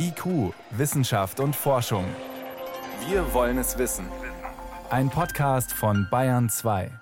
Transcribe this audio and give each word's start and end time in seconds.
IQ, 0.00 0.54
Wissenschaft 0.70 1.40
und 1.40 1.56
Forschung. 1.56 2.04
Wir 3.08 3.34
wollen 3.34 3.58
es 3.58 3.78
wissen. 3.78 4.06
Ein 4.90 5.10
Podcast 5.10 5.72
von 5.72 6.06
Bayern 6.08 6.48
2. 6.48 6.92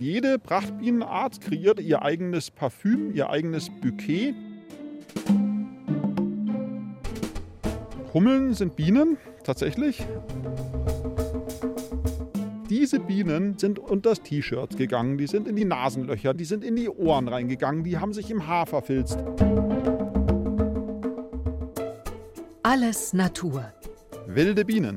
Jede 0.00 0.40
Prachtbienenart 0.40 1.40
kreiert 1.40 1.78
ihr 1.78 2.02
eigenes 2.02 2.50
Parfüm, 2.50 3.14
ihr 3.14 3.30
eigenes 3.30 3.70
Bouquet. 3.70 4.34
Hummeln 8.12 8.54
sind 8.54 8.74
Bienen, 8.74 9.18
tatsächlich. 9.44 10.04
Diese 12.90 13.00
Bienen 13.00 13.58
sind 13.58 13.78
unter 13.78 14.08
das 14.08 14.22
T-Shirt 14.22 14.78
gegangen, 14.78 15.18
die 15.18 15.26
sind 15.26 15.46
in 15.46 15.56
die 15.56 15.66
Nasenlöcher, 15.66 16.32
die 16.32 16.46
sind 16.46 16.64
in 16.64 16.74
die 16.74 16.88
Ohren 16.88 17.28
reingegangen, 17.28 17.84
die 17.84 17.98
haben 17.98 18.14
sich 18.14 18.30
im 18.30 18.46
Haar 18.46 18.64
verfilzt. 18.64 19.18
Alles 22.62 23.12
Natur. 23.12 23.70
Wilde 24.26 24.64
Bienen. 24.64 24.96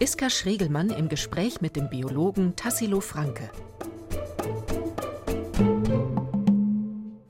Iska 0.00 0.28
Schregelmann 0.28 0.90
im 0.90 1.08
Gespräch 1.08 1.60
mit 1.60 1.76
dem 1.76 1.88
Biologen 1.88 2.56
Tassilo 2.56 3.00
Franke. 3.00 3.48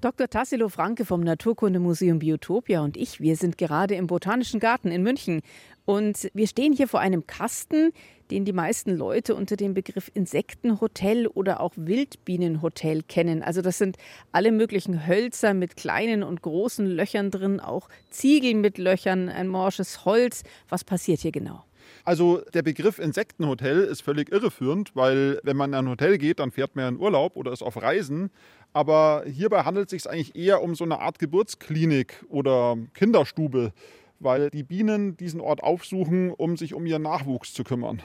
Dr. 0.01 0.31
Tassilo 0.31 0.71
Franke 0.71 1.05
vom 1.05 1.21
Naturkundemuseum 1.21 2.21
Biotopia 2.21 2.81
und 2.81 2.97
ich, 2.97 3.21
wir 3.21 3.37
sind 3.37 3.59
gerade 3.59 3.97
im 3.97 4.07
Botanischen 4.07 4.59
Garten 4.59 4.91
in 4.91 5.03
München 5.03 5.43
und 5.85 6.31
wir 6.33 6.47
stehen 6.47 6.73
hier 6.73 6.89
vor 6.89 7.01
einem 7.01 7.27
Kasten, 7.27 7.93
den 8.31 8.47
die 8.47 8.55
meisten 8.55 8.97
Leute 8.97 9.35
unter 9.35 9.57
dem 9.57 9.75
Begriff 9.75 10.11
Insektenhotel 10.15 11.27
oder 11.27 11.61
auch 11.61 11.73
Wildbienenhotel 11.77 13.03
kennen. 13.03 13.43
Also 13.43 13.61
das 13.61 13.77
sind 13.77 13.99
alle 14.33 14.53
möglichen 14.53 15.07
Hölzer 15.07 15.53
mit 15.53 15.77
kleinen 15.77 16.23
und 16.23 16.41
großen 16.41 16.87
Löchern 16.87 17.31
drin, 17.31 17.61
auch 17.61 17.91
Ziegel 18.09 18.55
mit 18.55 18.79
Löchern, 18.79 19.29
ein 19.29 19.49
morsches 19.49 20.07
Holz. 20.07 20.45
Was 20.71 20.83
passiert 20.83 21.21
hier 21.21 21.33
genau? 21.33 21.65
Also 22.05 22.43
der 22.55 22.63
Begriff 22.63 22.99
Insektenhotel 22.99 23.83
ist 23.83 24.03
völlig 24.03 24.31
irreführend, 24.33 24.95
weil 24.95 25.41
wenn 25.43 25.57
man 25.57 25.71
in 25.71 25.79
ein 25.79 25.89
Hotel 25.89 26.19
geht, 26.19 26.41
dann 26.41 26.51
fährt 26.51 26.77
man 26.77 26.95
in 26.95 27.01
Urlaub 27.01 27.37
oder 27.37 27.53
ist 27.53 27.63
auf 27.63 27.81
Reisen. 27.81 28.31
Aber 28.73 29.25
hierbei 29.27 29.63
handelt 29.65 29.93
es 29.93 30.03
sich 30.03 30.11
eigentlich 30.11 30.37
eher 30.37 30.63
um 30.63 30.75
so 30.75 30.85
eine 30.85 31.01
Art 31.01 31.19
Geburtsklinik 31.19 32.25
oder 32.29 32.77
Kinderstube, 32.95 33.73
weil 34.21 34.51
die 34.51 34.63
Bienen 34.63 35.17
diesen 35.17 35.41
Ort 35.41 35.63
aufsuchen, 35.63 36.31
um 36.31 36.57
sich 36.57 36.75
um 36.75 36.87
ihren 36.87 37.03
Nachwuchs 37.03 37.53
zu 37.53 37.65
kümmern. 37.65 38.03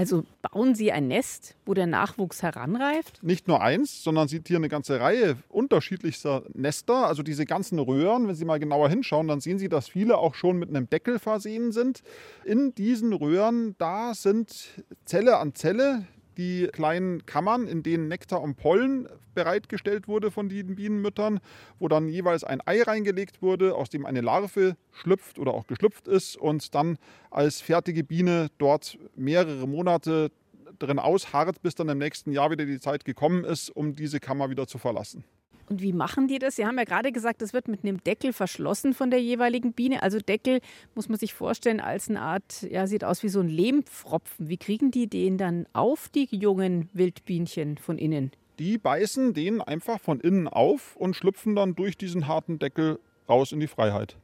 Also 0.00 0.24
bauen 0.40 0.74
Sie 0.74 0.92
ein 0.92 1.08
Nest, 1.08 1.56
wo 1.66 1.74
der 1.74 1.86
Nachwuchs 1.86 2.42
heranreift? 2.42 3.22
Nicht 3.22 3.48
nur 3.48 3.60
eins, 3.60 4.02
sondern 4.02 4.28
sieht 4.28 4.48
hier 4.48 4.56
eine 4.56 4.70
ganze 4.70 4.98
Reihe 4.98 5.36
unterschiedlichster 5.50 6.42
Nester. 6.54 7.06
Also 7.06 7.22
diese 7.22 7.44
ganzen 7.44 7.78
Röhren, 7.78 8.26
wenn 8.26 8.34
Sie 8.34 8.46
mal 8.46 8.58
genauer 8.58 8.88
hinschauen, 8.88 9.28
dann 9.28 9.42
sehen 9.42 9.58
Sie, 9.58 9.68
dass 9.68 9.90
viele 9.90 10.16
auch 10.16 10.34
schon 10.34 10.58
mit 10.58 10.70
einem 10.70 10.88
Deckel 10.88 11.18
versehen 11.18 11.70
sind. 11.70 12.02
In 12.46 12.74
diesen 12.74 13.12
Röhren, 13.12 13.74
da 13.76 14.14
sind 14.14 14.70
Zelle 15.04 15.36
an 15.36 15.54
Zelle 15.54 16.06
die 16.40 16.68
kleinen 16.72 17.26
Kammern, 17.26 17.68
in 17.68 17.82
denen 17.82 18.08
Nektar 18.08 18.40
und 18.40 18.56
Pollen 18.56 19.06
bereitgestellt 19.34 20.08
wurde 20.08 20.30
von 20.30 20.48
den 20.48 20.74
Bienenmüttern, 20.74 21.40
wo 21.78 21.86
dann 21.86 22.08
jeweils 22.08 22.44
ein 22.44 22.62
Ei 22.64 22.82
reingelegt 22.82 23.42
wurde, 23.42 23.74
aus 23.74 23.90
dem 23.90 24.06
eine 24.06 24.22
Larve 24.22 24.76
schlüpft 24.90 25.38
oder 25.38 25.52
auch 25.52 25.66
geschlüpft 25.66 26.08
ist 26.08 26.38
und 26.38 26.74
dann 26.74 26.96
als 27.30 27.60
fertige 27.60 28.04
Biene 28.04 28.48
dort 28.56 28.98
mehrere 29.16 29.68
Monate 29.68 30.32
drin 30.78 30.98
ausharrt, 30.98 31.60
bis 31.60 31.74
dann 31.74 31.90
im 31.90 31.98
nächsten 31.98 32.32
Jahr 32.32 32.50
wieder 32.50 32.64
die 32.64 32.80
Zeit 32.80 33.04
gekommen 33.04 33.44
ist, 33.44 33.68
um 33.68 33.94
diese 33.94 34.18
Kammer 34.18 34.48
wieder 34.48 34.66
zu 34.66 34.78
verlassen. 34.78 35.24
Und 35.70 35.82
wie 35.82 35.92
machen 35.92 36.26
die 36.26 36.40
das? 36.40 36.56
Sie 36.56 36.66
haben 36.66 36.76
ja 36.78 36.84
gerade 36.84 37.12
gesagt, 37.12 37.42
es 37.42 37.52
wird 37.52 37.68
mit 37.68 37.84
einem 37.84 38.02
Deckel 38.02 38.32
verschlossen 38.32 38.92
von 38.92 39.12
der 39.12 39.22
jeweiligen 39.22 39.72
Biene. 39.72 40.02
Also 40.02 40.18
Deckel 40.18 40.60
muss 40.96 41.08
man 41.08 41.16
sich 41.16 41.32
vorstellen 41.32 41.78
als 41.78 42.10
eine 42.10 42.20
Art, 42.20 42.62
ja, 42.68 42.88
sieht 42.88 43.04
aus 43.04 43.22
wie 43.22 43.28
so 43.28 43.38
ein 43.38 43.48
Lehmpfropfen. 43.48 44.48
Wie 44.48 44.56
kriegen 44.56 44.90
die 44.90 45.06
den 45.06 45.38
dann 45.38 45.66
auf, 45.72 46.08
die 46.08 46.26
jungen 46.32 46.88
Wildbienchen 46.92 47.78
von 47.78 47.98
innen? 47.98 48.32
Die 48.58 48.78
beißen 48.78 49.32
den 49.32 49.62
einfach 49.62 50.00
von 50.00 50.18
innen 50.18 50.48
auf 50.48 50.96
und 50.96 51.14
schlüpfen 51.14 51.54
dann 51.54 51.76
durch 51.76 51.96
diesen 51.96 52.26
harten 52.26 52.58
Deckel 52.58 52.98
raus 53.28 53.52
in 53.52 53.60
die 53.60 53.68
Freiheit. 53.68 54.16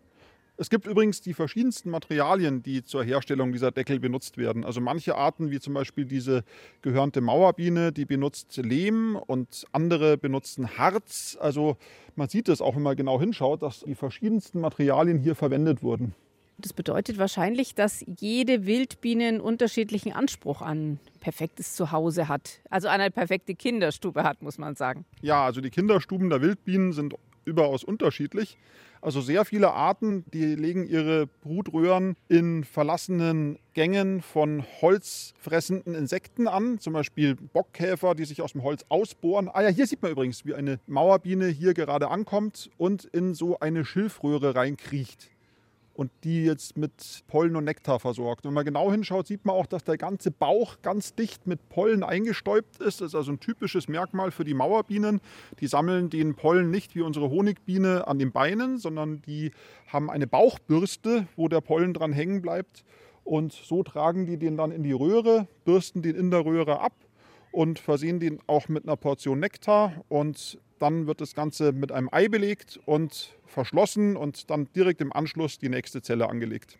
Es 0.59 0.71
gibt 0.71 0.87
übrigens 0.87 1.21
die 1.21 1.35
verschiedensten 1.35 1.91
Materialien, 1.91 2.63
die 2.63 2.83
zur 2.83 3.05
Herstellung 3.05 3.53
dieser 3.53 3.73
Deckel 3.73 4.01
benutzt 4.01 4.39
werden. 4.39 4.65
Also 4.65 4.81
manche 4.81 5.15
Arten, 5.15 5.51
wie 5.51 5.61
zum 5.61 5.75
Beispiel 5.75 6.07
diese 6.07 6.45
gehörnte 6.81 7.21
Mauerbiene, 7.21 7.93
die 7.93 8.07
benutzt 8.07 8.57
Lehm 8.57 9.17
und 9.17 9.67
andere 9.73 10.17
benutzen 10.17 10.79
Harz. 10.79 11.37
Also 11.39 11.77
man 12.15 12.31
sieht 12.31 12.49
es 12.49 12.63
auch, 12.63 12.75
wenn 12.75 12.83
man 12.83 12.97
genau 12.97 13.21
hinschaut, 13.21 13.63
dass 13.63 13.81
die 13.81 13.95
verschiedensten 13.95 14.61
Materialien 14.61 15.19
hier 15.19 15.35
verwendet 15.35 15.83
wurden. 15.83 16.15
Das 16.57 16.73
bedeutet 16.73 17.19
wahrscheinlich, 17.19 17.75
dass 17.75 18.03
jede 18.19 18.65
Wildbiene 18.65 19.29
einen 19.29 19.41
unterschiedlichen 19.43 20.15
Anspruch 20.15 20.63
an 20.63 20.99
perfektes 21.21 21.75
Zuhause 21.75 22.29
hat. 22.29 22.61
Also 22.71 22.89
eine 22.89 23.11
perfekte 23.11 23.55
Kinderstube 23.55 24.23
hat, 24.23 24.41
muss 24.41 24.57
man 24.57 24.75
sagen. 24.75 25.05
Ja, 25.21 25.45
also 25.45 25.61
die 25.61 25.69
Kinderstuben 25.69 26.31
der 26.31 26.41
Wildbienen 26.41 26.95
sind 26.95 27.15
überaus 27.45 27.85
unterschiedlich. 27.85 28.57
Also 29.07 29.21
sehr 29.21 29.45
viele 29.45 29.73
Arten, 29.73 30.25
die 30.33 30.57
legen 30.57 30.85
ihre 30.85 31.29
Brutröhren 31.29 32.17
in 32.27 32.65
verlassenen 32.65 33.57
Gängen 33.73 34.21
von 34.21 34.65
holzfressenden 34.83 35.95
Insekten 35.95 36.49
an, 36.49 36.81
zum 36.81 36.93
Beispiel 36.93 37.37
Bockkäfer, 37.37 38.17
die 38.17 38.25
sich 38.25 38.43
aus 38.43 38.51
dem 38.51 38.65
Holz 38.65 38.85
ausbohren. 38.89 39.49
Ah 39.49 39.63
ja, 39.63 39.69
hier 39.69 39.87
sieht 39.87 40.03
man 40.03 40.11
übrigens, 40.11 40.45
wie 40.45 40.55
eine 40.55 40.81
Mauerbiene 40.89 41.47
hier 41.47 41.73
gerade 41.73 42.09
ankommt 42.11 42.69
und 42.79 43.05
in 43.05 43.35
so 43.35 43.61
eine 43.61 43.85
Schilfröhre 43.85 44.57
reinkriecht 44.57 45.31
und 45.97 46.11
die 46.25 46.45
jetzt 46.45 46.77
mit 46.77 47.23
Pollen 47.27 47.57
und 47.57 47.65
Nektar 47.65 47.99
versorgt. 47.99 48.45
Wenn 48.45 48.53
man 48.53 48.67
genau 48.67 48.93
hinschaut, 48.93 49.27
sieht 49.27 49.47
man 49.47 49.57
auch, 49.57 49.67
dass 49.67 49.83
der 49.83 49.97
ganze 49.97 50.31
Bauch 50.31 50.77
ganz 50.83 51.15
dicht 51.15 51.47
mit 51.47 51.71
Pollen 51.71 52.03
eingestäubt 52.03 52.83
ist. 52.83 53.01
Das 53.01 53.09
ist 53.09 53.15
also 53.15 53.33
ein 53.33 53.41
typisches 53.41 53.89
Merkmal 53.89 54.31
für 54.31 54.45
die 54.45 54.53
Mauerbienen. 54.53 55.21
Die 55.61 55.67
sammeln 55.67 56.11
den 56.11 56.35
Pollen 56.35 56.71
nicht 56.71 56.95
wie 56.95 57.01
unsere 57.01 57.31
Honigbiene 57.31 58.07
an 58.07 58.19
den 58.19 58.31
Beinen, 58.31 58.77
sondern 58.77 59.23
die 59.23 59.53
haben 59.87 60.11
eine 60.11 60.27
Bauchbürste, 60.27 61.27
wo 61.35 61.49
der 61.49 61.63
Pollen 61.63 61.95
dran 61.95 62.13
hängen 62.13 62.43
bleibt. 62.43 62.85
Und 63.25 63.53
so 63.53 63.83
tragen 63.83 64.27
die 64.27 64.37
den 64.37 64.59
dann 64.59 64.71
in 64.71 64.83
die 64.83 64.93
Röhre, 64.93 65.49
bürsten 65.65 66.03
den 66.03 66.15
in 66.15 66.31
der 66.31 66.45
Röhre 66.45 66.81
ab 66.81 66.93
und 67.57 67.79
versehen 67.79 68.21
den 68.21 68.39
auch 68.47 68.69
mit 68.69 68.85
einer 68.85 68.99
Portion 68.99 69.41
Nektar. 69.41 70.05
Und 70.11 70.59
dann 70.79 71.07
wird 71.07 71.23
das 71.23 71.35
Ganze 71.35 71.73
mit 71.73 71.91
einem 71.91 72.11
Ei 72.13 72.29
belegt 72.29 72.79
und 72.85 73.35
verschlossen 73.47 74.15
und 74.15 74.51
dann 74.51 74.69
direkt 74.77 75.01
im 75.01 75.11
Anschluss 75.11 75.59
die 75.59 75.71
nächste 75.71 76.03
Zelle 76.03 76.29
angelegt. 76.29 76.79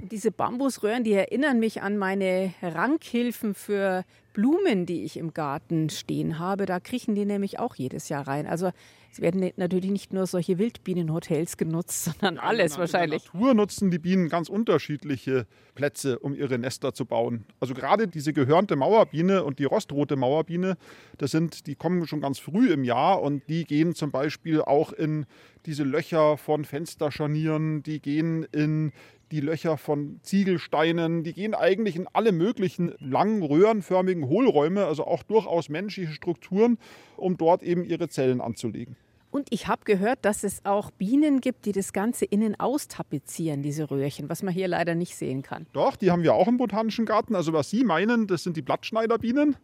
Diese 0.00 0.30
Bambusröhren, 0.30 1.04
die 1.04 1.12
erinnern 1.12 1.58
mich 1.58 1.82
an 1.82 1.96
meine 1.96 2.52
Rankhilfen 2.62 3.54
für 3.54 4.04
Blumen, 4.34 4.84
die 4.84 5.04
ich 5.04 5.16
im 5.16 5.32
Garten 5.32 5.88
stehen 5.88 6.38
habe. 6.38 6.66
Da 6.66 6.78
kriechen 6.78 7.14
die 7.14 7.24
nämlich 7.24 7.58
auch 7.58 7.74
jedes 7.74 8.10
Jahr 8.10 8.28
rein. 8.28 8.46
Also 8.46 8.70
es 9.10 9.22
werden 9.22 9.50
natürlich 9.56 9.90
nicht 9.90 10.12
nur 10.12 10.26
solche 10.26 10.58
Wildbienenhotels 10.58 11.56
genutzt, 11.56 12.04
sondern 12.20 12.36
alles 12.36 12.74
in 12.74 12.80
wahrscheinlich. 12.80 13.24
In 13.24 13.30
der 13.32 13.40
Natur 13.40 13.54
nutzen 13.54 13.90
die 13.90 13.98
Bienen 13.98 14.28
ganz 14.28 14.50
unterschiedliche 14.50 15.46
Plätze, 15.74 16.18
um 16.18 16.34
ihre 16.34 16.58
Nester 16.58 16.92
zu 16.92 17.06
bauen. 17.06 17.46
Also 17.60 17.72
gerade 17.72 18.08
diese 18.08 18.34
gehörnte 18.34 18.76
Mauerbiene 18.76 19.42
und 19.42 19.58
die 19.58 19.64
rostrote 19.64 20.16
Mauerbiene, 20.16 20.76
das 21.16 21.30
sind, 21.30 21.66
die 21.66 21.76
kommen 21.76 22.06
schon 22.06 22.20
ganz 22.20 22.38
früh 22.38 22.70
im 22.70 22.84
Jahr 22.84 23.22
und 23.22 23.42
die 23.48 23.64
gehen 23.64 23.94
zum 23.94 24.10
Beispiel 24.10 24.60
auch 24.60 24.92
in 24.92 25.24
diese 25.64 25.84
Löcher 25.84 26.36
von 26.36 26.66
Fensterscharnieren, 26.66 27.82
die 27.82 28.00
gehen 28.00 28.46
in 28.52 28.92
die 29.30 29.40
Löcher 29.40 29.76
von 29.76 30.20
Ziegelsteinen, 30.22 31.24
die 31.24 31.32
gehen 31.32 31.54
eigentlich 31.54 31.96
in 31.96 32.06
alle 32.12 32.32
möglichen 32.32 32.94
langen, 32.98 33.42
röhrenförmigen 33.42 34.28
Hohlräume, 34.28 34.84
also 34.84 35.06
auch 35.06 35.22
durchaus 35.22 35.68
menschliche 35.68 36.12
Strukturen, 36.12 36.78
um 37.16 37.36
dort 37.36 37.62
eben 37.62 37.84
ihre 37.84 38.08
Zellen 38.08 38.40
anzulegen. 38.40 38.96
Und 39.30 39.48
ich 39.50 39.66
habe 39.66 39.82
gehört, 39.84 40.24
dass 40.24 40.44
es 40.44 40.64
auch 40.64 40.90
Bienen 40.90 41.40
gibt, 41.40 41.66
die 41.66 41.72
das 41.72 41.92
Ganze 41.92 42.24
innen 42.24 42.58
austapezieren, 42.58 43.62
diese 43.62 43.90
Röhrchen, 43.90 44.30
was 44.30 44.42
man 44.42 44.54
hier 44.54 44.68
leider 44.68 44.94
nicht 44.94 45.14
sehen 45.16 45.42
kann. 45.42 45.66
Doch, 45.72 45.96
die 45.96 46.10
haben 46.10 46.22
wir 46.22 46.32
auch 46.32 46.48
im 46.48 46.56
Botanischen 46.56 47.04
Garten. 47.04 47.34
Also 47.34 47.52
was 47.52 47.68
Sie 47.68 47.84
meinen, 47.84 48.26
das 48.28 48.44
sind 48.44 48.56
die 48.56 48.62
Blattschneiderbienen. 48.62 49.56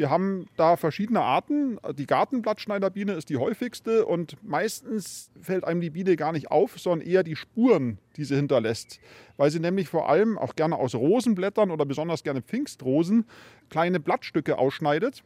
Wir 0.00 0.08
haben 0.08 0.46
da 0.56 0.78
verschiedene 0.78 1.20
Arten. 1.20 1.78
Die 1.98 2.06
Gartenblattschneiderbiene 2.06 3.12
ist 3.12 3.28
die 3.28 3.36
häufigste 3.36 4.06
und 4.06 4.34
meistens 4.42 5.30
fällt 5.42 5.64
einem 5.64 5.82
die 5.82 5.90
Biene 5.90 6.16
gar 6.16 6.32
nicht 6.32 6.50
auf, 6.50 6.80
sondern 6.80 7.06
eher 7.06 7.22
die 7.22 7.36
Spuren, 7.36 7.98
die 8.16 8.24
sie 8.24 8.34
hinterlässt. 8.34 8.98
Weil 9.36 9.50
sie 9.50 9.60
nämlich 9.60 9.90
vor 9.90 10.08
allem 10.08 10.38
auch 10.38 10.56
gerne 10.56 10.76
aus 10.76 10.94
Rosenblättern 10.94 11.70
oder 11.70 11.84
besonders 11.84 12.22
gerne 12.22 12.40
Pfingstrosen 12.40 13.26
kleine 13.68 14.00
Blattstücke 14.00 14.56
ausschneidet. 14.56 15.22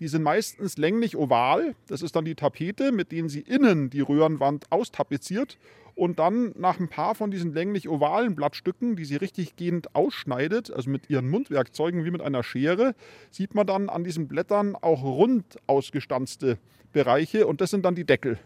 Die 0.00 0.08
sind 0.08 0.22
meistens 0.22 0.76
länglich 0.76 1.16
oval. 1.16 1.74
Das 1.88 2.02
ist 2.02 2.14
dann 2.14 2.24
die 2.24 2.34
Tapete, 2.34 2.92
mit 2.92 3.10
denen 3.10 3.28
sie 3.28 3.40
innen 3.40 3.90
die 3.90 4.00
Röhrenwand 4.00 4.70
austapeziert 4.70 5.58
und 5.98 6.20
dann 6.20 6.52
nach 6.56 6.78
ein 6.78 6.88
paar 6.88 7.16
von 7.16 7.32
diesen 7.32 7.52
länglich 7.52 7.88
ovalen 7.88 8.36
Blattstücken, 8.36 8.94
die 8.94 9.04
sie 9.04 9.16
richtig 9.16 9.56
gehend 9.56 9.96
ausschneidet, 9.96 10.72
also 10.72 10.88
mit 10.90 11.10
ihren 11.10 11.28
Mundwerkzeugen 11.28 12.04
wie 12.04 12.12
mit 12.12 12.22
einer 12.22 12.44
Schere, 12.44 12.94
sieht 13.32 13.56
man 13.56 13.66
dann 13.66 13.88
an 13.88 14.04
diesen 14.04 14.28
Blättern 14.28 14.76
auch 14.76 15.02
rund 15.02 15.58
ausgestanzte 15.66 16.58
Bereiche 16.92 17.48
und 17.48 17.60
das 17.60 17.70
sind 17.70 17.84
dann 17.84 17.96
die 17.96 18.04
Deckel. 18.04 18.38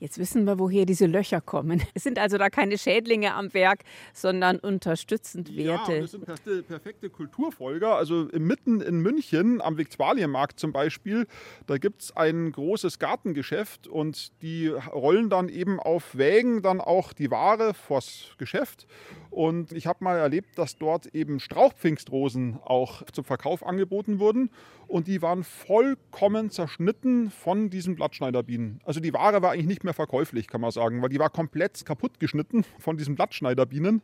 Jetzt 0.00 0.18
wissen 0.18 0.44
wir, 0.44 0.58
woher 0.58 0.86
diese 0.86 1.06
Löcher 1.06 1.40
kommen. 1.40 1.82
Es 1.94 2.04
sind 2.04 2.18
also 2.18 2.38
da 2.38 2.50
keine 2.50 2.78
Schädlinge 2.78 3.34
am 3.34 3.52
Werk, 3.52 3.80
sondern 4.12 4.58
unterstützend 4.58 5.56
Werte. 5.56 5.94
Ja, 5.94 6.00
das 6.00 6.12
sind 6.12 6.24
perfekte 6.68 7.10
Kulturfolger. 7.10 7.96
Also 7.96 8.28
mitten 8.32 8.80
in 8.80 9.00
München 9.00 9.60
am 9.60 9.76
Viktualienmarkt 9.76 10.60
zum 10.60 10.72
Beispiel, 10.72 11.26
da 11.66 11.78
gibt 11.78 12.02
es 12.02 12.16
ein 12.16 12.52
großes 12.52 12.98
Gartengeschäft 12.98 13.88
und 13.88 14.30
die 14.42 14.68
rollen 14.68 15.30
dann 15.30 15.48
eben 15.48 15.80
auf 15.80 16.16
Wägen 16.16 16.62
dann 16.62 16.80
auch 16.80 17.12
die 17.12 17.30
Ware 17.30 17.74
vors 17.74 18.34
Geschäft. 18.38 18.86
Und 19.30 19.72
ich 19.72 19.86
habe 19.86 20.02
mal 20.02 20.16
erlebt, 20.16 20.58
dass 20.58 20.78
dort 20.78 21.06
eben 21.14 21.38
Strauchpfingstrosen 21.40 22.58
auch 22.64 23.02
zum 23.12 23.24
Verkauf 23.24 23.64
angeboten 23.64 24.18
wurden 24.18 24.50
und 24.86 25.06
die 25.06 25.22
waren 25.22 25.44
vollkommen 25.44 26.50
zerschnitten 26.50 27.30
von 27.30 27.70
diesen 27.70 27.94
Blattschneiderbienen. 27.94 28.80
Also 28.84 29.00
die 29.00 29.12
Ware 29.12 29.42
war 29.42 29.52
eigentlich 29.52 29.66
nicht 29.66 29.84
mehr 29.84 29.94
verkäuflich, 29.94 30.48
kann 30.48 30.60
man 30.60 30.70
sagen, 30.70 31.02
weil 31.02 31.10
die 31.10 31.18
war 31.18 31.30
komplett 31.30 31.84
kaputt 31.84 32.18
geschnitten 32.20 32.64
von 32.78 32.96
diesen 32.96 33.14
Blattschneiderbienen. 33.14 34.02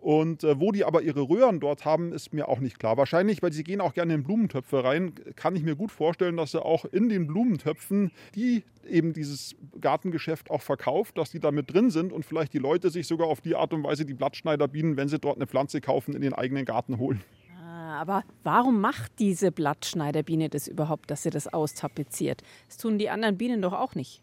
Und 0.00 0.44
äh, 0.44 0.58
wo 0.58 0.72
die 0.72 0.84
aber 0.84 1.02
ihre 1.02 1.28
Röhren 1.28 1.60
dort 1.60 1.84
haben, 1.84 2.12
ist 2.12 2.32
mir 2.32 2.48
auch 2.48 2.58
nicht 2.58 2.78
klar. 2.78 2.96
Wahrscheinlich, 2.96 3.42
weil 3.42 3.52
sie 3.52 3.64
gehen 3.64 3.82
auch 3.82 3.92
gerne 3.92 4.14
in 4.14 4.22
Blumentöpfe 4.22 4.82
rein, 4.82 5.12
kann 5.36 5.54
ich 5.54 5.62
mir 5.62 5.76
gut 5.76 5.92
vorstellen, 5.92 6.38
dass 6.38 6.52
sie 6.52 6.64
auch 6.64 6.86
in 6.86 7.10
den 7.10 7.26
Blumentöpfen, 7.26 8.10
die 8.34 8.64
eben 8.88 9.12
dieses 9.12 9.54
Gartengeschäft 9.78 10.50
auch 10.50 10.62
verkauft, 10.62 11.18
dass 11.18 11.30
die 11.30 11.38
da 11.38 11.50
mit 11.50 11.72
drin 11.72 11.90
sind 11.90 12.14
und 12.14 12.24
vielleicht 12.24 12.54
die 12.54 12.58
Leute 12.58 12.88
sich 12.88 13.06
sogar 13.06 13.28
auf 13.28 13.42
die 13.42 13.54
Art 13.54 13.74
und 13.74 13.84
Weise 13.84 14.06
die 14.06 14.14
Blattschneiderbienen, 14.14 14.96
wenn 14.96 15.08
sie 15.08 15.18
dort 15.18 15.36
eine 15.36 15.46
Pflanze 15.46 15.82
kaufen, 15.82 16.14
in 16.14 16.22
den 16.22 16.32
eigenen 16.32 16.64
Garten 16.64 16.96
holen. 16.98 17.22
Ah, 17.62 18.00
aber 18.00 18.24
warum 18.42 18.80
macht 18.80 19.18
diese 19.18 19.52
Blattschneiderbiene 19.52 20.48
das 20.48 20.66
überhaupt, 20.66 21.10
dass 21.10 21.24
sie 21.24 21.30
das 21.30 21.52
austapeziert? 21.52 22.42
Das 22.68 22.78
tun 22.78 22.98
die 22.98 23.10
anderen 23.10 23.36
Bienen 23.36 23.60
doch 23.60 23.74
auch 23.74 23.94
nicht. 23.94 24.22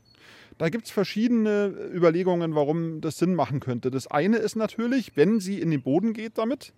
Da 0.58 0.70
gibt 0.70 0.86
es 0.86 0.92
verschiedene 0.92 1.68
Überlegungen, 1.94 2.56
warum 2.56 3.00
das 3.00 3.18
Sinn 3.18 3.36
machen 3.36 3.60
könnte. 3.60 3.92
Das 3.92 4.08
eine 4.08 4.38
ist 4.38 4.56
natürlich, 4.56 5.16
wenn 5.16 5.40
sie 5.40 5.62
in 5.62 5.70
den 5.70 5.84
Boden 5.84 6.14
geht 6.14 6.38
damit, 6.38 6.74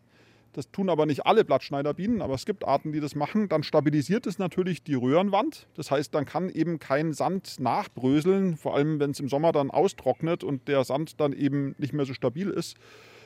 das 0.53 0.71
tun 0.71 0.89
aber 0.89 1.05
nicht 1.05 1.25
alle 1.25 1.45
Blattschneiderbienen, 1.45 2.21
aber 2.21 2.33
es 2.33 2.45
gibt 2.45 2.65
Arten, 2.65 2.91
die 2.91 2.99
das 2.99 3.15
machen. 3.15 3.49
Dann 3.49 3.63
stabilisiert 3.63 4.25
es 4.25 4.39
natürlich 4.39 4.83
die 4.83 4.95
Röhrenwand. 4.95 5.67
Das 5.75 5.91
heißt, 5.91 6.13
dann 6.13 6.25
kann 6.25 6.49
eben 6.49 6.79
kein 6.79 7.13
Sand 7.13 7.59
nachbröseln, 7.59 8.57
vor 8.57 8.75
allem 8.75 8.99
wenn 8.99 9.11
es 9.11 9.19
im 9.19 9.29
Sommer 9.29 9.51
dann 9.51 9.69
austrocknet 9.71 10.43
und 10.43 10.67
der 10.67 10.83
Sand 10.83 11.19
dann 11.21 11.33
eben 11.33 11.75
nicht 11.77 11.93
mehr 11.93 12.05
so 12.05 12.13
stabil 12.13 12.49
ist. 12.49 12.77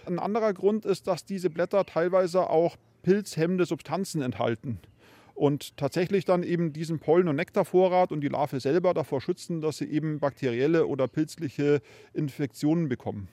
Ein 0.06 0.20
anderer 0.20 0.54
Grund 0.54 0.86
ist, 0.86 1.08
dass 1.08 1.26
diese 1.26 1.50
Blätter 1.50 1.86
teilweise 1.86 2.50
auch 2.50 2.76
pilzhemmende 3.04 3.66
Substanzen 3.66 4.22
enthalten 4.22 4.80
und 5.36 5.78
tatsächlich 5.78 6.26
dann 6.26 6.44
eben 6.44 6.74
diesen 6.74 7.00
Pollen- 7.00 7.28
und 7.28 7.36
Nektarvorrat 7.36 8.12
und 8.12 8.22
die 8.22 8.28
Larve 8.28 8.60
selber 8.60 8.94
davor 8.94 9.22
schützen, 9.22 9.62
dass 9.62 9.78
sie 9.78 9.86
eben 9.86 10.20
bakterielle 10.20 10.86
oder 10.88 11.08
pilzliche 11.08 11.82
Infektionen 12.14 12.90
bekommen. 12.90 13.28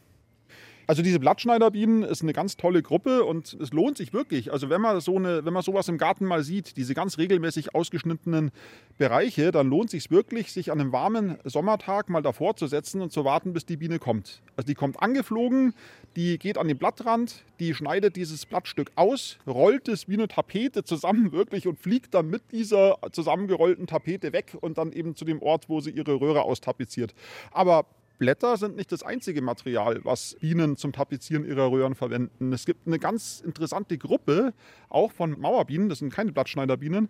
Also 0.91 1.03
diese 1.03 1.21
Blattschneiderbienen 1.21 2.03
ist 2.03 2.23
eine 2.23 2.33
ganz 2.33 2.57
tolle 2.57 2.83
Gruppe 2.83 3.23
und 3.23 3.57
es 3.61 3.73
lohnt 3.73 3.97
sich 3.97 4.13
wirklich. 4.13 4.53
Also 4.53 4.71
wenn 4.71 4.81
man 4.81 5.01
so 5.01 5.17
eine, 5.19 5.45
wenn 5.45 5.53
man 5.53 5.63
sowas 5.63 5.89
im 5.89 5.99
Garten 5.99 6.25
mal 6.25 6.43
sieht, 6.43 6.77
diese 6.77 6.95
ganz 6.95 7.17
regelmäßig 7.17 7.77
ausgeschnittenen 7.77 8.51
Bereiche, 8.99 9.53
dann 9.53 9.69
lohnt 9.69 9.89
sich 9.89 10.11
wirklich, 10.11 10.53
sich 10.53 10.73
an 10.73 10.81
einem 10.81 10.91
warmen 10.91 11.39
Sommertag 11.45 12.09
mal 12.09 12.23
davor 12.23 12.57
zu 12.57 12.67
setzen 12.67 13.03
und 13.03 13.13
zu 13.13 13.25
warten, 13.25 13.53
bis 13.53 13.67
die 13.67 13.77
Biene 13.77 14.01
kommt. 14.01 14.43
Also 14.57 14.67
die 14.67 14.75
kommt 14.75 15.01
angeflogen, 15.01 15.75
die 16.17 16.41
geht 16.41 16.59
an 16.59 16.67
den 16.67 16.77
Blattrand, 16.77 17.45
die 17.61 17.73
schneidet 17.73 18.17
dieses 18.17 18.45
Blattstück 18.45 18.91
aus, 18.97 19.39
rollt 19.47 19.87
es 19.87 20.09
wie 20.09 20.15
eine 20.15 20.27
Tapete 20.27 20.83
zusammen 20.83 21.31
wirklich 21.31 21.69
und 21.69 21.79
fliegt 21.79 22.15
dann 22.15 22.27
mit 22.27 22.51
dieser 22.51 22.99
zusammengerollten 23.13 23.87
Tapete 23.87 24.33
weg 24.33 24.57
und 24.61 24.77
dann 24.77 24.91
eben 24.91 25.15
zu 25.15 25.25
dem 25.25 25.41
Ort, 25.41 25.69
wo 25.69 25.81
sie 25.81 25.91
ihre 25.91 26.21
Röhre 26.21 26.43
austapeziert. 26.43 27.15
Aber 27.53 27.87
Blätter 28.21 28.59
sind 28.59 28.77
nicht 28.77 28.93
das 28.93 29.03
einzige 29.03 29.41
Material, 29.41 30.05
was 30.05 30.37
Bienen 30.41 30.77
zum 30.77 30.93
Tapezieren 30.93 31.47
ihrer 31.47 31.71
Röhren 31.71 31.95
verwenden. 31.95 32.53
Es 32.53 32.67
gibt 32.67 32.87
eine 32.87 32.99
ganz 32.99 33.41
interessante 33.41 33.97
Gruppe, 33.97 34.53
auch 34.91 35.11
von 35.11 35.41
Mauerbienen, 35.41 35.89
das 35.89 36.01
sind 36.01 36.13
keine 36.13 36.31
Blattschneiderbienen, 36.31 37.09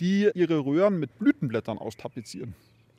die 0.00 0.28
ihre 0.34 0.58
Röhren 0.58 0.98
mit 0.98 1.16
Blütenblättern 1.16 1.78
austapezieren. 1.78 2.56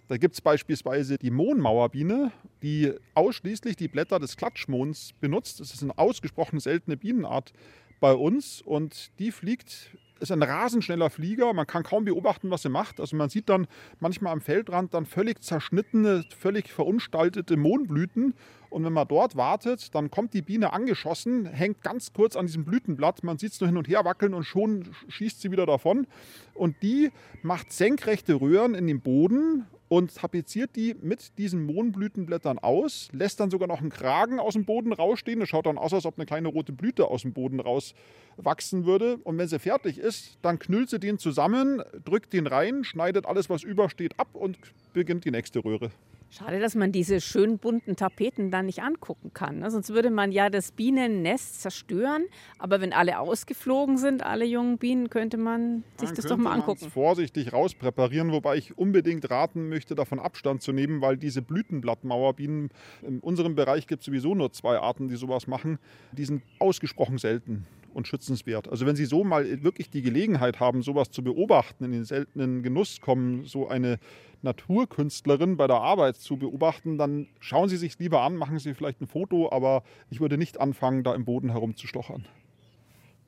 Da 0.07 0.15
gibt 0.15 0.35
es 0.35 0.41
beispielsweise 0.41 1.17
die 1.17 1.31
Mohnmauerbiene, 1.31 2.31
die 2.63 2.93
ausschließlich 3.13 3.75
die 3.75 3.89
Blätter 3.89 4.19
des 4.19 4.37
Klatschmohns 4.37 5.11
benutzt. 5.19 5.59
Das 5.59 5.73
ist 5.73 5.83
eine 5.83 5.97
ausgesprochen 5.97 6.61
seltene 6.61 6.95
Bienenart 6.95 7.51
bei 7.99 8.13
uns 8.13 8.61
und 8.61 9.11
die 9.19 9.33
fliegt 9.33 9.97
ist 10.19 10.31
ein 10.31 10.43
rasend 10.43 10.83
schneller 10.83 11.09
Flieger. 11.09 11.53
Man 11.53 11.67
kann 11.67 11.83
kaum 11.83 12.05
beobachten, 12.05 12.51
was 12.51 12.65
er 12.65 12.71
macht. 12.71 12.99
Also 12.99 13.15
man 13.15 13.29
sieht 13.29 13.49
dann 13.49 13.67
manchmal 13.99 14.33
am 14.33 14.41
Feldrand 14.41 14.93
dann 14.93 15.05
völlig 15.05 15.43
zerschnittene, 15.43 16.25
völlig 16.37 16.71
verunstaltete 16.71 17.57
Mohnblüten. 17.57 18.33
Und 18.69 18.85
wenn 18.85 18.93
man 18.93 19.07
dort 19.07 19.35
wartet, 19.35 19.95
dann 19.95 20.11
kommt 20.11 20.33
die 20.33 20.43
Biene 20.43 20.73
angeschossen, 20.73 21.45
hängt 21.45 21.81
ganz 21.81 22.13
kurz 22.13 22.35
an 22.35 22.45
diesem 22.45 22.65
Blütenblatt. 22.65 23.23
Man 23.23 23.37
sieht 23.37 23.53
es 23.53 23.59
nur 23.59 23.67
hin 23.67 23.77
und 23.77 23.87
her 23.87 24.05
wackeln 24.05 24.33
und 24.33 24.43
schon 24.43 24.91
schießt 25.07 25.41
sie 25.41 25.51
wieder 25.51 25.65
davon. 25.65 26.05
Und 26.53 26.75
die 26.83 27.11
macht 27.41 27.71
senkrechte 27.71 28.35
Röhren 28.35 28.75
in 28.75 28.85
den 28.85 29.01
Boden 29.01 29.65
und 29.89 30.15
tapeziert 30.15 30.75
die 30.75 30.95
mit 31.01 31.37
diesen 31.37 31.65
Mohnblütenblättern 31.65 32.59
aus, 32.59 33.09
lässt 33.11 33.39
dann 33.39 33.49
sogar 33.49 33.67
noch 33.67 33.81
einen 33.81 33.89
Kragen 33.89 34.39
aus 34.39 34.53
dem 34.53 34.63
Boden 34.63 34.93
rausstehen. 34.93 35.39
Das 35.39 35.49
schaut 35.49 35.65
dann 35.65 35.79
aus, 35.79 35.93
als 35.93 36.05
ob 36.05 36.17
eine 36.17 36.27
kleine 36.27 36.47
rote 36.47 36.71
Blüte 36.71 37.07
aus 37.07 37.23
dem 37.23 37.33
Boden 37.33 37.59
rauswachsen 37.59 38.85
würde. 38.85 39.17
Und 39.17 39.37
wenn 39.39 39.47
sie 39.47 39.59
fertig 39.59 39.97
ist, 39.97 40.37
dann 40.43 40.59
knüllt 40.59 40.89
sie 40.89 40.99
den 40.99 41.17
zusammen, 41.17 41.81
drückt 42.05 42.33
den 42.33 42.47
rein, 42.47 42.83
schneidet 42.83 43.25
alles, 43.25 43.49
was 43.49 43.63
übersteht, 43.63 44.17
ab 44.19 44.29
und 44.33 44.57
beginnt 44.93 45.25
die 45.25 45.31
nächste 45.31 45.63
Röhre. 45.63 45.91
Schade, 46.31 46.59
dass 46.59 46.75
man 46.75 46.91
diese 46.91 47.21
schön 47.21 47.57
bunten 47.57 47.95
Tapeten 47.95 48.51
dann 48.51 48.67
nicht 48.67 48.83
angucken 48.83 49.31
kann. 49.33 49.59
Ne? 49.59 49.71
Sonst 49.71 49.89
würde 49.89 50.11
man 50.11 50.31
ja 50.31 50.51
das 50.51 50.71
Bienennest 50.71 51.61
zerstören. 51.61 52.25
Aber 52.59 52.81
wenn 52.81 52.93
alle 52.93 53.19
ausgeflogen 53.19 53.97
sind, 53.97 54.23
alle 54.23 54.45
jungen 54.45 54.77
Bienen, 54.77 55.09
könnte 55.09 55.37
man 55.37 55.83
sich 55.97 56.09
dann 56.09 56.15
das 56.15 56.25
doch 56.27 56.37
mal 56.37 56.53
angucken. 56.53 56.91
vorsichtig 56.91 57.51
rauspräparieren, 57.51 58.31
wobei 58.31 58.57
ich 58.57 58.77
unbedingt 58.77 59.29
raten 59.31 59.69
möchte, 59.69 59.95
davon 59.95 60.19
Abstand 60.19 60.61
zu 60.61 60.71
nehmen, 60.71 61.01
weil 61.01 61.17
diese 61.17 61.41
Blütenblattmauerbienen, 61.41 62.69
in 63.01 63.19
unserem 63.21 63.55
Bereich 63.55 63.87
gibt 63.87 64.01
es 64.01 64.05
sowieso 64.05 64.35
nur 64.35 64.51
zwei 64.51 64.77
Arten, 64.77 65.07
die 65.07 65.15
sowas 65.15 65.47
machen, 65.47 65.79
die 66.11 66.25
sind 66.25 66.43
ausgesprochen 66.59 67.17
selten 67.17 67.65
und 67.93 68.07
schützenswert. 68.07 68.69
Also 68.69 68.85
wenn 68.85 68.95
Sie 68.95 69.05
so 69.05 69.23
mal 69.23 69.63
wirklich 69.63 69.89
die 69.89 70.01
Gelegenheit 70.01 70.59
haben, 70.59 70.81
sowas 70.81 71.11
zu 71.11 71.23
beobachten, 71.23 71.83
in 71.85 71.91
den 71.91 72.05
seltenen 72.05 72.63
Genuss 72.63 73.01
kommen, 73.01 73.45
so 73.45 73.67
eine 73.67 73.99
Naturkünstlerin 74.41 75.57
bei 75.57 75.67
der 75.67 75.77
Arbeit 75.77 76.15
zu 76.15 76.37
beobachten, 76.37 76.97
dann 76.97 77.27
schauen 77.39 77.69
Sie 77.69 77.77
sich 77.77 77.99
lieber 77.99 78.21
an, 78.21 78.35
machen 78.35 78.59
Sie 78.59 78.73
vielleicht 78.73 79.01
ein 79.01 79.07
Foto, 79.07 79.51
aber 79.51 79.83
ich 80.09 80.21
würde 80.21 80.37
nicht 80.37 80.59
anfangen, 80.59 81.03
da 81.03 81.13
im 81.13 81.25
Boden 81.25 81.49
herumzustochern. 81.49 82.25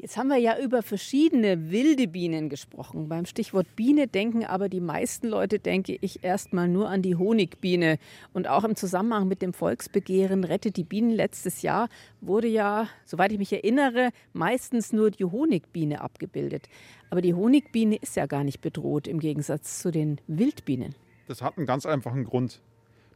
Jetzt 0.02 0.18
haben 0.18 0.30
wir 0.30 0.38
ja 0.38 0.58
über 0.58 0.82
verschiedene 0.82 1.70
wilde 1.70 2.08
Bienen 2.08 2.50
gesprochen. 2.50 3.08
Beim 3.08 3.28
Stichwort 3.28 3.76
Biene 3.76 4.08
denken 4.08 4.44
aber 4.44 4.68
die 4.68 4.80
meisten 4.80 5.28
Leute, 5.28 5.60
denke 5.60 5.96
ich, 6.02 6.24
erstmal 6.24 6.68
nur 6.68 6.90
an 6.90 7.04
die 7.04 7.16
Honigbiene. 7.16 8.00
Und 8.34 8.48
auch 8.48 8.64
im 8.64 8.76
Zusammenhang 8.76 9.28
mit 9.28 9.44
dem 9.44 9.54
Volksbegehren 9.54 10.44
Rettet 10.44 10.78
die 10.78 10.84
Bienen 10.84 11.12
letztes 11.12 11.62
Jahr 11.62 11.88
wurde 12.20 12.48
ja, 12.48 12.88
soweit 13.06 13.32
ich 13.32 13.38
mich 13.38 13.54
erinnere, 13.54 14.10
meistens 14.34 14.92
nur 14.92 15.12
die 15.12 15.24
Honigbiene 15.24 16.02
abgebildet. 16.02 16.68
Aber 17.12 17.22
die 17.22 17.36
Honigbiene 17.36 17.98
ist 17.98 18.16
ja 18.16 18.26
gar 18.26 18.44
nicht 18.44 18.62
bedroht 18.62 19.08
im 19.08 19.20
Gegensatz 19.20 19.84
zu 19.84 19.92
den 19.92 20.20
Wildbienen. 20.26 20.96
Das 21.28 21.44
hat 21.44 21.60
einen 21.60 21.68
ganz 21.68 21.86
einfachen 21.86 22.24
Grund. 22.24 22.60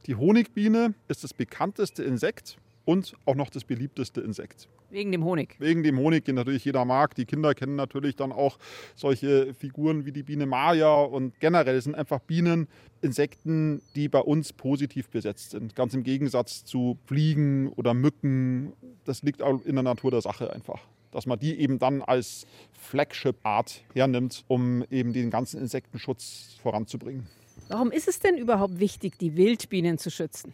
Die 0.05 0.13
Honigbiene 0.13 0.93
ist 1.07 1.23
das 1.23 1.33
bekannteste 1.33 2.03
Insekt 2.03 2.59
und 2.85 3.13
auch 3.25 3.35
noch 3.35 3.49
das 3.49 3.63
beliebteste 3.63 4.21
Insekt. 4.21 4.69
Wegen 4.89 5.11
dem 5.11 5.23
Honig. 5.25 5.55
Wegen 5.59 5.83
dem 5.83 5.99
Honig, 5.99 6.25
den 6.25 6.35
natürlich 6.35 6.63
jeder 6.63 6.85
mag. 6.85 7.15
Die 7.15 7.25
Kinder 7.25 7.53
kennen 7.53 7.75
natürlich 7.75 8.15
dann 8.15 8.31
auch 8.31 8.57
solche 8.95 9.53
Figuren 9.53 10.05
wie 10.05 10.11
die 10.11 10.23
Biene 10.23 10.45
Maya 10.45 11.01
und 11.01 11.39
generell 11.39 11.81
sind 11.81 11.95
einfach 11.95 12.19
Bienen 12.19 12.67
Insekten, 13.01 13.81
die 13.95 14.07
bei 14.07 14.19
uns 14.19 14.53
positiv 14.53 15.09
besetzt 15.09 15.51
sind. 15.51 15.75
Ganz 15.75 15.93
im 15.93 16.03
Gegensatz 16.03 16.63
zu 16.63 16.97
Fliegen 17.05 17.69
oder 17.69 17.93
Mücken. 17.93 18.73
Das 19.03 19.23
liegt 19.23 19.41
auch 19.41 19.65
in 19.65 19.75
der 19.75 19.83
Natur 19.83 20.11
der 20.11 20.21
Sache 20.21 20.53
einfach 20.53 20.81
dass 21.11 21.25
man 21.25 21.39
die 21.39 21.57
eben 21.57 21.79
dann 21.79 22.01
als 22.01 22.45
Flagship-Art 22.73 23.85
hernimmt, 23.93 24.43
um 24.49 24.83
eben 24.91 25.13
den 25.13 25.29
ganzen 25.29 25.61
Insektenschutz 25.61 26.57
voranzubringen. 26.61 27.25
Warum 27.69 27.89
ist 27.89 28.09
es 28.09 28.19
denn 28.19 28.37
überhaupt 28.37 28.79
wichtig, 28.79 29.17
die 29.17 29.37
Wildbienen 29.37 29.97
zu 29.97 30.11
schützen? 30.11 30.53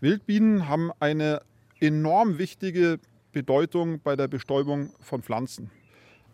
Wildbienen 0.00 0.68
haben 0.68 0.90
eine 0.98 1.42
enorm 1.86 2.38
wichtige 2.38 2.98
Bedeutung 3.32 4.00
bei 4.02 4.16
der 4.16 4.28
Bestäubung 4.28 4.90
von 5.00 5.22
Pflanzen. 5.22 5.70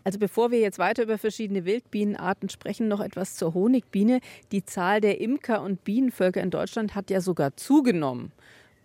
Also 0.05 0.19
bevor 0.19 0.51
wir 0.51 0.61
jetzt 0.61 0.79
weiter 0.79 1.03
über 1.03 1.19
verschiedene 1.19 1.65
Wildbienenarten 1.65 2.49
sprechen, 2.49 2.89
noch 2.89 3.01
etwas 3.01 3.37
zur 3.37 3.55
Honigbiene. 3.55 4.21
Die 4.51 4.65
Zahl 4.65 5.01
der 5.01 5.21
Imker 5.21 5.63
und 5.63 5.85
Bienenvölker 5.85 6.43
in 6.43 6.51
Deutschland 6.51 6.95
hat 6.95 7.11
ja 7.11 7.21
sogar 7.21 7.57
zugenommen. 7.57 8.33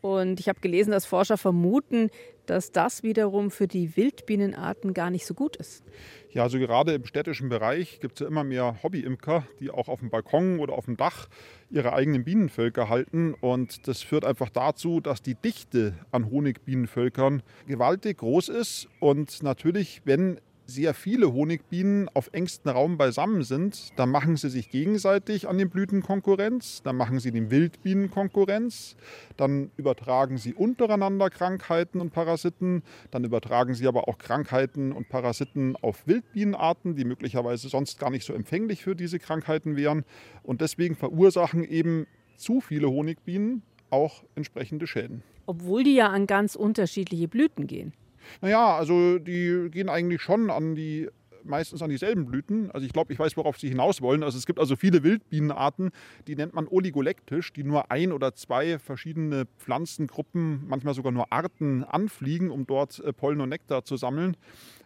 Und 0.06 0.40
ich 0.40 0.48
habe 0.50 0.60
gelesen, 0.60 0.92
dass 0.92 1.08
Forscher 1.08 1.36
vermuten, 1.36 2.12
dass 2.46 2.72
das 2.72 3.02
wiederum 3.02 3.50
für 3.50 3.68
die 3.68 3.98
Wildbienenarten 3.98 4.94
gar 4.94 5.10
nicht 5.10 5.26
so 5.26 5.34
gut 5.34 5.56
ist. 5.56 5.84
Ja, 6.30 6.44
also 6.44 6.60
gerade 6.60 6.94
im 6.94 7.06
städtischen 7.06 7.50
Bereich 7.50 8.02
gibt 8.02 8.14
es 8.14 8.20
ja 8.20 8.28
immer 8.28 8.44
mehr 8.44 8.84
Hobbyimker, 8.84 9.48
die 9.60 9.72
auch 9.72 9.88
auf 9.88 10.02
dem 10.02 10.12
Balkon 10.12 10.60
oder 10.60 10.74
auf 10.74 10.86
dem 10.86 10.96
Dach 10.96 11.28
ihre 11.72 11.94
eigenen 11.94 12.24
Bienenvölker 12.24 12.88
halten. 12.88 13.34
Und 13.34 13.88
das 13.88 14.04
führt 14.04 14.26
einfach 14.26 14.50
dazu, 14.50 15.00
dass 15.00 15.24
die 15.24 15.34
Dichte 15.34 15.96
an 16.12 16.30
Honigbienenvölkern 16.30 17.42
gewaltig 17.66 18.20
groß 18.20 18.50
ist. 18.50 18.88
Und 19.00 19.42
natürlich, 19.42 20.04
wenn 20.06 20.40
sehr 20.66 20.94
viele 20.94 21.32
Honigbienen 21.34 22.10
auf 22.14 22.30
engstem 22.34 22.72
Raum 22.72 22.98
beisammen 22.98 23.44
sind, 23.44 23.98
dann 23.98 24.10
machen 24.10 24.36
sie 24.36 24.50
sich 24.50 24.70
gegenseitig 24.70 25.48
an 25.48 25.58
den 25.58 25.70
Blüten 25.70 26.02
Konkurrenz, 26.02 26.82
dann 26.84 26.96
machen 26.96 27.20
sie 27.20 27.32
den 27.32 27.52
Wildbienen 27.52 28.10
Konkurrenz, 28.10 28.96
dann 29.38 29.72
übertragen 29.78 30.38
sie 30.38 30.54
untereinander 30.54 31.30
Krankheiten 31.30 32.02
und 32.02 32.12
Parasiten, 32.12 32.84
dann 33.12 33.24
übertragen 33.24 33.76
sie 33.76 33.88
aber 33.88 34.08
auch 34.08 34.18
Krankheiten 34.18 34.92
und 34.92 35.10
Parasiten 35.10 35.76
auf 35.78 36.08
Wildbienenarten, 36.08 36.96
die 36.96 37.06
möglicherweise 37.06 37.70
sonst 37.70 38.00
gar 38.00 38.10
nicht 38.10 38.26
so 38.26 38.34
empfänglich 38.34 38.84
für 38.84 38.96
diese 38.96 39.20
Krankheiten 39.20 39.76
wären. 39.76 40.04
Und 40.44 40.62
deswegen 40.62 40.96
verursachen 40.96 41.64
eben 41.64 42.08
zu 42.38 42.62
viele 42.62 42.90
Honigbienen 42.90 43.62
auch 43.90 44.24
entsprechende 44.36 44.88
Schäden. 44.88 45.24
Obwohl 45.46 45.84
die 45.84 45.96
ja 45.96 46.10
an 46.10 46.28
ganz 46.28 46.56
unterschiedliche 46.56 47.28
Blüten 47.28 47.68
gehen. 47.68 47.94
Naja, 48.42 48.76
also 48.76 49.20
die 49.20 49.70
gehen 49.72 49.90
eigentlich 49.90 50.22
schon 50.22 50.50
an 50.50 50.76
die 50.76 51.10
meistens 51.46 51.82
an 51.82 51.90
dieselben 51.90 52.26
Blüten. 52.26 52.72
Also 52.72 52.86
ich 52.86 52.94
glaube, 52.94 53.14
ich 53.14 53.20
weiß, 53.20 53.38
worauf 53.38 53.58
Sie 53.58 53.70
hinaus 53.70 54.02
wollen. 54.02 54.24
Also 54.24 54.38
es 54.38 54.46
gibt 54.46 54.60
also 54.60 54.76
viele 54.76 55.04
Wildbienenarten, 55.04 55.92
die 56.28 56.36
nennt 56.36 56.54
man 56.54 56.68
oligolektisch, 56.68 57.54
die 57.54 57.64
nur 57.64 57.92
ein 57.92 58.12
oder 58.12 58.34
zwei 58.34 58.80
verschiedene 58.80 59.46
Pflanzengruppen, 59.60 60.68
manchmal 60.68 60.94
sogar 60.94 61.12
nur 61.12 61.32
Arten 61.32 61.84
anfliegen, 61.84 62.50
um 62.50 62.66
dort 62.68 63.00
äh, 63.00 63.14
Pollen 63.14 63.42
und 63.42 63.50
Nektar 63.50 63.86
zu 63.86 63.98
sammeln. 63.98 64.36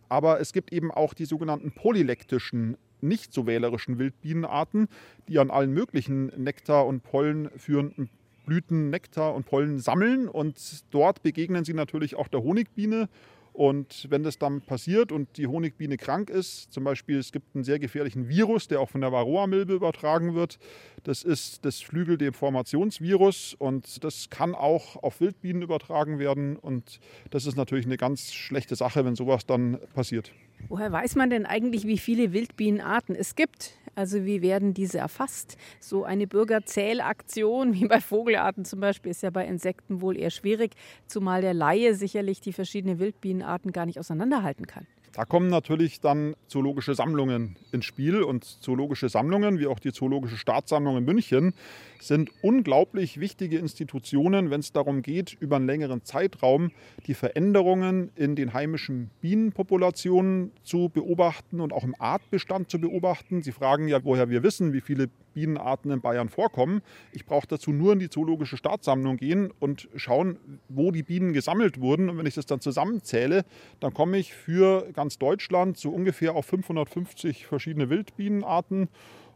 Aber 0.10 0.40
es 0.40 0.54
gibt 0.54 0.74
eben 0.74 0.92
auch 0.92 1.14
die 1.14 1.26
sogenannten 1.26 1.72
polylektischen 1.72 2.78
nicht 3.02 3.32
so 3.32 3.48
wählerischen 3.48 3.98
Wildbienenarten, 3.98 4.90
die 5.30 5.40
an 5.40 5.52
allen 5.52 5.72
möglichen 5.72 6.28
Nektar 6.36 6.86
und 6.86 7.02
Pollen 7.02 7.50
führenden 7.56 8.10
Blüten, 8.50 8.90
Nektar 8.90 9.36
und 9.36 9.46
Pollen 9.46 9.78
sammeln 9.78 10.28
und 10.28 10.58
dort 10.90 11.22
begegnen 11.22 11.64
sie 11.64 11.74
natürlich 11.74 12.16
auch 12.16 12.28
der 12.28 12.42
Honigbiene. 12.42 13.08
Und 13.54 14.08
wenn 14.10 14.24
das 14.24 14.40
dann 14.40 14.62
passiert 14.62 15.12
und 15.12 15.38
die 15.38 15.46
Honigbiene 15.46 15.98
krank 15.98 16.30
ist, 16.30 16.72
zum 16.72 16.84
Beispiel 16.84 17.20
es 17.20 17.32
gibt 17.32 17.54
einen 17.54 17.64
sehr 17.64 17.78
gefährlichen 17.78 18.28
Virus, 18.28 18.68
der 18.68 18.80
auch 18.80 18.90
von 18.90 19.02
der 19.02 19.12
Varroa-Milbe 19.12 19.74
übertragen 19.74 20.34
wird, 20.34 20.58
das 21.04 21.24
ist 21.24 21.64
das 21.66 21.82
Flügeldeformationsvirus 21.82 23.56
und 23.56 24.04
das 24.04 24.30
kann 24.30 24.56
auch 24.56 24.96
auf 25.04 25.20
Wildbienen 25.22 25.62
übertragen 25.62 26.18
werden 26.18 26.56
und 26.56 27.00
das 27.30 27.46
ist 27.46 27.56
natürlich 27.56 27.86
eine 27.86 27.98
ganz 27.98 28.34
schlechte 28.34 28.76
Sache, 28.76 29.06
wenn 29.06 29.16
sowas 29.16 29.46
dann 29.46 29.78
passiert. 29.94 30.32
Woher 30.68 30.92
weiß 30.92 31.16
man 31.16 31.30
denn 31.30 31.46
eigentlich, 31.46 31.88
wie 31.88 31.98
viele 31.98 32.34
Wildbienenarten 32.34 33.16
es 33.16 33.36
gibt? 33.36 33.74
Also 33.96 34.26
wie 34.26 34.42
werden 34.42 34.74
diese 34.74 35.00
erfasst? 35.00 35.58
So 35.80 36.04
eine 36.04 36.28
Bürgerzählaktion 36.28 37.74
wie 37.74 37.86
bei 37.86 38.00
Vogelarten 38.00 38.66
zum 38.66 38.80
Beispiel 38.80 39.12
ist 39.12 39.24
ja 39.24 39.30
bei 39.30 39.46
Insekten 39.46 40.02
wohl 40.02 40.18
eher 40.18 40.30
schwierig, 40.30 40.72
zumal 41.08 41.42
der 41.42 41.54
Laie 41.54 41.96
sicherlich 41.96 42.40
die 42.40 42.54
verschiedenen 42.54 43.00
Wildbienenarten 43.00 43.72
gar 43.72 43.86
nicht 43.86 44.00
auseinanderhalten 44.00 44.68
kann. 44.68 44.86
Da 45.14 45.26
kommen 45.26 45.50
natürlich 45.50 46.00
dann 46.02 46.36
zoologische 46.48 46.94
Sammlungen 46.94 47.56
ins 47.72 47.86
Spiel 47.86 48.22
und 48.22 48.44
zoologische 48.44 49.10
Sammlungen, 49.10 49.60
wie 49.60 49.68
auch 49.68 49.80
die 49.80 49.92
Zoologische 49.92 50.38
Staatssammlung 50.38 50.98
in 50.98 51.06
München, 51.06 51.54
sind 52.00 52.30
unglaublich 52.42 53.20
wichtige 53.20 53.58
Institutionen, 53.58 54.52
wenn 54.52 54.60
es 54.60 54.72
darum 54.72 55.02
geht, 55.02 55.36
über 55.40 55.58
einen 55.58 55.66
längeren 55.66 56.04
Zeitraum 56.04 56.72
die 57.08 57.14
Veränderungen 57.14 58.12
in 58.16 58.36
den 58.36 58.54
heimischen 58.54 59.10
Bienenpopulationen 59.22 60.52
zu 60.64 60.90
beobachten 60.90 61.60
und 61.60 61.74
auch 61.74 61.84
im 61.84 61.96
Artbestand 62.00 62.70
zu 62.70 62.80
beobachten. 62.80 63.42
Sie 63.42 63.52
fragen 63.52 63.88
ja, 63.88 64.04
woher 64.04 64.30
wir 64.30 64.44
wissen, 64.44 64.74
wie 64.74 64.82
viele 64.82 65.10
Bienenarten 65.34 65.92
in 65.92 66.02
Bayern 66.02 66.30
vorkommen. 66.30 66.82
Ich 67.12 67.26
brauche 67.26 67.48
dazu 67.48 67.72
nur 67.72 67.94
in 67.94 68.00
die 68.00 68.10
Zoologische 68.10 68.58
Staatssammlung 68.58 69.18
gehen 69.18 69.52
und 69.60 69.90
schauen, 69.96 70.38
wo 70.68 70.92
die 70.92 71.04
Bienen 71.04 71.34
gesammelt 71.34 71.80
wurden. 71.80 72.10
Und 72.10 72.18
wenn 72.18 72.26
ich 72.26 72.36
das 72.36 72.46
dann 72.46 72.62
zusammenzähle, 72.62 73.46
dann 73.80 73.94
komme 73.94 74.18
ich 74.18 74.34
für 74.34 74.92
ganz 74.94 75.18
Deutschland 75.18 75.78
so 75.78 75.90
ungefähr 75.90 76.36
auf 76.36 76.46
550 76.46 77.46
verschiedene 77.46 77.90
Wildbienenarten. 77.90 78.90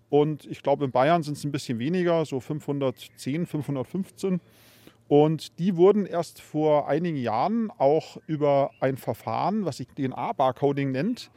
Und 0.10 0.46
ich 0.46 0.62
glaube, 0.62 0.86
in 0.86 0.92
Bayern 0.92 1.24
sind 1.24 1.38
es 1.38 1.44
ein 1.44 1.52
bisschen 1.52 1.80
weniger, 1.80 2.26
so 2.26 2.40
510, 2.40 3.48
515. 3.48 4.42
Und 5.08 5.60
die 5.60 5.76
wurden 5.76 6.06
erst 6.06 6.42
vor 6.42 6.88
einigen 6.88 7.18
Jahren 7.18 7.72
auch 7.78 8.18
über 8.26 8.72
ein 8.80 8.98
Verfahren, 8.98 9.66
was 9.66 9.78
sich 9.78 9.88
DNA-Barcoding 9.88 10.92
nennt, 10.92 11.30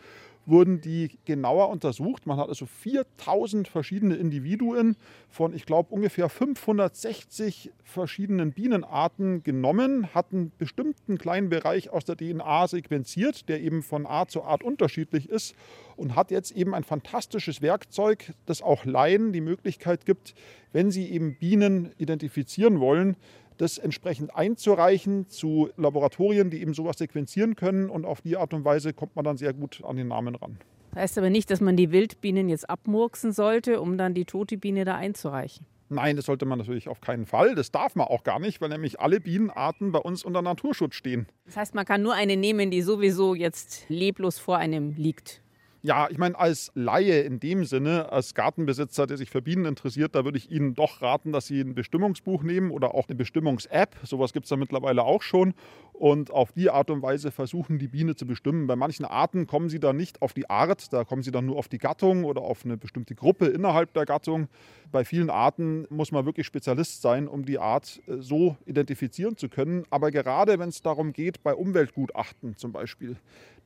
wurden 0.47 0.81
die 0.81 1.19
genauer 1.25 1.69
untersucht. 1.69 2.26
Man 2.26 2.38
hat 2.38 2.49
also 2.49 2.67
4000 2.67 3.69
verschiedene 3.69 4.15
Individuen 4.15 4.97
von, 5.29 5.53
ich 5.53 5.67
glaube, 5.67 5.93
ungefähr 5.95 6.29
560 6.29 7.73
verschiedenen 7.83 8.53
Bienenarten 8.53 9.43
genommen, 9.43 10.15
hat 10.15 10.33
einen 10.33 10.53
bestimmten 10.57 11.19
kleinen 11.19 11.49
Bereich 11.49 11.91
aus 11.91 12.05
der 12.05 12.17
DNA 12.17 12.69
sequenziert, 12.69 13.49
der 13.49 13.61
eben 13.61 13.83
von 13.83 14.07
Art 14.07 14.31
zu 14.31 14.45
Art 14.45 14.62
unterschiedlich 14.62 15.29
ist 15.29 15.55
und 15.97 16.15
hat 16.15 16.31
jetzt 16.31 16.53
eben 16.53 16.75
ein 16.75 16.85
fantastisches 16.85 17.61
Werkzeug, 17.61 18.33
das 18.47 18.62
auch 18.62 18.85
Laien 18.85 19.33
die 19.33 19.41
Möglichkeit 19.41 20.07
gibt, 20.07 20.35
wenn 20.73 20.91
sie 20.91 21.11
eben 21.11 21.37
Bienen 21.37 21.93
identifizieren 21.99 22.81
wollen, 22.81 23.17
das 23.57 23.79
entsprechend 23.79 24.35
einzureichen 24.35 25.29
zu 25.29 25.71
Laboratorien, 25.77 26.51
die 26.51 26.61
eben 26.61 26.75
sowas 26.75 26.99
sequenzieren 26.99 27.57
können. 27.57 27.91
Und 27.91 28.05
auf 28.05 28.21
die 28.21 28.37
Art 28.37 28.55
und 28.55 28.65
Weise 28.65 28.93
kommt 28.93 29.17
man 29.17 29.25
dann 29.25 29.37
sehr 29.37 29.53
gut 29.53 29.83
an 29.85 29.97
den 29.97 30.09
Namen 30.09 30.35
ran. 30.35 30.59
Heißt 30.95 31.19
aber 31.19 31.31
nicht, 31.31 31.51
dass 31.51 31.61
man 31.61 31.77
die 31.77 31.91
Wildbienen 31.93 32.49
jetzt 32.49 32.69
abmurksen 32.71 33.33
sollte, 33.33 33.81
um 33.81 33.99
dann 33.99 34.15
die 34.15 34.25
tote 34.25 34.57
Biene 34.57 34.85
da 34.85 34.97
einzureichen. 34.97 35.67
Nein, 35.89 36.17
das 36.17 36.25
sollte 36.25 36.47
man 36.47 36.59
natürlich 36.59 36.89
auf 36.89 37.01
keinen 37.01 37.27
Fall. 37.27 37.55
Das 37.55 37.71
darf 37.71 37.95
man 37.95 38.09
auch 38.09 38.25
gar 38.25 38.41
nicht, 38.41 38.61
weil 38.61 38.71
nämlich 38.71 38.99
alle 38.99 39.21
Bienenarten 39.21 39.93
bei 39.93 40.01
uns 40.01 40.25
unter 40.25 40.43
Naturschutz 40.43 40.95
stehen. 40.95 41.27
Das 41.45 41.57
heißt, 41.57 41.75
man 41.75 41.85
kann 41.85 42.03
nur 42.03 42.15
eine 42.15 42.37
nehmen, 42.37 42.71
die 42.71 42.83
sowieso 42.83 43.35
jetzt 43.35 43.85
leblos 43.89 44.39
vor 44.39 44.57
einem 44.57 44.95
liegt. 44.97 45.43
Ja, 45.87 46.09
ich 46.11 46.19
meine, 46.19 46.37
als 46.37 46.73
Laie 46.75 47.21
in 47.21 47.38
dem 47.38 47.64
Sinne, 47.64 48.11
als 48.11 48.35
Gartenbesitzer, 48.35 49.07
der 49.07 49.16
sich 49.16 49.31
für 49.31 49.40
Bienen 49.40 49.66
interessiert, 49.66 50.16
da 50.16 50.25
würde 50.25 50.37
ich 50.37 50.50
Ihnen 50.50 50.75
doch 50.75 51.00
raten, 51.00 51.31
dass 51.31 51.47
Sie 51.47 51.61
ein 51.61 51.76
Bestimmungsbuch 51.76 52.43
nehmen 52.43 52.73
oder 52.73 52.93
auch 52.93 53.07
eine 53.07 53.14
Bestimmungs-App. 53.14 53.95
Sowas 54.02 54.33
gibt 54.33 54.47
es 54.47 54.50
da 54.50 54.57
mittlerweile 54.57 55.05
auch 55.05 55.23
schon. 55.23 55.55
Und 55.93 56.33
auf 56.33 56.50
die 56.50 56.71
Art 56.71 56.90
und 56.90 57.02
Weise 57.02 57.31
versuchen, 57.31 57.78
die 57.78 57.87
Biene 57.87 58.16
zu 58.16 58.26
bestimmen. 58.26 58.66
Bei 58.66 58.75
manchen 58.75 59.05
Arten 59.05 59.47
kommen 59.47 59.69
Sie 59.69 59.78
da 59.78 59.93
nicht 59.93 60.23
auf 60.23 60.33
die 60.33 60.50
Art, 60.50 60.93
da 60.93 61.05
kommen 61.05 61.23
Sie 61.23 61.31
dann 61.31 61.47
nur 61.47 61.57
auf 61.57 61.69
die 61.69 61.78
Gattung 61.78 62.25
oder 62.25 62.43
auf 62.43 62.64
eine 62.64 62.76
bestimmte 62.76 63.14
Gruppe 63.14 63.47
innerhalb 63.47 63.93
der 63.93 64.07
Gattung. 64.07 64.49
Bei 64.90 65.05
vielen 65.05 65.31
Arten 65.31 65.87
muss 65.88 66.11
man 66.11 66.26
wirklich 66.26 66.49
Spezialist 66.49 67.00
sein, 67.00 67.28
um 67.28 67.45
die 67.45 67.61
Art 67.61 68.02
äh, 68.09 68.16
so 68.19 68.57
identifizieren 68.66 69.37
zu 69.37 69.49
können. 69.49 69.85
Aber 69.90 70.11
gerade 70.11 70.59
wenn 70.59 70.71
es 70.71 70.83
darum 70.83 71.12
geht, 71.12 71.45
bei 71.45 71.55
Umweltgutachten 71.55 72.57
zum 72.57 72.73
Beispiel, 72.73 73.16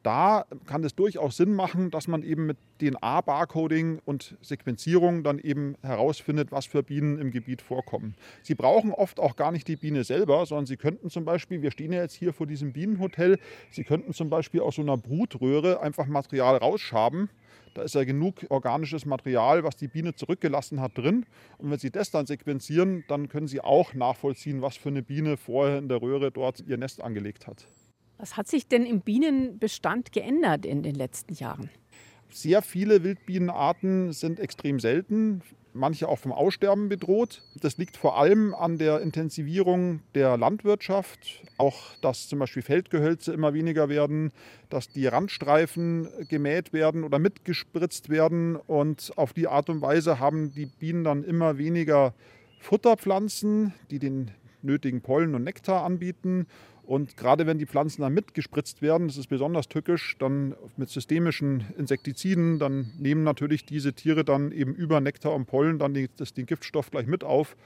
da 0.03 0.47
kann 0.67 0.83
es 0.83 0.95
durchaus 0.95 1.37
Sinn 1.37 1.53
machen, 1.53 1.91
dass 1.91 2.09
man 2.09 2.23
eben 2.23 2.47
mit 2.47 2.57
DNA-Barcoding 2.81 4.01
und 4.05 4.37
Sequenzierung 4.41 5.23
dann 5.23 5.39
eben 5.39 5.77
herausfindet, 5.83 6.53
was 6.53 6.67
für 6.67 6.83
Bienen 6.83 7.19
im 7.19 7.31
Gebiet 7.31 7.61
vorkommen. 7.61 8.15
Sie 8.43 8.55
brauchen 8.55 8.93
oft 8.93 9.21
auch 9.21 9.37
gar 9.37 9.53
nicht 9.53 9.69
die 9.69 9.77
Biene 9.77 10.05
selber, 10.05 10.47
sondern 10.47 10.67
Sie 10.67 10.77
könnten 10.77 11.11
zum 11.11 11.25
Beispiel, 11.25 11.61
wir 11.61 11.71
stehen 11.71 11.93
ja 11.93 12.01
jetzt 12.01 12.15
hier 12.15 12.33
vor 12.33 12.47
diesem 12.47 12.73
Bienenhotel, 12.73 13.39
Sie 13.71 13.85
könnten 13.85 14.15
zum 14.15 14.31
Beispiel 14.31 14.61
aus 14.61 14.77
so 14.77 14.83
einer 14.83 14.97
Brutröhre 14.97 15.81
einfach 15.81 16.07
Material 16.07 16.57
rausschaben. 16.57 17.29
Da 17.75 17.83
ist 17.83 17.95
ja 17.95 18.05
genug 18.05 18.47
organisches 18.49 19.07
Material, 19.07 19.63
was 19.63 19.77
die 19.77 19.89
Biene 19.89 20.15
zurückgelassen 20.15 20.81
hat, 20.81 20.97
drin. 20.97 21.27
Und 21.59 21.71
wenn 21.71 21.79
Sie 21.79 21.91
das 21.91 22.11
dann 22.11 22.27
sequenzieren, 22.27 23.05
dann 23.09 23.29
können 23.29 23.47
Sie 23.47 23.61
auch 23.61 23.95
nachvollziehen, 23.95 24.63
was 24.63 24.77
für 24.77 24.89
eine 24.89 25.03
Biene 25.03 25.37
vorher 25.37 25.79
in 25.79 25.89
der 25.89 26.03
Röhre 26.03 26.33
dort 26.33 26.65
ihr 26.67 26.79
Nest 26.79 27.01
angelegt 27.01 27.47
hat. 27.47 27.69
Was 28.21 28.37
hat 28.37 28.49
sich 28.49 28.69
denn 28.69 28.85
im 28.85 29.01
Bienenbestand 29.01 30.13
geändert 30.13 30.67
in 30.67 30.83
den 30.83 30.95
letzten 30.95 31.33
Jahren? 31.33 31.71
Sehr 32.29 32.61
viele 32.61 33.03
Wildbienenarten 33.03 34.13
sind 34.13 34.39
extrem 34.39 34.79
selten, 34.79 35.41
manche 35.73 36.07
auch 36.07 36.19
vom 36.19 36.33
Aussterben 36.33 36.91
bedroht. 36.91 37.43
Das 37.63 37.79
liegt 37.79 37.97
vor 37.97 38.19
allem 38.19 38.55
an 38.55 38.77
der 38.77 39.01
Intensivierung 39.01 40.03
der 40.15 40.37
Landwirtschaft, 40.37 41.43
auch 41.57 41.97
dass 42.03 42.29
zum 42.29 42.41
Beispiel 42.41 42.63
Feldgehölze 42.63 43.33
immer 43.33 43.55
weniger 43.55 43.89
werden, 43.89 44.33
dass 44.69 44.91
die 44.91 45.07
Randstreifen 45.07 46.07
gemäht 46.29 46.75
werden 46.75 47.05
oder 47.05 47.19
mitgespritzt 47.19 48.11
werden 48.11 48.57
und 48.57 49.13
auf 49.17 49.33
die 49.33 49.49
Art 49.49 49.71
und 49.71 49.81
Weise 49.81 50.19
haben 50.19 50.53
die 50.53 50.67
Bienen 50.67 51.05
dann 51.05 51.25
immer 51.25 51.57
weniger 51.57 52.13
Futterpflanzen, 52.59 53.73
die 53.91 53.99
den 53.99 54.31
nötigen 54.63 55.01
Pollen 55.01 55.35
und 55.35 55.45
Nektar 55.45 55.85
anbieten 55.85 56.47
und 56.91 57.17
gerade 57.17 57.47
wenn 57.47 57.57
die 57.57 57.67
Pflanzen 57.67 58.03
dann 58.03 58.15
mitgespritzt 58.15 58.83
werden, 58.83 59.07
das 59.07 59.17
ist 59.17 59.29
besonders 59.29 59.69
tückisch, 59.69 60.17
dann 60.19 60.57
mit 60.77 60.91
systemischen 60.91 61.65
Insektiziden, 61.79 62.59
dann 62.59 62.91
nehmen 62.99 63.23
natürlich 63.23 63.65
diese 63.65 63.93
Tiere 63.93 64.25
dann 64.25 64.51
eben 64.51 64.75
über 64.75 65.01
Nektar 65.01 65.33
und 65.33 65.47
Pollen 65.47 65.79
dann 65.79 65.95
die, 65.95 66.09
das, 66.17 66.35
den 66.35 66.47
Giftstoff 66.47 66.91
gleich 66.91 67.07
mit 67.07 67.23
auf. 67.23 67.57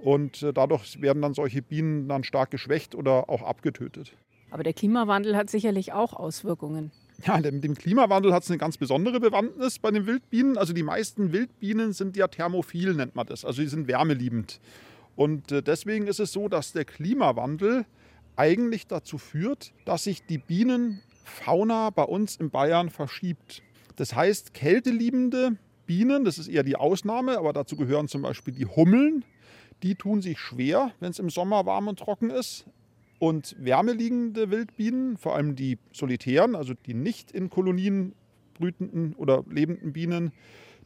Und 0.00 0.42
äh, 0.42 0.52
dadurch 0.52 1.00
werden 1.00 1.22
dann 1.22 1.32
solche 1.32 1.62
Bienen 1.62 2.08
dann 2.08 2.24
stark 2.24 2.50
geschwächt 2.50 2.96
oder 2.96 3.30
auch 3.30 3.42
abgetötet. 3.42 4.14
Aber 4.50 4.64
der 4.64 4.72
Klimawandel 4.72 5.36
hat 5.36 5.48
sicherlich 5.48 5.92
auch 5.92 6.12
Auswirkungen. 6.12 6.90
Ja, 7.24 7.38
mit 7.38 7.62
dem 7.62 7.76
Klimawandel 7.76 8.34
hat 8.34 8.42
es 8.42 8.50
eine 8.50 8.58
ganz 8.58 8.78
besondere 8.78 9.20
Bewandtnis 9.20 9.78
bei 9.78 9.92
den 9.92 10.06
Wildbienen. 10.06 10.58
Also 10.58 10.72
die 10.72 10.82
meisten 10.82 11.32
Wildbienen 11.32 11.92
sind 11.92 12.16
ja 12.16 12.26
thermophil, 12.26 12.94
nennt 12.94 13.14
man 13.14 13.28
das. 13.28 13.44
Also 13.44 13.62
die 13.62 13.68
sind 13.68 13.86
wärmeliebend. 13.86 14.58
Und 15.16 15.52
äh, 15.52 15.62
deswegen 15.62 16.06
ist 16.06 16.20
es 16.20 16.32
so, 16.32 16.48
dass 16.48 16.72
der 16.72 16.84
Klimawandel 16.84 17.84
eigentlich 18.36 18.86
dazu 18.86 19.18
führt, 19.18 19.72
dass 19.84 20.04
sich 20.04 20.24
die 20.26 20.38
Bienenfauna 20.38 21.90
bei 21.90 22.04
uns 22.04 22.36
in 22.36 22.50
Bayern 22.50 22.90
verschiebt. 22.90 23.62
Das 23.96 24.14
heißt, 24.14 24.54
kälteliebende 24.54 25.56
Bienen, 25.86 26.24
das 26.24 26.38
ist 26.38 26.48
eher 26.48 26.62
die 26.62 26.76
Ausnahme, 26.76 27.38
aber 27.38 27.52
dazu 27.52 27.76
gehören 27.76 28.08
zum 28.08 28.22
Beispiel 28.22 28.54
die 28.54 28.66
Hummeln, 28.66 29.24
die 29.82 29.94
tun 29.94 30.22
sich 30.22 30.38
schwer, 30.38 30.92
wenn 31.00 31.10
es 31.10 31.18
im 31.18 31.28
Sommer 31.28 31.66
warm 31.66 31.88
und 31.88 31.98
trocken 31.98 32.30
ist. 32.30 32.66
Und 33.18 33.54
wärmeliegende 33.58 34.50
Wildbienen, 34.50 35.16
vor 35.16 35.36
allem 35.36 35.54
die 35.54 35.78
solitären, 35.92 36.56
also 36.56 36.74
die 36.74 36.94
nicht 36.94 37.30
in 37.30 37.50
Kolonien 37.50 38.14
brütenden 38.54 39.14
oder 39.14 39.44
lebenden 39.48 39.92
Bienen, 39.92 40.32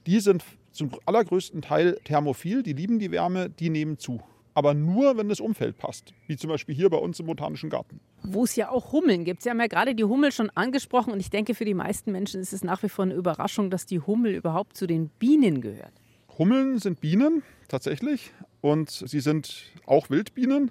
die 0.06 0.21
sind 0.21 0.45
zum 0.76 0.90
allergrößten 1.04 1.62
Teil 1.62 1.99
thermophil, 2.04 2.62
die 2.62 2.73
lieben 2.73 2.99
die 2.99 3.11
Wärme, 3.11 3.50
die 3.50 3.71
nehmen 3.71 3.99
zu. 3.99 4.21
Aber 4.54 4.73
nur, 4.73 5.18
wenn 5.18 5.28
das 5.28 5.40
Umfeld 5.40 5.76
passt, 5.76 6.14
wie 6.26 6.37
zum 6.37 6.49
Beispiel 6.49 6.75
hier 6.75 6.88
bei 6.88 6.97
uns 6.97 7.21
im 7.21 7.26
Botanischen 7.26 7.68
Garten. 7.68 8.00
Wo 8.23 8.45
es 8.45 8.56
ja 8.56 8.71
auch 8.71 8.92
Hummeln 8.92 9.25
gibt. 9.25 9.42
Sie 9.42 9.50
haben 9.50 9.61
ja 9.61 9.66
gerade 9.66 9.95
die 9.95 10.04
Hummel 10.04 10.33
schon 10.33 10.49
angesprochen 10.50 11.12
und 11.12 11.21
ich 11.21 11.28
denke, 11.28 11.54
für 11.54 11.66
die 11.66 11.75
meisten 11.75 12.11
Menschen 12.11 12.40
ist 12.40 12.54
es 12.54 12.64
nach 12.64 12.83
wie 12.83 12.88
vor 12.88 13.04
eine 13.04 13.14
Überraschung, 13.14 13.68
dass 13.68 13.85
die 13.85 14.00
Hummel 14.00 14.35
überhaupt 14.35 14.76
zu 14.76 14.87
den 14.87 15.11
Bienen 15.18 15.61
gehört. 15.61 15.92
Hummeln 16.38 16.78
sind 16.78 17.00
Bienen, 17.00 17.42
tatsächlich. 17.68 18.33
Und 18.62 18.90
sie 18.90 19.21
sind 19.21 19.73
auch 19.85 20.11
Wildbienen. 20.11 20.71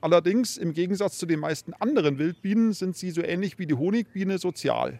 Allerdings, 0.00 0.56
im 0.56 0.72
Gegensatz 0.72 1.16
zu 1.18 1.26
den 1.26 1.38
meisten 1.38 1.74
anderen 1.74 2.18
Wildbienen, 2.18 2.72
sind 2.72 2.96
sie 2.96 3.12
so 3.12 3.22
ähnlich 3.22 3.58
wie 3.58 3.66
die 3.66 3.74
Honigbiene 3.74 4.38
sozial. 4.38 4.98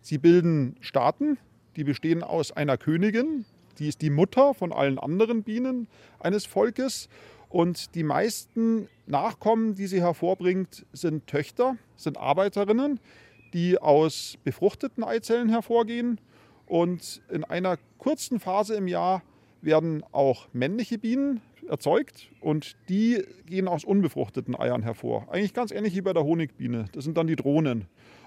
Sie 0.00 0.16
bilden 0.16 0.76
Staaten, 0.80 1.36
die 1.76 1.84
bestehen 1.84 2.22
aus 2.22 2.52
einer 2.52 2.78
Königin, 2.78 3.44
die 3.80 3.88
ist 3.88 4.02
die 4.02 4.10
Mutter 4.10 4.54
von 4.54 4.72
allen 4.72 4.98
anderen 4.98 5.42
Bienen 5.42 5.88
eines 6.20 6.46
Volkes. 6.46 7.08
Und 7.48 7.96
die 7.96 8.04
meisten 8.04 8.88
Nachkommen, 9.06 9.74
die 9.74 9.88
sie 9.88 10.00
hervorbringt, 10.00 10.86
sind 10.92 11.26
Töchter, 11.26 11.76
sind 11.96 12.16
Arbeiterinnen, 12.16 13.00
die 13.52 13.78
aus 13.78 14.38
befruchteten 14.44 15.02
Eizellen 15.02 15.48
hervorgehen. 15.48 16.20
Und 16.66 17.22
in 17.28 17.42
einer 17.42 17.78
kurzen 17.98 18.38
Phase 18.38 18.76
im 18.76 18.86
Jahr 18.86 19.22
werden 19.62 20.04
auch 20.12 20.46
männliche 20.52 20.98
Bienen 20.98 21.40
erzeugt 21.68 22.30
und 22.40 22.76
die 22.88 23.22
gehen 23.46 23.68
aus 23.68 23.84
unbefruchteten 23.84 24.58
Eiern 24.58 24.82
hervor. 24.82 25.26
Eigentlich 25.30 25.54
ganz 25.54 25.70
ähnlich 25.72 25.94
wie 25.94 26.00
bei 26.00 26.12
der 26.12 26.24
Honigbiene. 26.24 26.86
Das 26.92 27.04
sind 27.04 27.16
dann 27.16 27.26
die 27.26 27.36
Drohnen. 27.36 27.86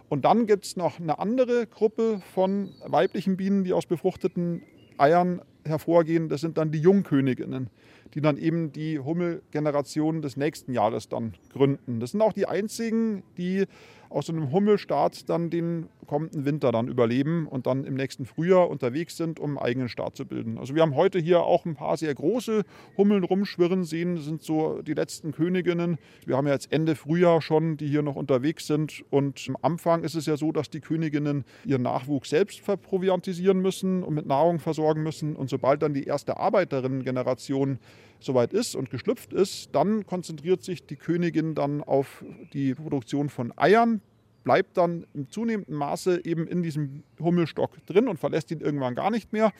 Und 0.09 0.25
dann 0.25 0.47
gibt 0.47 0.65
es 0.65 0.75
noch 0.75 0.99
eine 0.99 1.19
andere 1.19 1.65
Gruppe 1.67 2.21
von 2.33 2.69
weiblichen 2.85 3.37
Bienen, 3.37 3.63
die 3.63 3.73
aus 3.73 3.85
befruchteten 3.85 4.63
Eiern 4.97 5.41
hervorgehen. 5.65 6.29
Das 6.29 6.41
sind 6.41 6.57
dann 6.57 6.71
die 6.71 6.79
Jungköniginnen, 6.79 7.69
die 8.13 8.21
dann 8.21 8.37
eben 8.37 8.71
die 8.71 8.99
Hummelgeneration 8.99 10.21
des 10.21 10.37
nächsten 10.37 10.73
Jahres 10.73 11.09
dann 11.09 11.33
gründen. 11.51 11.99
Das 11.99 12.11
sind 12.11 12.21
auch 12.21 12.33
die 12.33 12.47
einzigen, 12.47 13.23
die 13.37 13.65
aus 14.13 14.27
so 14.27 14.33
einem 14.33 14.51
Hummelstaat 14.51 15.29
dann 15.29 15.49
den 15.49 15.87
kommenden 16.05 16.45
Winter 16.45 16.71
dann 16.71 16.87
überleben 16.87 17.47
und 17.47 17.65
dann 17.65 17.85
im 17.85 17.95
nächsten 17.95 18.25
Frühjahr 18.25 18.69
unterwegs 18.69 19.17
sind, 19.17 19.39
um 19.39 19.57
einen 19.57 19.65
eigenen 19.65 19.89
Staat 19.89 20.15
zu 20.15 20.25
bilden. 20.25 20.57
Also 20.57 20.75
wir 20.75 20.81
haben 20.81 20.95
heute 20.95 21.19
hier 21.19 21.41
auch 21.41 21.65
ein 21.65 21.75
paar 21.75 21.97
sehr 21.97 22.13
große 22.13 22.63
Hummeln 22.97 23.23
rumschwirren 23.23 23.83
sehen. 23.83 24.15
Das 24.15 24.25
sind 24.25 24.43
so 24.43 24.81
die 24.81 24.93
letzten 24.93 25.31
Königinnen. 25.31 25.97
Wir 26.25 26.37
haben 26.37 26.47
ja 26.47 26.53
jetzt 26.53 26.71
Ende 26.71 26.95
Frühjahr 26.95 27.41
schon, 27.41 27.77
die 27.77 27.87
hier 27.87 28.03
noch 28.03 28.15
unterwegs 28.15 28.67
sind. 28.67 29.03
Und 29.09 29.45
am 29.47 29.57
Anfang 29.61 30.03
ist 30.03 30.15
es 30.15 30.25
ja 30.25 30.37
so, 30.37 30.51
dass 30.51 30.69
die 30.69 30.81
Königinnen 30.81 31.45
ihren 31.65 31.81
Nachwuchs 31.81 32.29
selbst 32.29 32.59
verproviantisieren 32.59 33.59
müssen 33.59 34.03
und 34.03 34.13
mit 34.13 34.27
Nahrung 34.27 34.59
versorgen 34.59 35.03
müssen. 35.03 35.35
Und 35.35 35.49
sobald 35.49 35.81
dann 35.81 35.93
die 35.93 36.03
erste 36.03 36.37
Arbeiterinnengeneration 36.37 37.79
soweit 38.19 38.53
ist 38.53 38.75
und 38.75 38.89
geschlüpft 38.89 39.33
ist, 39.33 39.69
dann 39.73 40.05
konzentriert 40.05 40.63
sich 40.63 40.85
die 40.85 40.95
Königin 40.95 41.55
dann 41.55 41.83
auf 41.83 42.23
die 42.53 42.73
Produktion 42.73 43.29
von 43.29 43.53
Eiern, 43.57 44.01
bleibt 44.43 44.77
dann 44.77 45.05
im 45.13 45.29
zunehmenden 45.29 45.75
Maße 45.75 46.25
eben 46.25 46.47
in 46.47 46.63
diesem 46.63 47.03
Hummelstock 47.19 47.85
drin 47.85 48.07
und 48.07 48.19
verlässt 48.19 48.51
ihn 48.51 48.59
irgendwann 48.59 48.95
gar 48.95 49.11
nicht 49.11 49.33
mehr 49.33 49.53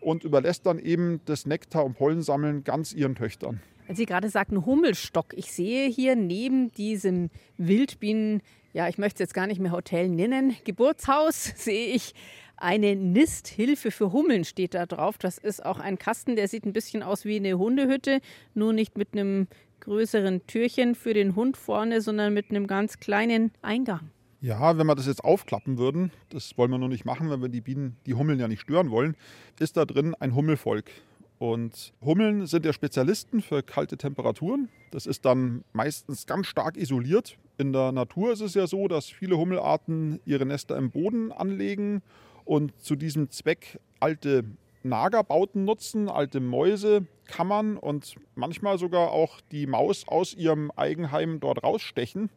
und 0.00 0.24
überlässt 0.24 0.66
dann 0.66 0.78
eben 0.78 1.20
das 1.26 1.46
Nektar- 1.46 1.84
und 1.84 1.94
Pollensammeln 1.94 2.64
ganz 2.64 2.92
ihren 2.92 3.14
Töchtern. 3.14 3.60
Als 3.88 3.98
Sie 3.98 4.06
gerade 4.06 4.28
sagten 4.28 4.64
Hummelstock, 4.64 5.34
ich 5.36 5.52
sehe 5.52 5.88
hier 5.88 6.14
neben 6.14 6.70
diesem 6.72 7.28
Wildbienen, 7.56 8.40
ja, 8.72 8.88
ich 8.88 8.98
möchte 8.98 9.16
es 9.16 9.28
jetzt 9.28 9.34
gar 9.34 9.48
nicht 9.48 9.60
mehr 9.60 9.72
Hotel 9.72 10.08
nennen, 10.08 10.54
Geburtshaus, 10.64 11.44
sehe 11.56 11.88
ich 11.88 12.14
eine 12.60 12.94
Nisthilfe 12.94 13.90
für 13.90 14.12
Hummeln 14.12 14.44
steht 14.44 14.74
da 14.74 14.86
drauf. 14.86 15.18
Das 15.18 15.38
ist 15.38 15.64
auch 15.64 15.80
ein 15.80 15.98
Kasten, 15.98 16.36
der 16.36 16.48
sieht 16.48 16.64
ein 16.64 16.72
bisschen 16.72 17.02
aus 17.02 17.24
wie 17.24 17.36
eine 17.36 17.58
Hundehütte, 17.58 18.20
nur 18.54 18.72
nicht 18.72 18.96
mit 18.96 19.12
einem 19.12 19.48
größeren 19.80 20.46
Türchen 20.46 20.94
für 20.94 21.14
den 21.14 21.34
Hund 21.34 21.56
vorne, 21.56 22.00
sondern 22.02 22.34
mit 22.34 22.50
einem 22.50 22.66
ganz 22.66 22.98
kleinen 22.98 23.50
Eingang. 23.62 24.10
Ja, 24.42 24.78
wenn 24.78 24.86
wir 24.86 24.94
das 24.94 25.06
jetzt 25.06 25.24
aufklappen 25.24 25.76
würden, 25.76 26.12
das 26.30 26.56
wollen 26.56 26.70
wir 26.70 26.78
nur 26.78 26.88
nicht 26.88 27.04
machen, 27.04 27.30
wenn 27.30 27.42
wir 27.42 27.48
die 27.48 27.60
Bienen, 27.60 27.96
die 28.06 28.14
Hummeln 28.14 28.38
ja 28.38 28.48
nicht 28.48 28.60
stören 28.60 28.90
wollen, 28.90 29.16
ist 29.58 29.76
da 29.76 29.84
drin 29.84 30.14
ein 30.18 30.34
Hummelvolk. 30.34 30.90
Und 31.38 31.94
Hummeln 32.02 32.46
sind 32.46 32.66
ja 32.66 32.72
Spezialisten 32.72 33.40
für 33.40 33.62
kalte 33.62 33.96
Temperaturen. 33.96 34.68
Das 34.90 35.06
ist 35.06 35.24
dann 35.24 35.64
meistens 35.72 36.26
ganz 36.26 36.46
stark 36.46 36.76
isoliert. 36.76 37.38
In 37.56 37.72
der 37.72 37.92
Natur 37.92 38.32
ist 38.32 38.42
es 38.42 38.52
ja 38.52 38.66
so, 38.66 38.88
dass 38.88 39.06
viele 39.06 39.38
Hummelarten 39.38 40.20
ihre 40.26 40.44
Nester 40.44 40.76
im 40.76 40.90
Boden 40.90 41.32
anlegen 41.32 42.02
und 42.50 42.72
zu 42.82 42.96
diesem 42.96 43.30
Zweck 43.30 43.78
alte 44.00 44.42
Nagerbauten 44.82 45.64
nutzen, 45.64 46.08
alte 46.08 46.40
Mäuse, 46.40 47.06
Kammern 47.26 47.76
und 47.76 48.16
manchmal 48.34 48.76
sogar 48.76 49.12
auch 49.12 49.40
die 49.52 49.68
Maus 49.68 50.08
aus 50.08 50.34
ihrem 50.34 50.72
Eigenheim 50.72 51.38
dort 51.38 51.62
rausstechen. 51.62 52.28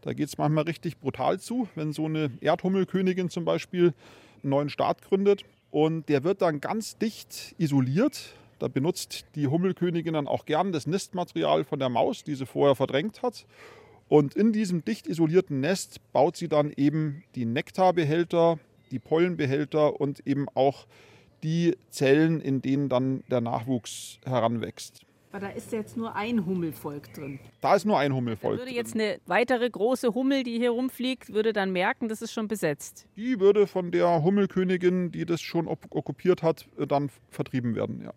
Da 0.00 0.14
geht 0.14 0.26
es 0.26 0.36
manchmal 0.36 0.64
richtig 0.64 0.98
brutal 0.98 1.38
zu, 1.38 1.68
wenn 1.76 1.92
so 1.92 2.06
eine 2.06 2.32
Erdhummelkönigin 2.40 3.30
zum 3.30 3.44
Beispiel 3.44 3.94
einen 4.42 4.50
neuen 4.50 4.68
Staat 4.68 5.00
gründet. 5.02 5.44
Und 5.70 6.08
der 6.08 6.24
wird 6.24 6.42
dann 6.42 6.60
ganz 6.60 6.98
dicht 6.98 7.54
isoliert. 7.56 8.34
Da 8.58 8.66
benutzt 8.66 9.26
die 9.36 9.46
Hummelkönigin 9.46 10.14
dann 10.14 10.26
auch 10.26 10.44
gern 10.44 10.72
das 10.72 10.88
Nistmaterial 10.88 11.62
von 11.62 11.78
der 11.78 11.88
Maus, 11.88 12.24
die 12.24 12.34
sie 12.34 12.46
vorher 12.46 12.74
verdrängt 12.74 13.22
hat. 13.22 13.46
Und 14.08 14.34
in 14.34 14.52
diesem 14.52 14.84
dicht 14.84 15.06
isolierten 15.06 15.60
Nest 15.60 16.00
baut 16.12 16.36
sie 16.36 16.48
dann 16.48 16.72
eben 16.76 17.22
die 17.36 17.44
Nektarbehälter, 17.44 18.58
die 18.92 18.98
Pollenbehälter 18.98 20.00
und 20.00 20.26
eben 20.26 20.46
auch 20.54 20.86
die 21.42 21.76
Zellen, 21.90 22.40
in 22.40 22.62
denen 22.62 22.88
dann 22.88 23.24
der 23.30 23.40
Nachwuchs 23.40 24.18
heranwächst. 24.24 25.00
Aber 25.32 25.46
da 25.46 25.48
ist 25.48 25.72
jetzt 25.72 25.96
nur 25.96 26.14
ein 26.14 26.44
Hummelvolk 26.44 27.14
drin. 27.14 27.40
Da 27.62 27.74
ist 27.74 27.86
nur 27.86 27.98
ein 27.98 28.14
Hummelvolk. 28.14 28.58
Da 28.58 28.66
würde 28.66 28.76
jetzt 28.76 28.94
eine 28.94 29.18
weitere 29.24 29.68
große 29.70 30.14
Hummel, 30.14 30.42
die 30.42 30.58
hier 30.58 30.70
rumfliegt, 30.70 31.32
würde 31.32 31.54
dann 31.54 31.72
merken, 31.72 32.08
das 32.08 32.20
ist 32.20 32.32
schon 32.32 32.48
besetzt. 32.48 33.06
Die 33.16 33.40
würde 33.40 33.66
von 33.66 33.90
der 33.90 34.22
Hummelkönigin, 34.22 35.10
die 35.10 35.24
das 35.24 35.40
schon 35.40 35.68
okkupiert 35.68 36.42
hat, 36.42 36.68
dann 36.86 37.10
vertrieben 37.30 37.74
werden, 37.74 38.02
ja. 38.02 38.12